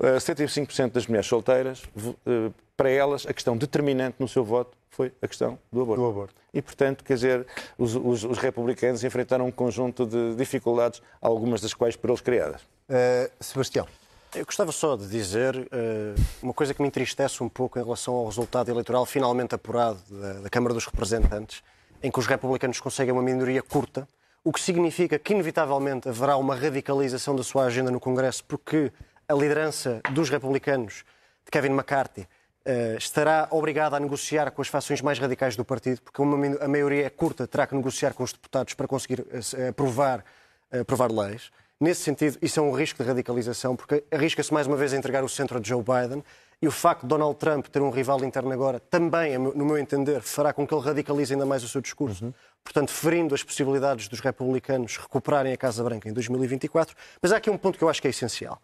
Eh, 0.00 0.16
75% 0.16 0.90
das 0.92 1.06
mulheres 1.06 1.26
solteiras, 1.28 1.82
eh, 2.26 2.50
para 2.82 2.90
elas, 2.90 3.24
a 3.28 3.32
questão 3.32 3.56
determinante 3.56 4.16
no 4.18 4.26
seu 4.26 4.44
voto 4.44 4.76
foi 4.90 5.12
a 5.22 5.28
questão 5.28 5.56
do 5.72 5.82
aborto. 5.82 6.02
Do 6.02 6.08
aborto. 6.08 6.34
E, 6.52 6.60
portanto, 6.60 7.04
quer 7.04 7.14
dizer, 7.14 7.46
os, 7.78 7.94
os- 7.94 8.24
os 8.24 8.38
republicanos 8.38 9.04
enfrentaram 9.04 9.46
um 9.46 9.52
conjunto 9.52 10.04
de 10.04 10.34
dificuldades, 10.34 11.00
algumas 11.20 11.60
das 11.60 11.72
quais 11.72 11.94
por 11.94 12.10
eles 12.10 12.20
criadas. 12.20 12.60
Uh, 12.90 13.30
Sebastião, 13.38 13.86
Eu 14.34 14.44
gostava 14.44 14.72
só 14.72 14.96
de 14.96 15.06
dizer 15.06 15.54
eh, 15.70 16.14
uma 16.42 16.52
coisa 16.52 16.74
que 16.74 16.82
me 16.82 16.88
entristece 16.88 17.40
um 17.42 17.48
pouco 17.48 17.78
em 17.78 17.84
relação 17.84 18.14
ao 18.14 18.26
resultado 18.26 18.68
eleitoral 18.70 19.06
finalmente 19.06 19.54
apurado 19.54 20.00
da, 20.10 20.32
da 20.40 20.50
Câmara 20.50 20.74
dos 20.74 20.84
Representantes, 20.86 21.62
em 22.02 22.10
que 22.10 22.18
os 22.18 22.26
republicanos 22.26 22.80
conseguem 22.80 23.12
uma 23.12 23.22
minoria 23.22 23.62
curta, 23.62 24.08
o 24.42 24.52
que 24.52 24.60
significa 24.60 25.18
que, 25.20 25.32
inevitavelmente, 25.32 26.08
haverá 26.08 26.36
uma 26.36 26.56
radicalização 26.56 27.36
da 27.36 27.44
sua 27.44 27.64
agenda 27.66 27.90
no 27.92 28.00
Congresso, 28.00 28.42
porque 28.44 28.90
a 29.28 29.34
liderança 29.34 30.00
dos 30.12 30.28
republicanos, 30.28 31.04
de 31.44 31.50
Kevin 31.50 31.70
McCarthy, 31.72 32.26
eh, 32.64 32.96
estará 32.98 33.48
obrigada 33.50 33.96
a 33.96 34.00
negociar 34.00 34.50
com 34.50 34.62
as 34.62 34.68
fações 34.68 35.00
mais 35.00 35.18
radicais 35.18 35.56
do 35.56 35.64
partido, 35.64 36.00
porque 36.02 36.20
uma 36.22 36.36
a 36.64 36.68
maioria 36.68 37.06
é 37.06 37.10
curta, 37.10 37.46
terá 37.46 37.66
que 37.66 37.74
negociar 37.74 38.14
com 38.14 38.22
os 38.22 38.32
deputados 38.32 38.74
para 38.74 38.86
conseguir 38.86 39.24
se- 39.42 39.68
aprovar, 39.68 40.24
eh, 40.70 40.80
aprovar 40.80 41.10
leis. 41.10 41.50
Nesse 41.80 42.02
sentido, 42.02 42.38
isso 42.40 42.60
é 42.60 42.62
um 42.62 42.70
risco 42.72 43.02
de 43.02 43.08
radicalização, 43.08 43.74
porque 43.74 44.04
arrisca-se 44.12 44.54
mais 44.54 44.66
uma 44.68 44.76
vez 44.76 44.92
a 44.92 44.96
entregar 44.96 45.24
o 45.24 45.28
centro 45.28 45.58
a 45.58 45.62
Joe 45.62 45.82
Biden 45.82 46.22
E 46.64 46.68
o 46.68 46.70
facto 46.70 47.02
de 47.02 47.08
Donald 47.08 47.36
Trump 47.40 47.66
ter 47.66 47.82
um 47.82 47.90
rival 47.90 48.22
interno 48.24 48.52
agora 48.52 48.78
também, 48.78 49.36
no 49.36 49.64
meu 49.64 49.76
entender, 49.76 50.20
fará 50.22 50.52
com 50.52 50.64
que 50.64 50.72
ele 50.72 50.80
radicalize 50.80 51.34
ainda 51.34 51.44
mais 51.44 51.64
o 51.64 51.68
seu 51.68 51.80
discurso. 51.80 52.26
Uhum. 52.26 52.32
Portanto, 52.62 52.92
ferindo 52.92 53.34
as 53.34 53.42
possibilidades 53.42 54.06
dos 54.06 54.20
republicanos 54.20 54.96
recuperarem 54.96 55.52
a 55.52 55.56
Casa 55.56 55.82
Branca 55.82 56.08
em 56.08 56.12
2024. 56.12 56.94
Mas 57.20 57.32
há 57.32 57.38
aqui 57.38 57.50
um 57.50 57.58
ponto 57.58 57.76
que 57.76 57.82
eu 57.82 57.88
acho 57.88 58.00
que 58.00 58.06
é 58.06 58.10
essencial. 58.10 58.62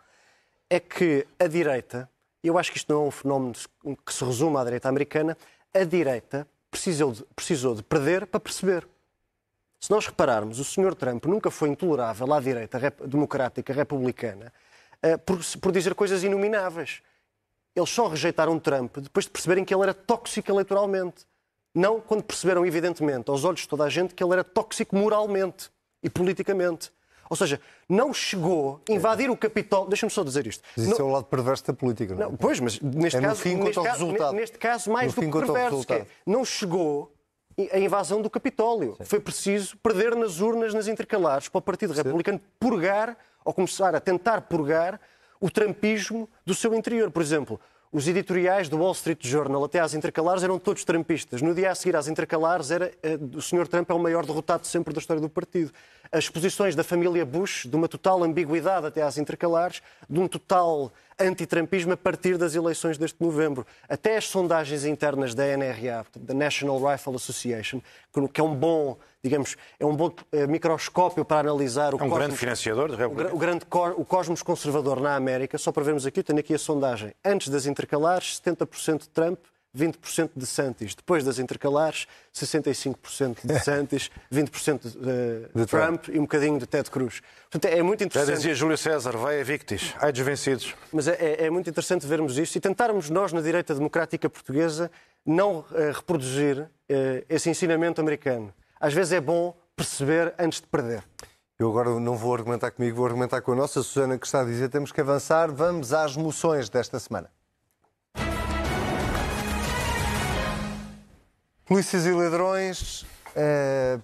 É 0.70 0.78
que 0.78 1.26
a 1.40 1.48
direita, 1.48 2.08
eu 2.46 2.57
acho 2.59 2.70
que 2.70 2.79
isto 2.79 2.92
não 2.92 3.05
é 3.05 3.09
um 3.09 3.11
fenómeno 3.11 3.55
que 4.07 4.14
se 4.14 4.24
resume 4.24 4.57
à 4.59 4.64
direita 4.64 4.88
americana, 4.88 5.37
a 5.74 5.85
direita 5.85 6.46
precisou 6.70 7.12
de, 7.12 7.24
precisou 7.35 7.74
de 7.74 7.83
perder 7.83 8.27
para 8.27 8.38
perceber. 8.38 8.87
Se 9.81 9.90
nós 9.90 10.07
repararmos, 10.07 10.59
o 10.59 10.64
Sr. 10.64 10.94
Trump 10.94 11.24
nunca 11.27 11.51
foi 11.51 11.68
intolerável 11.68 12.33
à 12.33 12.40
direita 12.40 12.79
democrática 13.07 13.72
republicana 13.72 14.53
uh, 15.05 15.18
por, 15.18 15.38
por 15.61 15.72
dizer 15.72 15.94
coisas 15.94 16.24
inomináveis. 16.24 17.01
Eles 17.74 17.90
só 17.90 18.09
rejeitaram 18.09 18.59
Trump 18.59 18.98
depois 18.98 19.27
de 19.27 19.31
perceberem 19.31 19.64
que 19.64 19.72
ele 19.72 19.85
era 19.85 19.94
tóxico 19.94 20.51
eleitoralmente. 20.51 21.27
Não 21.74 22.01
quando 22.01 22.24
perceberam, 22.24 22.66
evidentemente, 22.66 23.31
aos 23.31 23.44
olhos 23.44 23.61
de 23.61 23.68
toda 23.68 23.85
a 23.85 23.88
gente, 23.88 24.14
que 24.14 24.24
ele 24.24 24.33
era 24.33 24.42
tóxico 24.42 24.96
moralmente 24.96 25.70
e 26.03 26.11
politicamente. 26.11 26.90
Ou 27.31 27.37
seja, 27.37 27.61
não 27.88 28.12
chegou 28.12 28.81
a 28.88 28.93
invadir 28.93 29.31
o 29.31 29.37
Capitólio. 29.37 29.88
Deixa-me 29.88 30.11
só 30.11 30.25
dizer 30.25 30.47
isto. 30.47 30.62
Mas 30.77 30.87
isso 30.87 30.99
não... 30.99 31.07
é 31.07 31.11
o 31.11 31.12
lado 31.12 31.25
perverso 31.27 31.67
da 31.67 31.73
política, 31.73 32.14
não 32.14 32.23
é? 32.23 32.25
Não, 32.27 32.37
pois, 32.37 32.61
mas 32.61 32.81
neste 32.81 33.19
é 33.19 33.21
caso. 33.21 33.41
Fim 33.41 33.57
neste, 33.57 33.83
caso 33.83 34.07
resultado. 34.07 34.35
neste 34.35 34.59
caso, 34.59 34.91
mais 34.91 35.14
no 35.14 35.23
do 35.23 35.31
que 35.31 35.38
perverso. 35.38 35.87
Que 35.87 35.93
é, 35.93 36.07
não 36.27 36.45
chegou 36.45 37.12
a 37.73 37.79
invasão 37.79 38.23
do 38.23 38.31
Capitólio. 38.31 38.95
Sim. 38.99 39.05
Foi 39.05 39.21
preciso 39.21 39.77
perder 39.79 40.14
nas 40.14 40.41
urnas, 40.41 40.73
nas 40.73 40.87
intercalares, 40.87 41.49
para 41.49 41.59
o 41.59 41.62
Partido 41.62 41.93
Sim. 41.93 42.03
Republicano 42.03 42.41
purgar, 42.59 43.17
ou 43.45 43.53
começar 43.53 43.95
a 43.95 44.01
tentar 44.01 44.43
purgar, 44.43 45.01
o 45.41 45.51
trampismo 45.51 46.29
do 46.45 46.55
seu 46.55 46.75
interior. 46.75 47.11
Por 47.11 47.23
exemplo, 47.23 47.61
os 47.90 48.07
editoriais 48.07 48.68
do 48.68 48.79
Wall 48.79 48.92
Street 48.92 49.27
Journal 49.27 49.64
até 49.64 49.81
às 49.81 49.94
intercalares 49.94 50.42
eram 50.42 50.59
todos 50.59 50.85
trampistas. 50.85 51.40
No 51.40 51.55
dia 51.55 51.70
a 51.70 51.74
seguir 51.74 51.96
às 51.96 52.09
intercalares 52.09 52.70
era 52.70 52.92
uh, 53.05 53.37
o 53.37 53.42
Sr. 53.42 53.66
Trump 53.66 53.88
é 53.90 53.94
o 53.94 53.98
maior 53.98 54.27
derrotado 54.27 54.66
sempre 54.66 54.92
da 54.92 55.01
história 55.01 55.20
do 55.20 55.29
partido. 55.29 55.72
As 56.12 56.29
posições 56.29 56.74
da 56.74 56.85
família 56.85 57.24
Bush, 57.24 57.66
de 57.66 57.77
uma 57.77 57.88
total 57.88 58.22
ambiguidade 58.22 58.87
até 58.87 59.03
às 59.03 59.18
intercalares, 59.18 59.83
de 60.09 60.20
um 60.20 60.29
total 60.29 60.92
antitrampismo 61.18 61.92
a 61.92 61.96
partir 61.96 62.38
das 62.38 62.54
eleições 62.54 62.96
deste 62.96 63.20
novembro. 63.20 63.66
Até 63.88 64.16
as 64.16 64.24
sondagens 64.26 64.85
internas 64.85 65.35
da 65.35 65.44
NRA, 65.57 66.04
da 66.16 66.35
National 66.35 66.78
Rifle 66.78 67.14
Association, 67.16 67.81
que 68.33 68.40
é 68.40 68.44
um 68.44 68.54
bom, 68.54 68.96
digamos, 69.22 69.57
é 69.78 69.85
um 69.85 69.94
bom 69.94 70.12
eh, 70.33 70.46
microscópio 70.46 71.24
para 71.24 71.48
analisar 71.48 71.94
o 71.94 71.98
é 71.98 72.04
um 72.04 72.11
grande 72.11 72.37
financiador 72.37 72.90
o, 72.90 73.35
o 73.35 73.38
grande 73.38 73.64
o 73.96 74.04
cosmos 74.04 74.42
conservador 74.42 75.00
na 75.00 75.16
América. 75.16 75.59
Só 75.59 75.72
para 75.72 75.83
vermos 75.83 76.07
aqui, 76.07 76.22
tenho 76.22 76.38
aqui 76.38 76.54
a 76.54 76.59
sondagem. 76.59 77.12
Antes 77.24 77.48
das 77.48 77.66
intercalares, 77.66 78.40
70% 78.40 79.00
de 79.00 79.09
Trump, 79.09 79.38
20% 79.76 80.31
de 80.37 80.46
Santis. 80.46 80.94
Depois 80.94 81.24
das 81.24 81.38
intercalares, 81.38 82.07
65% 82.35 83.38
de 83.44 83.59
Santis, 83.62 84.11
20% 84.33 84.81
de, 84.81 84.98
uh, 84.98 85.48
de 85.54 85.66
Trump, 85.66 86.02
Trump, 86.02 86.09
e 86.09 86.18
um 86.18 86.22
bocadinho 86.22 86.59
de 86.59 86.66
Ted 86.66 86.90
Cruz. 86.90 87.20
Portanto, 87.50 87.72
é 87.72 87.83
muito 87.83 88.04
interessante. 88.04 88.31
Já 88.31 88.37
dizia 88.37 88.54
Júlio 88.54 88.78
César, 88.78 89.16
vai 89.16 89.40
a 89.40 89.44
victis, 89.44 89.94
ai 90.00 90.12
dos 90.12 90.20
vencidos. 90.20 90.74
Mas 90.92 91.09
é, 91.09 91.12
é, 91.14 91.46
é, 91.46 91.50
muito 91.50 91.68
interessante 91.68 92.07
vermos 92.07 92.38
isto 92.38 92.57
e 92.57 92.61
tentarmos 92.61 93.11
nós, 93.11 93.33
na 93.33 93.40
direita 93.40 93.74
democrática 93.74 94.28
portuguesa, 94.28 94.90
não 95.24 95.59
uh, 95.59 95.92
reproduzir 95.94 96.61
uh, 96.61 96.68
esse 97.28 97.50
ensinamento 97.50 98.00
americano. 98.00 98.52
Às 98.81 98.94
vezes 98.94 99.12
é 99.12 99.20
bom 99.20 99.57
perceber 99.76 100.35
antes 100.38 100.61
de 100.61 100.66
perder. 100.66 101.02
Eu 101.59 101.68
agora 101.70 101.98
não 101.98 102.16
vou 102.16 102.33
argumentar 102.33 102.70
comigo, 102.70 102.96
vou 102.96 103.07
argumentar 103.07 103.40
com 103.40 103.52
a 103.52 103.57
nossa 103.57 103.83
Susana, 103.83 104.16
que 104.16 104.26
está 104.26 104.42
a 104.42 104.44
dizer 104.44 104.68
temos 104.68 104.92
que 104.92 105.00
avançar. 105.00 105.50
Vamos 105.52 105.92
às 105.92 106.16
moções 106.16 106.68
desta 106.68 107.00
semana. 107.00 107.28
Polícias 111.68 112.07
e 112.07 112.12
ladrões, 112.12 113.02
uh, 113.02 114.02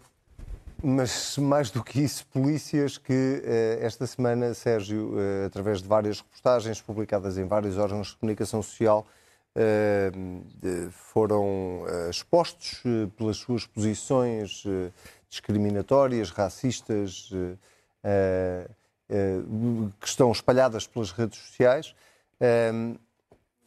mas 0.82 1.38
mais 1.38 1.70
do 1.70 1.82
que 1.82 1.98
isso, 2.02 2.26
polícias 2.26 2.98
que 2.98 3.42
uh, 3.42 3.82
esta 3.82 4.06
semana, 4.06 4.52
Sérgio, 4.52 5.14
uh, 5.14 5.46
através 5.46 5.80
de 5.80 5.88
várias 5.88 6.18
reportagens 6.18 6.82
publicadas 6.82 7.38
em 7.38 7.46
vários 7.46 7.78
órgãos 7.78 8.08
de 8.08 8.16
comunicação 8.16 8.62
social, 8.62 9.06
foram 10.90 11.84
expostos 12.10 12.82
pelas 13.16 13.36
suas 13.36 13.64
posições 13.64 14.64
discriminatórias, 15.30 16.30
racistas, 16.30 17.30
que 20.00 20.08
estão 20.08 20.32
espalhadas 20.32 20.88
pelas 20.88 21.12
redes 21.12 21.38
sociais. 21.38 21.94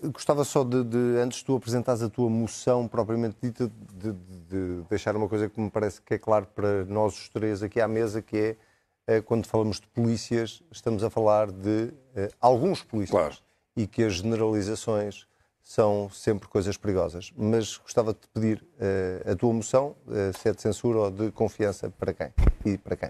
Gostava 0.01 0.43
só 0.43 0.63
de, 0.63 0.83
de, 0.83 0.97
antes 1.17 1.39
de 1.39 1.45
tu 1.45 1.55
apresentares 1.55 2.03
a 2.03 2.09
tua 2.09 2.29
moção 2.29 2.87
propriamente 2.87 3.35
dita, 3.41 3.71
de, 3.93 4.13
de, 4.47 4.83
deixar 4.89 5.15
uma 5.15 5.27
coisa 5.27 5.49
que 5.49 5.59
me 5.59 5.71
parece 5.71 5.99
que 6.01 6.13
é 6.13 6.19
claro 6.19 6.47
para 6.53 6.85
nós 6.85 7.17
os 7.17 7.29
três 7.29 7.63
aqui 7.63 7.81
à 7.81 7.87
mesa, 7.87 8.21
que 8.21 8.37
é, 8.37 9.15
é 9.15 9.21
quando 9.21 9.47
falamos 9.47 9.79
de 9.79 9.87
polícias, 9.87 10.61
estamos 10.71 11.03
a 11.03 11.09
falar 11.09 11.51
de 11.51 11.91
uh, 12.15 12.29
alguns 12.39 12.83
polícias 12.83 13.19
claro. 13.19 13.35
e 13.75 13.87
que 13.87 14.03
as 14.03 14.13
generalizações 14.13 15.25
são 15.63 16.09
sempre 16.11 16.47
coisas 16.47 16.77
perigosas. 16.77 17.33
Mas 17.35 17.75
gostava 17.77 18.13
de 18.13 18.19
te 18.19 18.27
pedir 18.27 18.63
uh, 18.79 19.31
a 19.31 19.35
tua 19.35 19.51
moção, 19.51 19.95
uh, 20.05 20.37
se 20.37 20.47
é 20.47 20.53
de 20.53 20.61
censura 20.61 20.99
ou 20.99 21.11
de 21.11 21.31
confiança, 21.31 21.89
para 21.89 22.13
quem? 22.13 22.31
E 22.63 22.77
para 22.77 22.95
quem? 22.95 23.09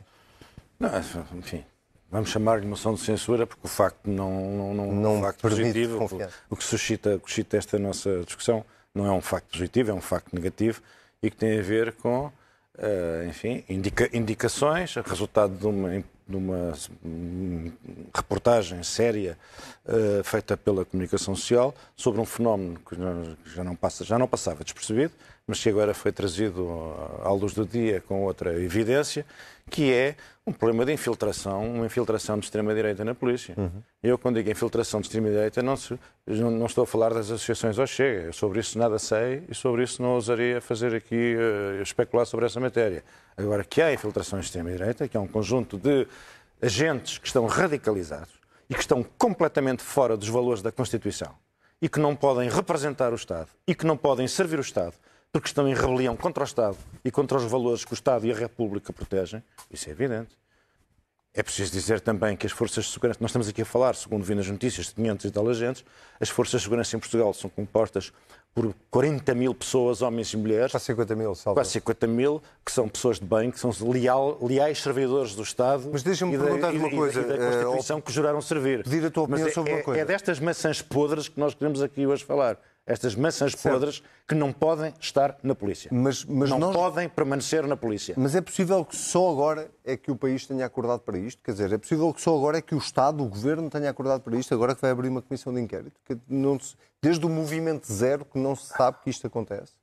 Não, 0.80 0.90
enfim, 1.38 1.66
vamos 2.10 2.30
chamar-lhe 2.30 2.66
moção 2.66 2.94
de 2.94 3.02
censura, 3.02 3.46
porque 3.46 3.66
o 3.66 3.70
facto 3.70 4.10
não, 4.10 4.32
não, 4.32 4.74
não, 4.74 4.92
não 4.94 5.16
é 5.16 5.18
um 5.18 5.22
facto 5.22 5.42
positivo, 5.42 6.10
o 6.50 6.56
que 6.56 6.64
suscita, 6.64 7.20
suscita 7.24 7.58
esta 7.58 7.78
nossa 7.78 8.22
discussão 8.26 8.66
não 8.94 9.06
é 9.06 9.12
um 9.12 9.22
facto 9.22 9.52
positivo, 9.52 9.92
é 9.92 9.94
um 9.94 10.02
facto 10.02 10.34
negativo 10.34 10.82
e 11.22 11.30
que 11.30 11.38
tem 11.38 11.60
a 11.60 11.62
ver 11.62 11.94
com, 11.94 12.26
uh, 12.26 13.30
enfim, 13.30 13.64
indica, 13.70 14.10
indicações, 14.16 14.96
resultado 14.96 15.56
de 15.56 15.68
uma, 15.68 16.04
de 16.28 16.36
uma 16.36 16.74
reportagem 18.14 18.82
séria 18.84 19.38
uh, 19.86 20.24
feita 20.24 20.58
pela 20.58 20.84
comunicação 20.84 21.36
social 21.36 21.76
sobre 21.96 22.20
um 22.20 22.26
fenómeno 22.26 22.80
que 22.80 22.96
já 23.54 23.64
não, 23.64 23.76
passa, 23.76 24.04
já 24.04 24.18
não 24.18 24.28
passava 24.28 24.64
despercebido, 24.64 25.14
mas 25.48 25.64
que 25.64 25.70
agora 25.70 25.94
foi 25.94 26.12
trazido 26.12 26.94
à 27.24 27.32
luz 27.32 27.54
do 27.54 27.66
dia 27.66 28.02
com 28.02 28.24
outra 28.24 28.54
evidência, 28.62 29.26
que 29.70 29.94
é 29.94 30.16
um 30.46 30.52
problema 30.52 30.86
de 30.86 30.92
infiltração, 30.92 31.66
uma 31.76 31.86
infiltração 31.86 32.38
de 32.38 32.46
extrema-direita 32.46 33.06
na 33.06 33.16
polícia. 33.16 33.56
Uhum. 33.58 33.82
Eu, 34.04 34.18
quando 34.18 34.36
digo 34.36 34.50
infiltração 34.50 35.00
de 35.00 35.08
extrema-direita, 35.08 35.62
não, 35.64 35.76
não, 36.52 36.66
estou 36.66 36.84
a 36.84 36.88
falar 36.88 37.14
das 37.14 37.32
associações 37.32 37.80
ao 37.80 37.88
Chega. 37.88 38.24
Eu 38.24 38.34
sobre 38.34 38.60
isso 38.60 38.78
nada 38.78 39.00
sei 39.00 39.44
e 39.50 39.56
sobre 39.56 39.84
isso 39.84 40.02
não 40.02 40.16
ousaria 40.16 40.60
fazer 40.60 40.94
aqui, 40.94 41.36
uh, 41.36 41.82
especular 41.82 42.26
sobre 42.26 42.46
essa 42.46 42.60
matéria. 42.60 43.04
Agora, 43.38 43.64
que 43.64 43.82
há 43.82 43.94
infiltrações 43.94 44.44
de 44.44 44.48
extrema-direita, 44.48 45.08
que 45.08 45.16
é 45.16 45.20
um 45.20 45.28
conjunto 45.28 45.78
de 45.78 46.06
agentes 46.62 47.18
que 47.18 47.28
estão 47.28 47.46
radicalizados 47.46 48.34
e 48.70 48.74
que 48.74 48.82
estão 48.82 49.02
completamente 49.18 49.82
fora 49.82 50.18
dos 50.18 50.28
valores 50.28 50.62
da 50.62 50.72
Constituição 50.72 51.34
e 51.82 51.88
que 51.88 52.00
não 52.00 52.16
podem 52.16 52.50
representar 52.50 53.14
o 53.14 53.16
Estado 53.16 53.48
e 53.66 53.76
que 53.76 53.86
não 53.86 53.96
podem 53.96 54.28
servir 54.28 54.58
o 54.58 54.62
Estado 54.62 54.94
porque 55.38 55.50
estão 55.50 55.68
em 55.68 55.76
rebelião 55.76 56.18
contra 56.18 56.44
o 56.44 56.46
Estado 56.46 56.76
e 57.06 57.12
contra 57.12 57.38
os 57.38 57.44
valores 57.44 57.86
que 57.86 57.94
o 57.94 57.96
Estado 57.96 58.26
e 58.26 58.32
a 58.32 58.36
República 58.36 58.92
protegem, 58.92 59.44
isso 59.70 59.88
é 59.88 59.92
evidente. 59.92 60.36
É 61.32 61.44
preciso 61.44 61.72
dizer 61.72 62.02
também 62.02 62.36
que 62.36 62.48
as 62.48 62.52
forças 62.52 62.86
de 62.86 62.92
segurança, 62.92 63.20
nós 63.22 63.30
estamos 63.30 63.48
aqui 63.48 63.62
a 63.62 63.66
falar, 63.66 63.94
segundo 63.94 64.24
vi 64.24 64.34
nas 64.34 64.48
notícias, 64.48 64.88
de 64.88 64.96
500 64.96 65.26
e 65.26 65.32
tal 65.32 65.48
agentes, 65.48 65.86
as 66.20 66.30
forças 66.30 66.62
de 66.62 66.64
segurança 66.66 66.96
em 66.96 67.00
Portugal 67.00 67.32
são 67.36 67.48
compostas 67.52 68.12
por 68.56 68.74
40 68.90 69.36
mil 69.36 69.54
pessoas, 69.54 70.02
homens 70.02 70.34
e 70.34 70.38
mulheres. 70.38 70.72
Quase 70.72 70.86
50 70.86 71.16
mil, 71.16 71.36
salvo. 71.36 71.60
Quase 71.60 71.70
50 71.70 72.08
mil, 72.08 72.42
que 72.66 72.72
são 72.72 72.90
pessoas 72.90 73.20
de 73.20 73.26
bem, 73.28 73.52
que 73.52 73.60
são 73.60 73.72
leal, 73.88 74.40
leais 74.42 74.82
servidores 74.82 75.36
do 75.36 75.44
Estado. 75.44 75.88
Mas 75.94 76.02
deixa-me 76.02 76.36
perguntar 76.36 76.74
uma 76.74 76.90
coisa. 76.90 77.22
E 77.22 77.26
da 77.26 77.38
Constituição 77.38 78.00
uh, 78.00 78.02
que 78.02 78.12
juraram 78.12 78.42
servir. 78.42 78.84
Pedir 78.84 79.06
a 79.06 79.12
tua 79.12 79.26
opinião 79.26 79.44
Mas 79.44 79.52
é, 79.52 79.54
sobre 79.54 79.74
uma 79.74 79.80
é, 79.82 79.84
coisa. 79.84 80.02
É 80.02 80.06
destas 80.06 80.40
maçãs 80.40 80.82
podres 80.82 81.28
que 81.28 81.40
nós 81.40 81.54
queremos 81.54 81.84
aqui 81.84 82.08
hoje 82.08 82.26
falar 82.26 82.58
estas 82.88 83.14
maçãs 83.16 83.52
certo. 83.52 83.74
podres 83.74 84.02
que 84.26 84.34
não 84.34 84.54
podem 84.54 84.94
estar 85.00 85.38
na 85.44 85.54
polícia. 85.54 85.90
Mas, 85.94 86.24
mas 86.24 86.50
não 86.50 86.58
nós... 86.58 86.76
podem 86.76 87.10
permanecer 87.10 87.68
na 87.68 87.76
polícia. 87.76 88.16
Mas 88.18 88.34
é 88.34 88.42
possível 88.42 88.84
que 88.86 88.96
só 88.96 89.30
agora 89.30 89.70
é 89.84 89.98
que 89.98 90.10
o 90.10 90.16
país 90.16 90.48
tenha 90.48 90.66
acordado 90.66 91.02
para 91.02 91.18
isto? 91.18 91.44
Quer 91.44 91.52
dizer, 91.52 91.74
é 91.74 91.78
possível 91.78 92.14
que 92.14 92.22
só 92.22 92.36
agora 92.36 92.58
é 92.58 92.62
que 92.62 92.74
o 92.74 92.78
Estado, 92.78 93.22
o 93.22 93.28
Governo, 93.28 93.70
tenha 93.70 93.90
acordado 93.90 94.22
para 94.22 94.38
isto, 94.38 94.54
agora 94.54 94.74
que 94.74 94.82
vai 94.82 94.92
abrir 94.92 95.10
uma 95.10 95.22
comissão 95.22 95.54
de 95.54 95.60
inquérito? 95.60 96.00
Que 96.06 96.18
não 96.28 96.58
se... 96.58 96.76
Desde 97.02 97.26
o 97.26 97.30
movimento 97.30 97.92
zero 97.92 98.26
que 98.26 98.40
não 98.40 98.56
se 98.56 98.74
sabe 98.74 98.98
que 99.04 99.10
isto 99.10 99.28
acontece? 99.28 99.74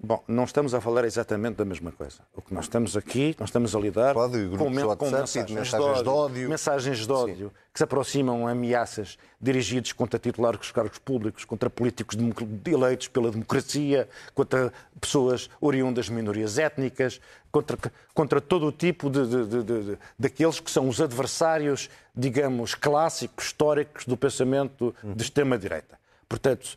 Bom, 0.00 0.22
não 0.28 0.44
estamos 0.44 0.74
a 0.74 0.80
falar 0.80 1.04
exatamente 1.04 1.56
da 1.56 1.64
mesma 1.64 1.90
coisa. 1.90 2.20
O 2.32 2.40
que 2.40 2.54
nós 2.54 2.66
estamos 2.66 2.96
aqui, 2.96 3.34
nós 3.36 3.48
estamos 3.48 3.74
a 3.74 3.80
lidar 3.80 4.14
Pode, 4.14 4.48
com, 4.50 4.56
com 4.56 4.70
mensagens, 4.70 5.50
mensagens, 5.50 6.02
de 6.04 6.08
ódio, 6.08 6.48
mensagens 6.48 6.98
de 7.04 7.12
ódio 7.12 7.52
que 7.72 7.78
se 7.80 7.82
aproximam 7.82 8.46
ameaças 8.46 9.18
dirigidas 9.40 9.92
contra 9.92 10.16
titulares 10.16 10.60
de 10.60 10.72
cargos 10.72 10.98
públicos, 10.98 11.44
contra 11.44 11.68
políticos 11.68 12.16
eleitos 12.64 13.08
pela 13.08 13.28
democracia, 13.32 14.08
contra 14.36 14.72
pessoas 15.00 15.50
oriundas 15.60 16.04
de 16.04 16.12
minorias 16.12 16.58
étnicas, 16.58 17.20
contra, 17.50 17.76
contra 18.14 18.40
todo 18.40 18.66
o 18.68 18.72
tipo 18.72 19.10
de, 19.10 19.26
de, 19.26 19.62
de, 19.64 19.98
daqueles 20.16 20.60
que 20.60 20.70
são 20.70 20.88
os 20.88 21.00
adversários, 21.00 21.90
digamos, 22.14 22.72
clássicos, 22.72 23.46
históricos 23.46 24.04
do 24.04 24.16
pensamento 24.16 24.94
de 25.02 25.24
extrema-direita. 25.24 25.98
Portanto, 26.28 26.76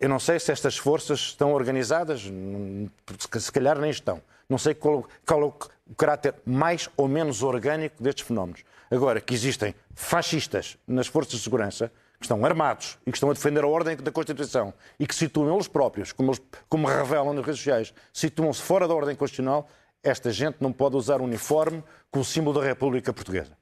eu 0.00 0.08
não 0.08 0.18
sei 0.18 0.38
se 0.38 0.50
estas 0.50 0.76
forças 0.76 1.20
estão 1.20 1.52
organizadas, 1.52 2.22
se 3.38 3.52
calhar 3.52 3.78
nem 3.78 3.90
estão. 3.90 4.20
Não 4.48 4.58
sei 4.58 4.74
qual, 4.74 5.06
qual 5.26 5.42
é 5.42 5.44
o 5.44 5.94
caráter 5.94 6.34
mais 6.44 6.88
ou 6.96 7.06
menos 7.06 7.42
orgânico 7.42 8.02
destes 8.02 8.26
fenómenos. 8.26 8.64
Agora, 8.90 9.20
que 9.20 9.34
existem 9.34 9.74
fascistas 9.94 10.78
nas 10.86 11.06
forças 11.06 11.34
de 11.34 11.40
segurança, 11.40 11.92
que 12.18 12.24
estão 12.24 12.44
armados 12.44 12.98
e 13.06 13.12
que 13.12 13.16
estão 13.16 13.30
a 13.30 13.32
defender 13.32 13.62
a 13.62 13.66
ordem 13.66 13.96
da 13.96 14.10
Constituição 14.10 14.74
e 14.98 15.06
que 15.06 15.14
situam 15.14 15.54
eles 15.54 15.68
próprios, 15.68 16.12
como, 16.12 16.30
eles, 16.30 16.40
como 16.68 16.88
revelam 16.88 17.32
nas 17.32 17.44
redes 17.44 17.60
sociais, 17.60 17.94
situam-se 18.12 18.62
fora 18.62 18.88
da 18.88 18.94
ordem 18.94 19.14
constitucional, 19.14 19.68
esta 20.02 20.30
gente 20.30 20.56
não 20.60 20.72
pode 20.72 20.96
usar 20.96 21.20
uniforme 21.20 21.84
com 22.10 22.20
o 22.20 22.24
símbolo 22.24 22.60
da 22.60 22.66
República 22.66 23.12
Portuguesa. 23.12 23.57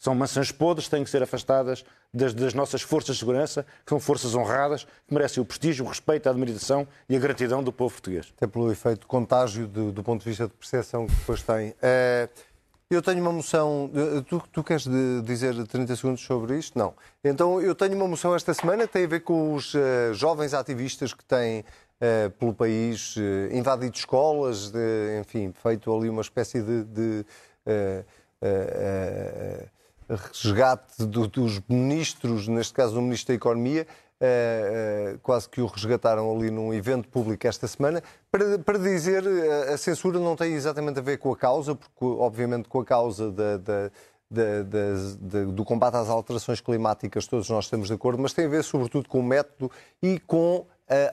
São 0.00 0.14
maçãs 0.14 0.50
podres, 0.50 0.88
têm 0.88 1.04
que 1.04 1.10
ser 1.10 1.22
afastadas 1.22 1.84
das, 2.12 2.32
das, 2.32 2.54
nossas 2.54 2.80
forças 2.80 3.16
de 3.16 3.20
segurança, 3.20 3.66
que 3.84 3.90
são 3.90 4.00
forças 4.00 4.34
honradas, 4.34 4.84
que 4.84 5.12
merecem 5.12 5.42
o 5.42 5.44
prestígio, 5.44 5.84
o 5.84 5.88
respeito, 5.88 6.26
a 6.26 6.30
admiração 6.30 6.88
e 7.06 7.14
a 7.14 7.18
gratidão 7.18 7.62
do 7.62 7.70
povo 7.70 7.92
português. 7.92 8.32
Até 8.34 8.46
pelo 8.46 8.72
efeito 8.72 9.00
de 9.00 9.06
contágio 9.06 9.66
do, 9.66 9.92
do 9.92 10.02
ponto 10.02 10.22
de 10.22 10.30
vista 10.30 10.46
de 10.46 10.54
percepção 10.54 11.06
que 11.06 11.14
depois 11.14 11.42
tem. 11.42 11.72
Uh, 11.72 12.30
eu 12.90 13.02
tenho 13.02 13.20
uma 13.20 13.30
moção. 13.30 13.90
Tu, 14.26 14.42
tu 14.50 14.64
queres 14.64 14.88
dizer 15.22 15.54
30 15.66 15.94
segundos 15.94 16.22
sobre 16.22 16.58
isto? 16.58 16.78
Não. 16.78 16.94
Então, 17.22 17.60
eu 17.60 17.74
tenho 17.74 17.94
uma 17.94 18.08
moção 18.08 18.34
esta 18.34 18.54
semana 18.54 18.86
que 18.86 18.94
tem 18.94 19.04
a 19.04 19.06
ver 19.06 19.20
com 19.20 19.54
os 19.54 19.74
uh, 19.74 20.14
jovens 20.14 20.54
ativistas 20.54 21.12
que 21.12 21.22
têm 21.22 21.60
uh, 21.60 22.30
pelo 22.38 22.54
país 22.54 23.16
invadido 23.52 23.94
escolas, 23.94 24.70
de, 24.70 25.20
enfim, 25.20 25.52
feito 25.62 25.94
ali 25.94 26.08
uma 26.08 26.22
espécie 26.22 26.62
de. 26.62 26.84
de 26.84 27.26
resgate 30.16 31.04
do, 31.06 31.26
dos 31.26 31.60
ministros, 31.68 32.48
neste 32.48 32.74
caso 32.74 32.94
do 32.94 33.02
Ministro 33.02 33.28
da 33.28 33.36
Economia, 33.36 33.86
Uh, 34.22 35.14
uh, 35.14 35.18
quase 35.20 35.48
que 35.48 35.62
o 35.62 35.66
resgataram 35.66 36.30
ali 36.30 36.50
num 36.50 36.74
evento 36.74 37.08
público 37.08 37.46
esta 37.46 37.66
semana, 37.66 38.02
para, 38.30 38.58
para 38.58 38.78
dizer 38.78 39.24
uh, 39.24 39.72
a 39.72 39.78
censura 39.78 40.18
não 40.18 40.36
tem 40.36 40.52
exatamente 40.52 40.98
a 40.98 41.02
ver 41.02 41.16
com 41.16 41.32
a 41.32 41.36
causa, 41.38 41.74
porque 41.74 42.04
obviamente 42.04 42.68
com 42.68 42.80
a 42.80 42.84
causa 42.84 43.32
da, 43.32 43.56
da, 43.56 43.90
da, 44.30 45.44
do 45.44 45.64
combate 45.64 45.96
às 45.96 46.10
alterações 46.10 46.60
climáticas 46.60 47.26
todos 47.26 47.48
nós 47.48 47.64
estamos 47.64 47.88
de 47.88 47.94
acordo, 47.94 48.20
mas 48.20 48.34
tem 48.34 48.44
a 48.44 48.48
ver 48.48 48.62
sobretudo 48.62 49.08
com 49.08 49.20
o 49.20 49.22
método 49.22 49.70
e 50.02 50.18
com 50.18 50.66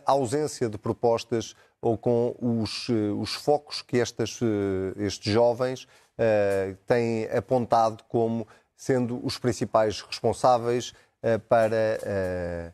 a 0.06 0.12
ausência 0.12 0.68
de 0.68 0.78
propostas 0.78 1.56
ou 1.82 1.98
com 1.98 2.36
os, 2.42 2.90
os 2.90 3.36
focos 3.36 3.82
que 3.82 4.02
estas, 4.02 4.38
estes 4.98 5.32
jovens 5.32 5.88
têm 6.86 7.26
apontado 7.32 8.04
como 8.10 8.46
sendo 8.78 9.20
os 9.26 9.40
principais 9.40 10.02
responsáveis 10.02 10.94
uh, 11.24 11.40
para 11.50 12.00
uh, 12.04 12.72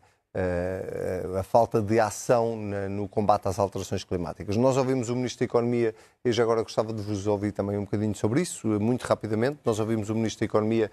a 1.38 1.43
falta 1.43 1.82
de 1.82 1.99
ação 1.99 2.58
na, 2.58 2.89
no 2.89 3.08
combate 3.08 3.47
às 3.47 3.58
alterações 3.58 4.04
climáticas. 4.04 4.58
Nós 4.58 4.76
ouvimos 4.76 5.10
o 5.10 5.16
Ministro 5.16 5.39
da 5.39 5.45
Economia, 5.45 5.95
e 6.26 6.32
já 6.32 6.43
agora 6.43 6.62
gostava 6.62 6.91
de 6.91 7.01
vos 7.01 7.26
ouvir 7.26 7.54
também 7.54 7.78
um 7.78 7.86
bocadinho 7.86 8.16
sobre 8.16 8.41
isso, 8.41 8.68
muito 8.80 9.04
rapidamente. 9.04 9.60
Nós 9.64 9.80
ouvimos 9.80 10.10
o 10.10 10.16
Ministro 10.16 10.41
da 10.41 10.45
Economia 10.45 10.91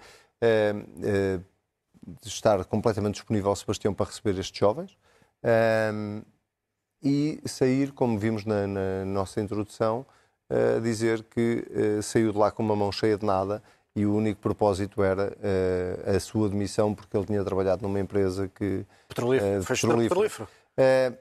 estar 2.23 2.63
completamente 2.65 3.15
disponível 3.15 3.53
Sebastião 3.55 3.93
para 3.93 4.05
receber 4.05 4.39
estes 4.39 4.57
jovens 4.57 4.95
e 7.03 7.41
sair, 7.45 7.91
como 7.91 8.19
vimos 8.19 8.45
na, 8.45 8.67
na 8.67 9.05
nossa 9.05 9.41
introdução, 9.41 10.05
dizer 10.83 11.23
que 11.23 11.65
saiu 12.03 12.31
de 12.31 12.37
lá 12.37 12.51
com 12.51 12.61
uma 12.61 12.75
mão 12.75 12.91
cheia 12.91 13.17
de 13.17 13.25
nada 13.25 13.63
e 13.95 14.05
o 14.05 14.15
único 14.15 14.39
propósito 14.39 15.03
era 15.03 15.35
uh, 15.37 16.15
a 16.15 16.19
sua 16.19 16.49
demissão 16.49 16.95
porque 16.95 17.15
ele 17.15 17.25
tinha 17.25 17.43
trabalhado 17.43 17.81
numa 17.81 17.99
empresa 17.99 18.47
que... 18.47 18.85
Petrolífero. 19.07 19.61
Uh, 19.61 19.65
petrolífero. 19.65 20.47
Uh, 20.77 21.17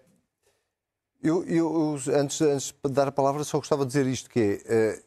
eu, 1.22 1.44
eu, 1.44 1.98
antes, 2.14 2.40
antes 2.40 2.74
de 2.84 2.92
dar 2.92 3.08
a 3.08 3.12
palavra, 3.12 3.44
só 3.44 3.58
gostava 3.58 3.84
de 3.84 3.88
dizer 3.88 4.06
isto, 4.06 4.30
que 4.30 4.62
é, 4.64 5.02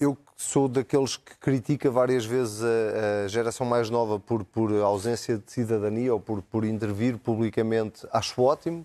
eu 0.00 0.18
sou 0.36 0.66
daqueles 0.66 1.16
que 1.16 1.36
critica 1.36 1.88
várias 1.88 2.24
vezes 2.24 2.60
a, 2.64 3.24
a 3.24 3.28
geração 3.28 3.64
mais 3.64 3.88
nova 3.88 4.18
por, 4.18 4.42
por 4.44 4.72
ausência 4.72 5.38
de 5.38 5.52
cidadania 5.52 6.12
ou 6.12 6.18
por, 6.18 6.42
por 6.42 6.64
intervir 6.64 7.16
publicamente. 7.16 8.04
Acho 8.10 8.42
ótimo, 8.42 8.84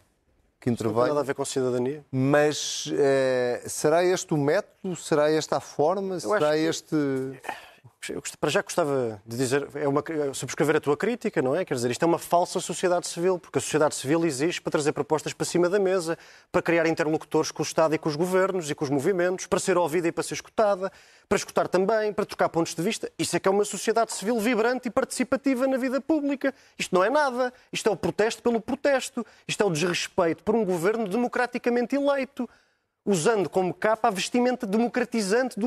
que 0.59 0.69
intervém. 0.69 0.97
Não 0.97 1.03
tem 1.03 1.09
nada 1.09 1.21
a 1.21 1.23
ver 1.23 1.34
com 1.34 1.43
cidadania. 1.43 2.05
Mas 2.11 2.86
será 3.65 4.03
este 4.03 4.36
o 4.36 4.38
método? 4.38 4.95
Será 4.97 5.32
esta 5.32 5.57
a 5.57 5.59
forma? 5.59 6.13
Eu 6.13 6.19
será 6.19 6.55
este. 6.55 6.89
Que 6.89 7.66
para 8.39 8.50
já 8.50 8.62
gostava 8.62 9.22
de 9.26 9.36
dizer, 9.36 9.68
é 9.76 9.88
uma, 9.88 10.04
subscrever 10.34 10.78
a 10.78 10.80
tua 10.80 10.95
crítica, 10.95 11.41
não 11.41 11.56
é? 11.56 11.66
Quer 11.66 11.74
dizer, 11.74 11.91
isto 11.91 12.04
é 12.04 12.06
uma 12.06 12.20
falsa 12.20 12.60
sociedade 12.60 13.08
civil, 13.08 13.38
porque 13.38 13.58
a 13.58 13.62
sociedade 13.62 13.95
civil 13.95 14.24
existe 14.26 14.62
para 14.62 14.72
trazer 14.72 14.93
propostas 14.93 15.34
para 15.34 15.45
cima 15.45 15.70
da 15.70 15.80
mesa, 15.80 16.18
para 16.52 16.62
criar 16.62 16.88
interlocutores 16.88 17.52
com 17.52 17.62
o 17.62 17.66
Estado 17.66 17.95
e 17.95 17.98
com 17.98 18.08
os 18.08 18.16
governos 18.16 18.70
e 18.70 18.76
com 18.76 18.86
os 18.86 18.89
movimentos, 18.89 19.45
para 19.48 19.60
ser 19.60 19.78
ouvida 19.78 20.08
e 20.08 20.12
para 20.12 20.24
ser 20.24 20.36
escutada, 20.36 20.91
para 21.28 21.36
escutar 21.36 21.68
também, 21.68 22.14
para 22.14 22.26
trocar 22.26 22.50
pontos 22.50 22.74
de 22.74 22.82
vista. 22.82 23.12
Isso 23.20 23.36
é 23.36 23.39
que 23.39 23.48
é 23.48 23.52
uma 23.52 23.66
sociedade 23.66 24.14
civil 24.14 24.39
vibrante 24.39 24.88
e 24.88 24.91
participativa 24.91 25.68
na 25.68 25.78
vida 25.78 26.00
pública. 26.00 26.54
Isto 26.80 26.95
não 26.95 27.04
é 27.04 27.10
nada. 27.10 27.52
Isto 27.74 27.89
é 27.89 27.91
o 27.91 27.98
protesto 27.98 28.41
pelo 28.41 28.62
protesto. 28.62 29.26
Isto 29.48 29.64
é 29.64 29.66
o 29.66 29.70
desrespeito 29.70 30.43
por 30.43 30.56
um 30.56 30.64
governo 30.64 31.08
democraticamente 31.10 31.95
eleito, 31.95 32.50
usando 33.06 33.50
como 33.50 33.74
capa 33.74 34.08
a 34.08 34.12
vestimenta 34.12 34.66
democratizante 34.66 35.60
de 35.60 35.66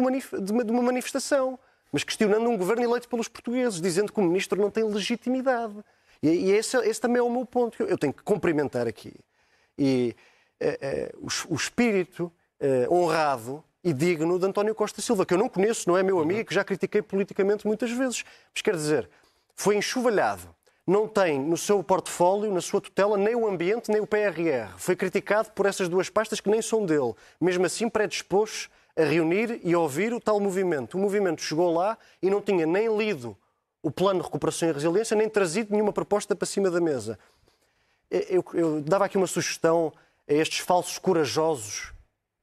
uma 0.70 0.82
manifestação 0.82 1.58
mas 1.92 2.04
questionando 2.04 2.48
um 2.48 2.56
governo 2.56 2.84
eleito 2.84 3.08
pelos 3.08 3.28
portugueses, 3.28 3.80
dizendo 3.80 4.12
que 4.12 4.20
o 4.20 4.22
ministro 4.22 4.60
não 4.60 4.70
tem 4.70 4.84
legitimidade. 4.84 5.74
E, 6.22 6.50
esse, 6.52 6.76
esse 6.78 7.00
também 7.00 7.18
é 7.18 7.22
o 7.22 7.30
meu 7.30 7.46
ponto. 7.46 7.82
Eu 7.82 7.98
tenho 7.98 8.12
que 8.12 8.22
cumprimentar 8.22 8.86
aqui. 8.86 9.14
E 9.78 10.14
uh, 10.60 10.66
uh, 10.66 11.28
o, 11.48 11.54
o, 11.54 11.56
espírito 11.56 12.30
uh, 12.60 12.94
honrado 12.94 13.64
e 13.82 13.92
digno 13.92 14.38
de 14.38 14.46
António 14.46 14.74
Costa 14.74 15.00
Silva, 15.00 15.24
que 15.24 15.32
eu 15.32 15.38
não 15.38 15.48
conheço, 15.48 15.88
não 15.88 15.96
é 15.96 16.02
meu 16.02 16.20
amigo, 16.20 16.48
que 16.48 16.54
já 16.54 16.62
critiquei 16.62 17.00
politicamente 17.00 17.66
muitas 17.66 17.90
vezes. 17.90 18.24
Mas 18.54 18.62
quer 18.62 18.74
dizer, 18.74 19.08
foi 19.54 19.76
enxovalhado. 19.76 20.54
Não 20.86 21.08
tem 21.08 21.38
no 21.38 21.56
seu 21.56 21.82
portfólio, 21.82 22.52
na 22.52 22.60
sua 22.60 22.80
tutela, 22.80 23.16
nem 23.16 23.34
o 23.34 23.46
ambiente, 23.46 23.90
nem 23.90 24.00
o 24.00 24.06
PRR. 24.06 24.74
Foi 24.76 24.96
criticado 24.96 25.50
por 25.52 25.64
essas 25.66 25.88
duas 25.88 26.10
pastas 26.10 26.40
que 26.40 26.50
nem 26.50 26.60
são 26.60 26.84
dele. 26.84 27.14
Mesmo 27.40 27.64
assim, 27.64 27.88
predisposto 27.88 28.70
a 28.96 29.04
reunir 29.04 29.60
e 29.62 29.72
a 29.72 29.78
ouvir 29.78 30.12
o 30.12 30.20
tal 30.20 30.40
movimento. 30.40 30.96
O 30.96 31.00
movimento 31.00 31.42
chegou 31.42 31.72
lá 31.72 31.96
e 32.22 32.30
não 32.30 32.40
tinha 32.40 32.66
nem 32.66 32.96
lido 32.96 33.36
o 33.82 33.90
plano 33.90 34.20
de 34.20 34.26
recuperação 34.26 34.68
e 34.68 34.72
resiliência, 34.72 35.16
nem 35.16 35.28
trazido 35.28 35.72
nenhuma 35.72 35.92
proposta 35.92 36.34
para 36.36 36.46
cima 36.46 36.70
da 36.70 36.80
mesa. 36.80 37.18
Eu, 38.10 38.44
eu 38.54 38.80
dava 38.80 39.04
aqui 39.04 39.16
uma 39.16 39.26
sugestão 39.26 39.92
a 40.28 40.32
estes 40.32 40.58
falsos 40.58 40.98
corajosos 40.98 41.92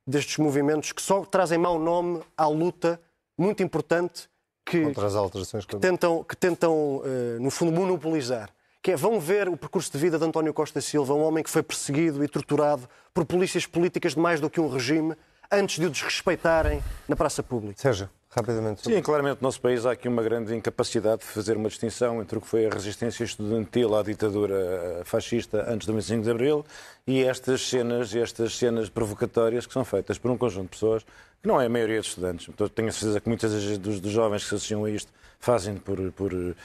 destes 0.05 0.37
movimentos 0.37 0.91
que 0.93 1.01
só 1.01 1.25
trazem 1.25 1.57
mau 1.57 1.77
nome 1.77 2.21
à 2.37 2.47
luta 2.47 2.99
muito 3.37 3.61
importante 3.61 4.29
que, 4.67 4.83
Contra 4.83 5.07
as 5.07 5.15
alterações 5.15 5.65
que 5.65 5.77
tentam, 5.77 6.23
que 6.23 6.35
tentam 6.35 7.01
eh, 7.05 7.37
no 7.39 7.49
fundo, 7.49 7.71
monopolizar. 7.71 8.49
Que 8.81 8.91
é, 8.91 8.95
vão 8.95 9.19
ver 9.19 9.47
o 9.47 9.55
percurso 9.55 9.91
de 9.91 9.97
vida 9.97 10.19
de 10.19 10.25
António 10.25 10.53
Costa 10.53 10.81
Silva, 10.81 11.13
um 11.13 11.23
homem 11.23 11.43
que 11.43 11.49
foi 11.49 11.63
perseguido 11.63 12.23
e 12.23 12.27
torturado 12.27 12.87
por 13.13 13.25
polícias 13.25 13.65
políticas 13.65 14.13
de 14.13 14.19
mais 14.19 14.39
do 14.41 14.49
que 14.49 14.59
um 14.59 14.69
regime, 14.69 15.15
antes 15.51 15.79
de 15.79 15.85
o 15.85 15.89
desrespeitarem 15.89 16.83
na 17.07 17.15
praça 17.15 17.41
pública. 17.41 17.79
Sérgio, 17.81 18.09
rapidamente. 18.29 18.83
Sim, 18.83 19.01
claramente 19.01 19.41
no 19.41 19.47
nosso 19.47 19.61
país 19.61 19.85
há 19.85 19.91
aqui 19.91 20.07
uma 20.07 20.21
grande 20.23 20.55
incapacidade 20.55 21.21
de 21.21 21.27
fazer 21.27 21.57
uma 21.57 21.69
distinção 21.69 22.21
entre 22.21 22.37
o 22.37 22.41
que 22.41 22.47
foi 22.47 22.65
a 22.65 22.69
resistência 22.69 23.23
estudantil 23.23 23.95
à 23.95 24.03
ditadura 24.03 25.01
fascista 25.05 25.65
antes 25.71 25.87
do 25.87 25.93
25 25.93 26.23
de 26.23 26.31
Abril 26.31 26.65
e 27.05 27.23
estas 27.23 27.67
cenas, 27.67 28.15
estas 28.15 28.57
cenas 28.57 28.89
provocatórias 28.89 29.65
que 29.65 29.73
são 29.73 29.85
feitas 29.85 30.17
por 30.17 30.31
um 30.31 30.37
conjunto 30.37 30.65
de 30.65 30.69
pessoas 30.71 31.03
que 31.41 31.47
não 31.47 31.61
é 31.61 31.65
a 31.65 31.69
maioria 31.69 31.99
dos 31.99 32.09
estudantes. 32.09 32.47
Então, 32.49 32.67
tenho 32.67 32.89
a 32.89 32.91
certeza 32.91 33.19
que 33.19 33.27
muitas 33.27 33.77
dos, 33.77 33.99
dos 33.99 34.11
jovens 34.11 34.43
que 34.43 34.49
se 34.49 34.55
associam 34.55 34.85
a 34.85 34.89
isto 34.89 35.11
fazem 35.39 35.75
por, 35.75 36.11
por, 36.13 36.33
uh, 36.33 36.55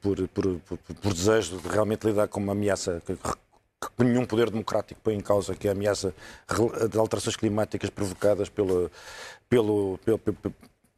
por, 0.00 0.28
por, 0.28 0.60
por, 1.00 1.14
desejo 1.14 1.58
de 1.58 1.68
realmente 1.68 2.06
lidar 2.06 2.28
com 2.28 2.40
uma 2.40 2.52
ameaça 2.52 3.00
nenhum 3.98 4.24
poder 4.24 4.50
democrático 4.50 5.00
põe 5.02 5.14
em 5.14 5.20
causa, 5.20 5.54
que 5.54 5.66
é 5.66 5.70
a 5.70 5.74
ameaça 5.74 6.14
de 6.90 6.98
alterações 6.98 7.36
climáticas 7.36 7.90
provocadas 7.90 8.48
pelo, 8.48 8.90
pelo, 9.48 9.98
pelo, 10.04 10.18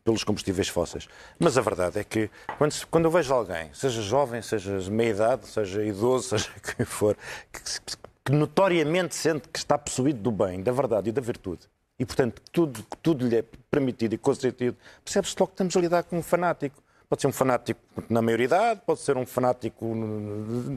pelos 0.07 0.23
combustíveis 0.23 0.69
fósseis. 0.69 1.09
Mas 1.39 1.59
a 1.59 1.61
verdade 1.61 1.99
é 1.99 2.05
que 2.05 2.31
quando, 2.57 2.87
quando 2.87 3.07
eu 3.07 3.11
vejo 3.11 3.35
alguém, 3.35 3.71
seja 3.75 4.01
jovem, 4.01 4.41
seja 4.41 4.79
de 4.79 4.91
meia 4.91 5.11
idade, 5.11 5.47
seja 5.49 5.85
idoso, 5.85 6.29
seja 6.39 6.51
quem 6.77 6.87
for, 6.87 7.17
que, 7.53 7.61
que 8.25 8.33
notoriamente 8.33 9.17
sente 9.17 9.49
que 9.49 9.59
está 9.59 9.77
possuído 9.77 10.21
do 10.21 10.31
bem, 10.31 10.63
da 10.63 10.71
verdade 10.71 11.09
e 11.09 11.13
da 11.13 11.21
virtude, 11.21 11.69
e 11.99 12.07
portanto 12.07 12.41
tudo, 12.53 12.85
tudo 13.03 13.27
lhe 13.27 13.37
é 13.37 13.45
permitido 13.69 14.15
e 14.15 14.19
consentido, 14.19 14.77
percebe-se 15.05 15.35
logo 15.39 15.49
que 15.49 15.55
estamos 15.55 15.77
a 15.77 15.81
lidar 15.81 16.05
com 16.05 16.19
um 16.19 16.23
fanático. 16.23 16.86
Pode 17.09 17.23
ser 17.23 17.29
um 17.29 17.33
fanático 17.33 17.81
na 18.09 18.21
maioridade, 18.21 18.81
pode 18.85 19.01
ser 19.01 19.17
um 19.17 19.25
fanático 19.25 19.95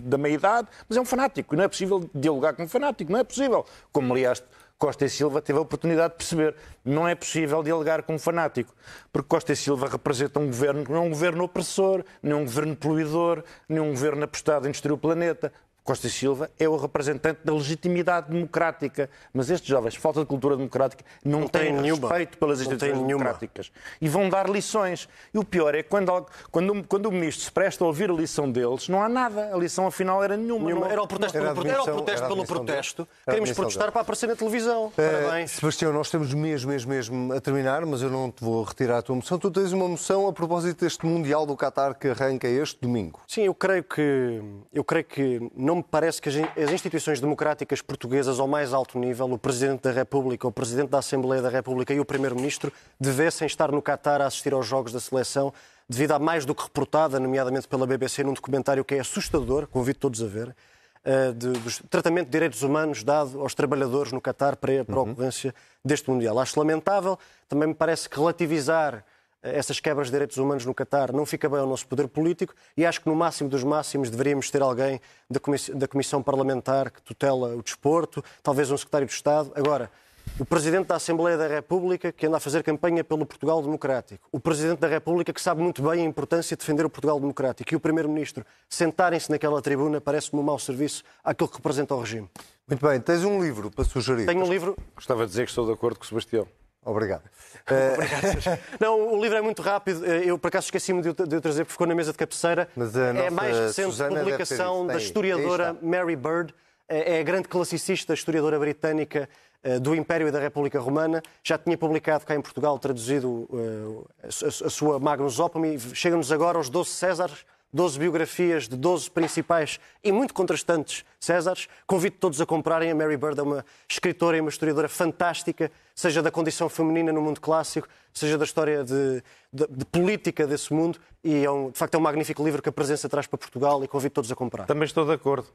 da 0.03 0.17
meia-idade, 0.17 0.67
mas 0.87 0.97
é 0.97 1.01
um 1.01 1.05
fanático. 1.05 1.55
Não 1.55 1.63
é 1.63 1.67
possível 1.67 2.09
dialogar 2.13 2.53
com 2.53 2.63
um 2.63 2.67
fanático, 2.67 3.11
não 3.11 3.19
é 3.19 3.23
possível. 3.23 3.65
Como, 3.91 4.13
aliás, 4.13 4.43
Costa 4.79 5.05
e 5.05 5.09
Silva 5.09 5.41
teve 5.41 5.59
a 5.59 5.61
oportunidade 5.61 6.13
de 6.13 6.17
perceber. 6.17 6.55
Não 6.85 7.05
é 7.05 7.13
possível 7.13 7.61
dialogar 7.61 8.03
com 8.03 8.15
um 8.15 8.19
fanático, 8.19 8.73
porque 9.11 9.27
Costa 9.27 9.51
e 9.51 9.55
Silva 9.55 9.89
representa 9.89 10.39
um 10.39 10.45
governo 10.45 10.85
que 10.85 10.91
não 10.91 10.99
é 10.99 11.01
um 11.01 11.09
governo 11.09 11.43
opressor, 11.43 12.03
nem 12.23 12.33
um 12.33 12.45
governo 12.45 12.75
poluidor, 12.77 13.43
nem 13.67 13.81
um 13.81 13.89
governo 13.89 14.23
apostado 14.23 14.67
em 14.67 14.71
destruir 14.71 14.93
o 14.93 14.97
planeta. 14.97 15.51
Costa 15.89 16.05
e 16.05 16.09
Silva 16.11 16.51
é 16.59 16.69
o 16.69 16.75
representante 16.77 17.39
da 17.43 17.51
legitimidade 17.51 18.29
democrática. 18.29 19.09
Mas 19.33 19.49
estes 19.49 19.67
jovens, 19.67 19.95
falta 19.95 20.19
de 20.19 20.27
cultura 20.27 20.55
democrática, 20.55 21.03
não, 21.25 21.39
Não 21.41 21.47
têm 21.47 21.73
nenhuma. 21.73 22.07
respeito 22.09 22.37
pelas 22.37 22.61
instituições 22.61 23.07
democráticas. 23.07 23.71
E 23.99 24.07
vão 24.07 24.29
dar 24.29 24.47
lições. 24.47 25.09
E 25.33 25.39
o 25.39 25.43
pior 25.43 25.73
é 25.73 25.81
que 25.81 25.89
quando, 25.89 26.27
quando, 26.51 26.83
quando 26.87 27.07
o 27.07 27.11
ministro 27.11 27.43
se 27.45 27.51
presta 27.51 27.83
a 27.83 27.87
ouvir 27.87 28.11
a 28.11 28.13
lição 28.13 28.51
deles, 28.51 28.87
não 28.87 29.01
há 29.01 29.09
nada. 29.09 29.49
A 29.51 29.57
lição 29.57 29.87
afinal 29.87 30.23
era 30.23 30.37
nenhuma. 30.37 30.65
Nenhuma. 30.67 30.85
Não- 30.85 30.91
Era 30.91 31.01
o 31.01 31.07
protesto 31.07 31.35
Era 31.39 31.55
pelo, 31.55 31.67
era 31.67 31.69
o 31.69 31.71
admissão- 31.81 31.95
protesto, 31.95 32.19
era 32.23 32.27
pelo 32.35 32.45
protesto. 32.45 33.07
Queremos 33.25 33.51
protestar 33.53 33.81
dele. 33.85 33.91
para 33.93 34.01
aparecer 34.01 34.27
na 34.27 34.35
televisão. 34.35 34.91
Eh, 34.95 35.09
Parabéns. 35.23 35.51
Sebastião, 35.53 35.91
nós 35.91 36.05
estamos 36.05 36.31
mesmo, 36.35 36.69
mesmo, 36.69 36.89
mesmo 36.91 37.33
a 37.33 37.41
terminar, 37.41 37.83
mas 37.87 38.03
eu 38.03 38.11
não 38.11 38.29
te 38.29 38.43
vou 38.43 38.63
retirar 38.63 38.99
a 38.99 39.01
tua 39.01 39.15
moção. 39.15 39.39
Tu 39.39 39.49
tens 39.49 39.71
uma 39.73 39.87
moção 39.87 40.27
a 40.27 40.33
propósito 40.33 40.81
deste 40.81 41.03
Mundial 41.03 41.47
do 41.47 41.55
Qatar 41.57 41.95
que 41.97 42.09
arranca 42.09 42.47
este 42.47 42.79
domingo. 42.79 43.21
Sim, 43.27 43.41
eu 43.45 43.55
creio 43.55 43.83
que 43.83 44.39
eu 44.71 44.83
creio 44.83 45.05
que 45.05 45.49
não 45.55 45.78
me 45.79 45.85
parece 45.89 46.21
que 46.21 46.29
as 46.29 46.35
in- 46.35 46.61
as 46.63 46.71
instituições 46.71 47.19
democráticas 47.19 47.81
portuguesas 47.81 48.39
ao 48.39 48.47
mais 48.47 48.73
alto 48.73 48.97
nível, 48.99 49.31
o 49.31 49.37
Presidente 49.37 49.81
da 49.81 49.91
República, 49.91 50.47
o 50.47 50.51
Presidente 50.51 50.89
da 50.89 50.99
Assembleia 50.99 51.41
da 51.41 51.49
República 51.49 51.93
e 51.93 51.99
o 51.99 52.05
Primeiro-Ministro 52.05 52.71
devessem 52.99 53.45
estar 53.45 53.71
no 53.71 53.81
Qatar 53.81 54.21
a 54.21 54.25
assistir 54.27 54.53
aos 54.53 54.65
jogos 54.67 54.91
da 54.93 54.99
seleção, 54.99 55.53
devido 55.87 56.11
a 56.11 56.19
mais 56.19 56.45
do 56.45 56.53
que 56.53 56.63
reportada, 56.63 57.19
nomeadamente 57.19 57.67
pela 57.67 57.87
BBC, 57.87 58.23
num 58.23 58.33
documentário 58.33 58.85
que 58.85 58.95
é 58.95 58.99
assustador, 58.99 59.67
convido 59.67 59.99
todos 59.99 60.21
a 60.21 60.27
ver, 60.27 60.55
eh, 61.03 61.31
de- 61.31 61.51
do 61.53 61.87
tratamento 61.89 62.25
de 62.25 62.31
direitos 62.31 62.61
humanos 62.61 63.03
dado 63.03 63.39
aos 63.41 63.55
trabalhadores 63.55 64.11
no 64.11 64.21
Qatar 64.21 64.55
para, 64.57 64.83
para 64.85 64.95
a 64.95 65.01
ocorrência 65.01 65.55
deste 65.83 66.09
Mundial. 66.09 66.37
Acho 66.39 66.59
lamentável, 66.59 67.17
também 67.47 67.69
me 67.69 67.73
parece 67.73 68.07
que 68.09 68.17
relativizar 68.19 69.03
essas 69.41 69.79
quebras 69.79 70.07
de 70.07 70.11
direitos 70.13 70.37
humanos 70.37 70.65
no 70.65 70.73
Qatar 70.73 71.13
não 71.13 71.25
fica 71.25 71.47
bem 71.47 71.59
ao 71.59 71.67
nosso 71.67 71.87
poder 71.87 72.07
político 72.07 72.53
e 72.75 72.85
acho 72.85 73.01
que 73.01 73.07
no 73.07 73.15
máximo 73.15 73.49
dos 73.49 73.63
máximos 73.63 74.09
deveríamos 74.09 74.49
ter 74.51 74.61
alguém 74.61 74.99
da 75.29 75.39
Comiss- 75.39 75.69
da 75.73 75.87
Comissão 75.87 76.21
Parlamentar 76.21 76.91
que 76.91 77.01
tutela 77.01 77.55
o 77.55 77.61
desporto, 77.63 78.23
talvez 78.43 78.69
um 78.69 78.77
secretário 78.77 79.07
de 79.07 79.13
Estado. 79.13 79.51
Agora, 79.55 79.89
o 80.37 80.45
Presidente 80.45 80.87
da 80.87 80.95
Assembleia 80.95 81.37
da 81.37 81.47
República 81.47 82.11
que 82.11 82.27
anda 82.27 82.37
a 82.37 82.39
fazer 82.39 82.61
campanha 82.63 83.03
pelo 83.03 83.25
Portugal 83.25 83.61
Democrático, 83.61 84.27
o 84.31 84.39
Presidente 84.39 84.79
da 84.79 84.87
República 84.87 85.33
que 85.33 85.41
sabe 85.41 85.61
muito 85.61 85.81
bem 85.81 86.01
a 86.01 86.05
importância 86.05 86.55
de 86.55 86.59
defender 86.61 86.85
o 86.85 86.89
Portugal 86.89 87.19
Democrático 87.19 87.73
e 87.73 87.75
o 87.75 87.79
Primeiro-Ministro 87.79 88.45
sentarem-se 88.69 89.31
naquela 89.31 89.61
tribuna 89.61 89.99
parece-me 89.99 90.39
um 90.39 90.43
mau 90.43 90.59
serviço 90.59 91.03
àquilo 91.23 91.49
que 91.49 91.55
representa 91.57 91.95
o 91.95 91.99
regime. 92.01 92.29
Muito 92.67 92.85
bem, 92.85 92.99
tens 93.01 93.23
um 93.23 93.41
livro 93.41 93.71
para 93.71 93.83
sugerir. 93.85 94.25
Tenho 94.27 94.43
um 94.45 94.49
livro 94.51 94.77
Gostava 94.95 95.23
de 95.23 95.29
dizer 95.29 95.45
que 95.45 95.49
estou 95.49 95.65
de 95.65 95.71
acordo 95.71 95.97
com 95.97 96.05
o 96.05 96.07
Sebastião. 96.07 96.45
Obrigado. 96.85 97.23
Eh, 97.67 98.59
Não, 98.79 99.13
o 99.15 99.21
livro 99.21 99.37
é 99.37 99.41
muito 99.41 99.61
rápido. 99.61 100.05
Eu, 100.05 100.37
por 100.39 100.47
acaso, 100.47 100.65
esqueci-me 100.65 101.01
de, 101.01 101.09
o- 101.09 101.13
de 101.13 101.35
o 101.35 101.41
trazer 101.41 101.63
porque 101.63 101.73
ficou 101.73 101.87
na 101.87 101.95
mesa 101.95 102.11
de 102.11 102.17
cabeceira. 102.17 102.67
Mas 102.75 102.95
é 102.95 103.29
mais 103.29 103.57
recente 103.57 103.85
Susana 103.85 104.19
publicação 104.19 104.87
da 104.87 104.97
historiadora. 104.97 105.77
Mary 105.81 106.15
Bird. 106.15 106.53
É 106.87 107.17
é 107.17 107.19
a 107.19 107.23
grande 107.23 107.47
classicista, 107.47 108.13
historiadora 108.15 108.57
britânica 108.57 109.29
eh, 109.61 109.77
do 109.77 109.93
Império 109.93 110.27
e 110.27 110.31
da 110.31 110.39
República 110.39 110.79
Romana. 110.79 111.21
Já 111.43 111.55
tinha 111.57 111.77
publicado 111.77 112.25
cá 112.25 112.33
em 112.33 112.41
Portugal, 112.41 112.79
traduzido 112.79 113.47
eh, 113.53 114.27
a 114.65 114.69
sua 114.69 114.99
Magnus 114.99 115.39
Opum 115.39 115.63
e 115.65 115.79
chega-nos 115.93 116.31
agora 116.31 116.57
aos 116.57 116.69
12 116.69 116.89
Césares. 116.89 117.45
12 117.71 117.99
biografias 117.99 118.67
de 118.67 118.75
12 118.75 119.11
principais 119.11 119.79
e 120.03 120.11
muito 120.11 120.33
contrastantes 120.33 121.05
Césares. 121.19 121.67
Convido 121.85 122.15
todos 122.19 122.39
a 122.39 122.45
comprarem. 122.45 122.89
A 122.91 122.95
Mary 122.95 123.17
Bird 123.17 123.39
é 123.39 123.43
uma 123.43 123.65
escritora 123.89 124.37
e 124.37 124.41
uma 124.41 124.49
historiadora 124.49 124.87
fantástica, 124.87 125.69
seja 125.93 126.21
da 126.23 126.31
condição 126.31 126.69
feminina 126.69 127.11
no 127.11 127.21
mundo 127.21 127.41
clássico, 127.41 127.87
seja 128.13 128.37
da 128.37 128.45
história 128.45 128.83
de, 128.83 129.21
de- 129.51 129.67
de 129.69 129.85
política 129.85 130.47
desse 130.47 130.73
mundo. 130.73 130.97
E 131.23 131.43
é 131.43 131.51
um, 131.51 131.69
de 131.69 131.77
facto 131.77 131.95
é 131.95 131.97
um 131.97 132.01
magnífico 132.01 132.41
livro 132.43 132.61
que 132.61 132.69
a 132.69 132.71
presença 132.71 133.09
traz 133.09 133.27
para 133.27 133.37
Portugal 133.37 133.83
e 133.83 133.87
convido 133.87 134.13
todos 134.13 134.31
a 134.31 134.35
comprar. 134.35 134.65
Também 134.65 134.85
estou 134.85 135.05
de 135.05 135.11
acordo. 135.11 135.47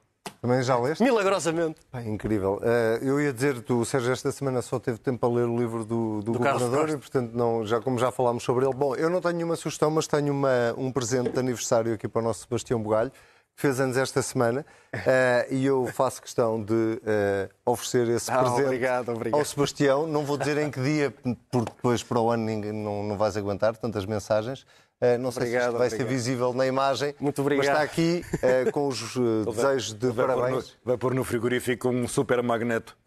Também 0.43 0.63
já 0.63 0.79
leste? 0.79 1.03
Milagrosamente. 1.03 1.81
Incrível. 2.05 2.61
Eh, 2.63 2.99
eu 3.03 3.19
ia 3.19 3.33
dizer, 3.33 3.63
tu, 3.63 3.81
o 3.81 3.85
Sérgio, 3.87 4.13
esta 4.13 4.31
semana 4.31 4.61
só 4.61 4.79
teve 4.79 4.99
tempo 4.99 5.19
para 5.21 5.29
ler 5.31 5.47
o 5.47 5.57
livro 5.57 5.87
do, 5.87 6.21
do, 6.21 6.39
Carlos 6.39 6.63
governador 6.65 6.95
e, 6.95 6.99
portanto, 6.99 7.33
não, 7.33 7.65
já, 7.65 7.81
como 7.81 7.99
já 7.99 8.11
falámos 8.13 8.43
sobre 8.43 8.67
ele. 8.67 8.75
Bom, 8.75 8.95
eu 8.95 9.09
não 9.09 9.23
tenho 9.23 9.37
nenhuma 9.37 9.57
sugestão, 9.57 9.91
mas 9.91 10.07
tenho 10.07 10.31
uma, 10.35 10.75
um 10.77 10.93
presente 10.93 11.31
de 11.31 11.39
aniversário 11.39 11.95
aqui 11.95 12.07
para 12.07 12.21
o 12.21 12.23
nosso 12.23 12.41
Sebastião 12.43 12.79
Bugalho, 12.83 13.11
fez 13.57 13.79
anos 13.81 13.97
esta 13.97 14.21
semana, 14.23 14.65
eh, 14.93 15.47
e 15.51 15.65
eu 15.67 15.87
faço 15.87 16.21
questão 16.23 16.63
de 16.63 17.01
eh, 17.07 17.49
oferecer 17.65 18.09
esse 18.09 18.31
Ah, 18.31 18.39
presente 18.41 18.63
obrigado, 18.65 19.09
obrigado. 19.11 19.39
ao 19.39 19.45
Sebastião. 19.45 20.07
Não 20.07 20.25
vou 20.25 20.37
dizer 20.37 20.59
em 20.59 20.71
que 20.71 20.81
dia, 20.81 21.11
porque 21.51 21.73
depois 21.77 22.03
para 22.03 22.21
o 22.21 22.31
ano 22.31 22.45
ninguém, 22.45 22.73
não, 22.73 23.03
não 23.03 23.17
vais 23.17 23.37
aguentar 23.37 23.77
tantas 23.77 24.05
mensagens. 24.07 24.67
Eh, 25.01 25.19
não 25.19 25.31
sei 25.33 25.43
se 25.43 25.49
Obrigado, 25.49 25.71
isto 25.71 25.79
vai 25.79 25.91
ser 25.91 26.05
visível 26.05 26.55
na 26.55 26.67
imagem, 26.67 27.15
Muito 27.19 27.41
obrigado. 27.43 27.67
mas 27.67 27.75
está 27.75 27.83
aqui 27.85 28.25
com 28.73 28.87
os 28.89 29.15
desejos 29.55 29.93
de 29.93 30.07
Vai 30.11 30.15
pôr, 30.27 30.35
no, 30.37 30.41
parabéns. 30.41 30.77
vai 30.85 30.97
pôr 30.97 31.15
no 31.15 31.25
frigorífico 31.25 31.89
um 31.89 32.07
super 32.09 32.43
magneto. 32.43 32.97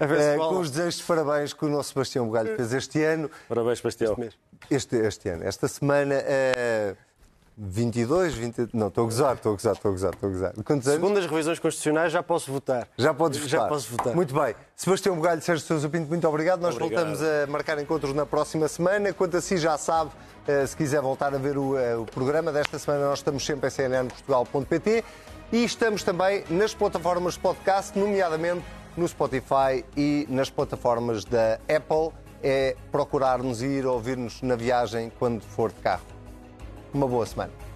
Se 0.00 0.36
cola. 0.36 0.48
com 0.54 0.60
os 0.60 0.70
desejos 0.70 0.96
de 0.96 1.02
parabéns 1.04 1.52
que 1.52 1.64
o 1.64 1.68
nosso 1.68 1.90
Sebastião 1.90 2.26
Bugalho 2.26 2.56
fez 2.56 2.72
este 2.72 3.02
ano, 3.04 3.30
Parabéns, 3.48 3.78
Sebastião. 3.78 4.16
este, 4.70 4.96
este 4.96 5.28
ano, 5.28 5.44
esta 5.44 5.68
semana, 5.68 6.14
eh, 6.16 6.96
22, 7.62 8.32
20, 8.34 8.68
não, 8.72 8.88
estou 8.88 9.02
a 9.02 9.04
gozar, 9.04 9.34
estou 9.34 9.52
a 9.52 9.54
gozar, 9.54 9.74
estou 9.74 9.90
a 9.90 9.92
gozar, 9.92 10.14
estou 10.14 10.28
a 10.30 10.32
gozar. 10.32 10.52
Quantos 10.64 10.88
anos? 10.88 11.00
Segundo 11.00 11.18
as 11.18 11.26
revisões 11.26 11.58
constitucionais, 11.58 12.10
já 12.10 12.22
posso 12.22 12.50
votar. 12.50 12.88
Já 12.96 13.12
podes 13.12 13.38
votar. 13.38 13.60
Já 13.60 13.66
posso 13.66 13.90
votar. 13.90 14.14
Muito 14.14 14.34
bem. 14.34 14.54
Sebastião 14.74 15.14
Bugalho, 15.14 15.42
Sérgio 15.42 15.66
Sousa 15.66 15.86
Pinto, 15.86 16.08
muito 16.08 16.26
obrigado. 16.26 16.62
Nós 16.62 16.74
Obrigado. 16.74 17.04
voltamos 17.04 17.22
a 17.22 17.46
marcar 17.48 17.78
encontros 17.78 18.14
na 18.14 18.24
próxima 18.24 18.66
semana. 18.66 19.12
Quanto 19.12 19.36
a 19.36 19.42
si, 19.42 19.58
já 19.58 19.76
sabe, 19.76 20.10
eh, 20.48 20.66
se 20.66 20.74
quiser 20.74 21.02
voltar 21.02 21.34
a 21.34 21.38
ver 21.38 21.58
o, 21.58 21.76
eh, 21.76 21.96
o 21.96 22.06
programa 22.06 22.50
desta 22.50 22.78
semana, 22.78 23.04
nós 23.10 23.18
estamos 23.18 23.44
sempre 23.44 23.68
em 23.68 23.70
cnnportugal.pt 23.70 25.04
e 25.52 25.62
estamos 25.62 26.02
também 26.02 26.44
nas 26.48 26.72
plataformas 26.72 27.34
de 27.34 27.40
podcast, 27.40 27.98
nomeadamente 27.98 28.64
no 28.96 29.06
Spotify 29.06 29.84
e 29.94 30.26
nas 30.30 30.48
plataformas 30.48 31.26
da 31.26 31.58
Apple. 31.68 32.10
É 32.42 32.74
procurar-nos 32.90 33.60
e 33.60 33.66
ir 33.66 33.86
ouvir-nos 33.86 34.40
na 34.40 34.56
viagem 34.56 35.12
quando 35.18 35.42
for 35.42 35.70
de 35.70 35.80
carro. 35.82 36.09
Uma 36.92 37.06
boa 37.06 37.24
semana. 37.24 37.69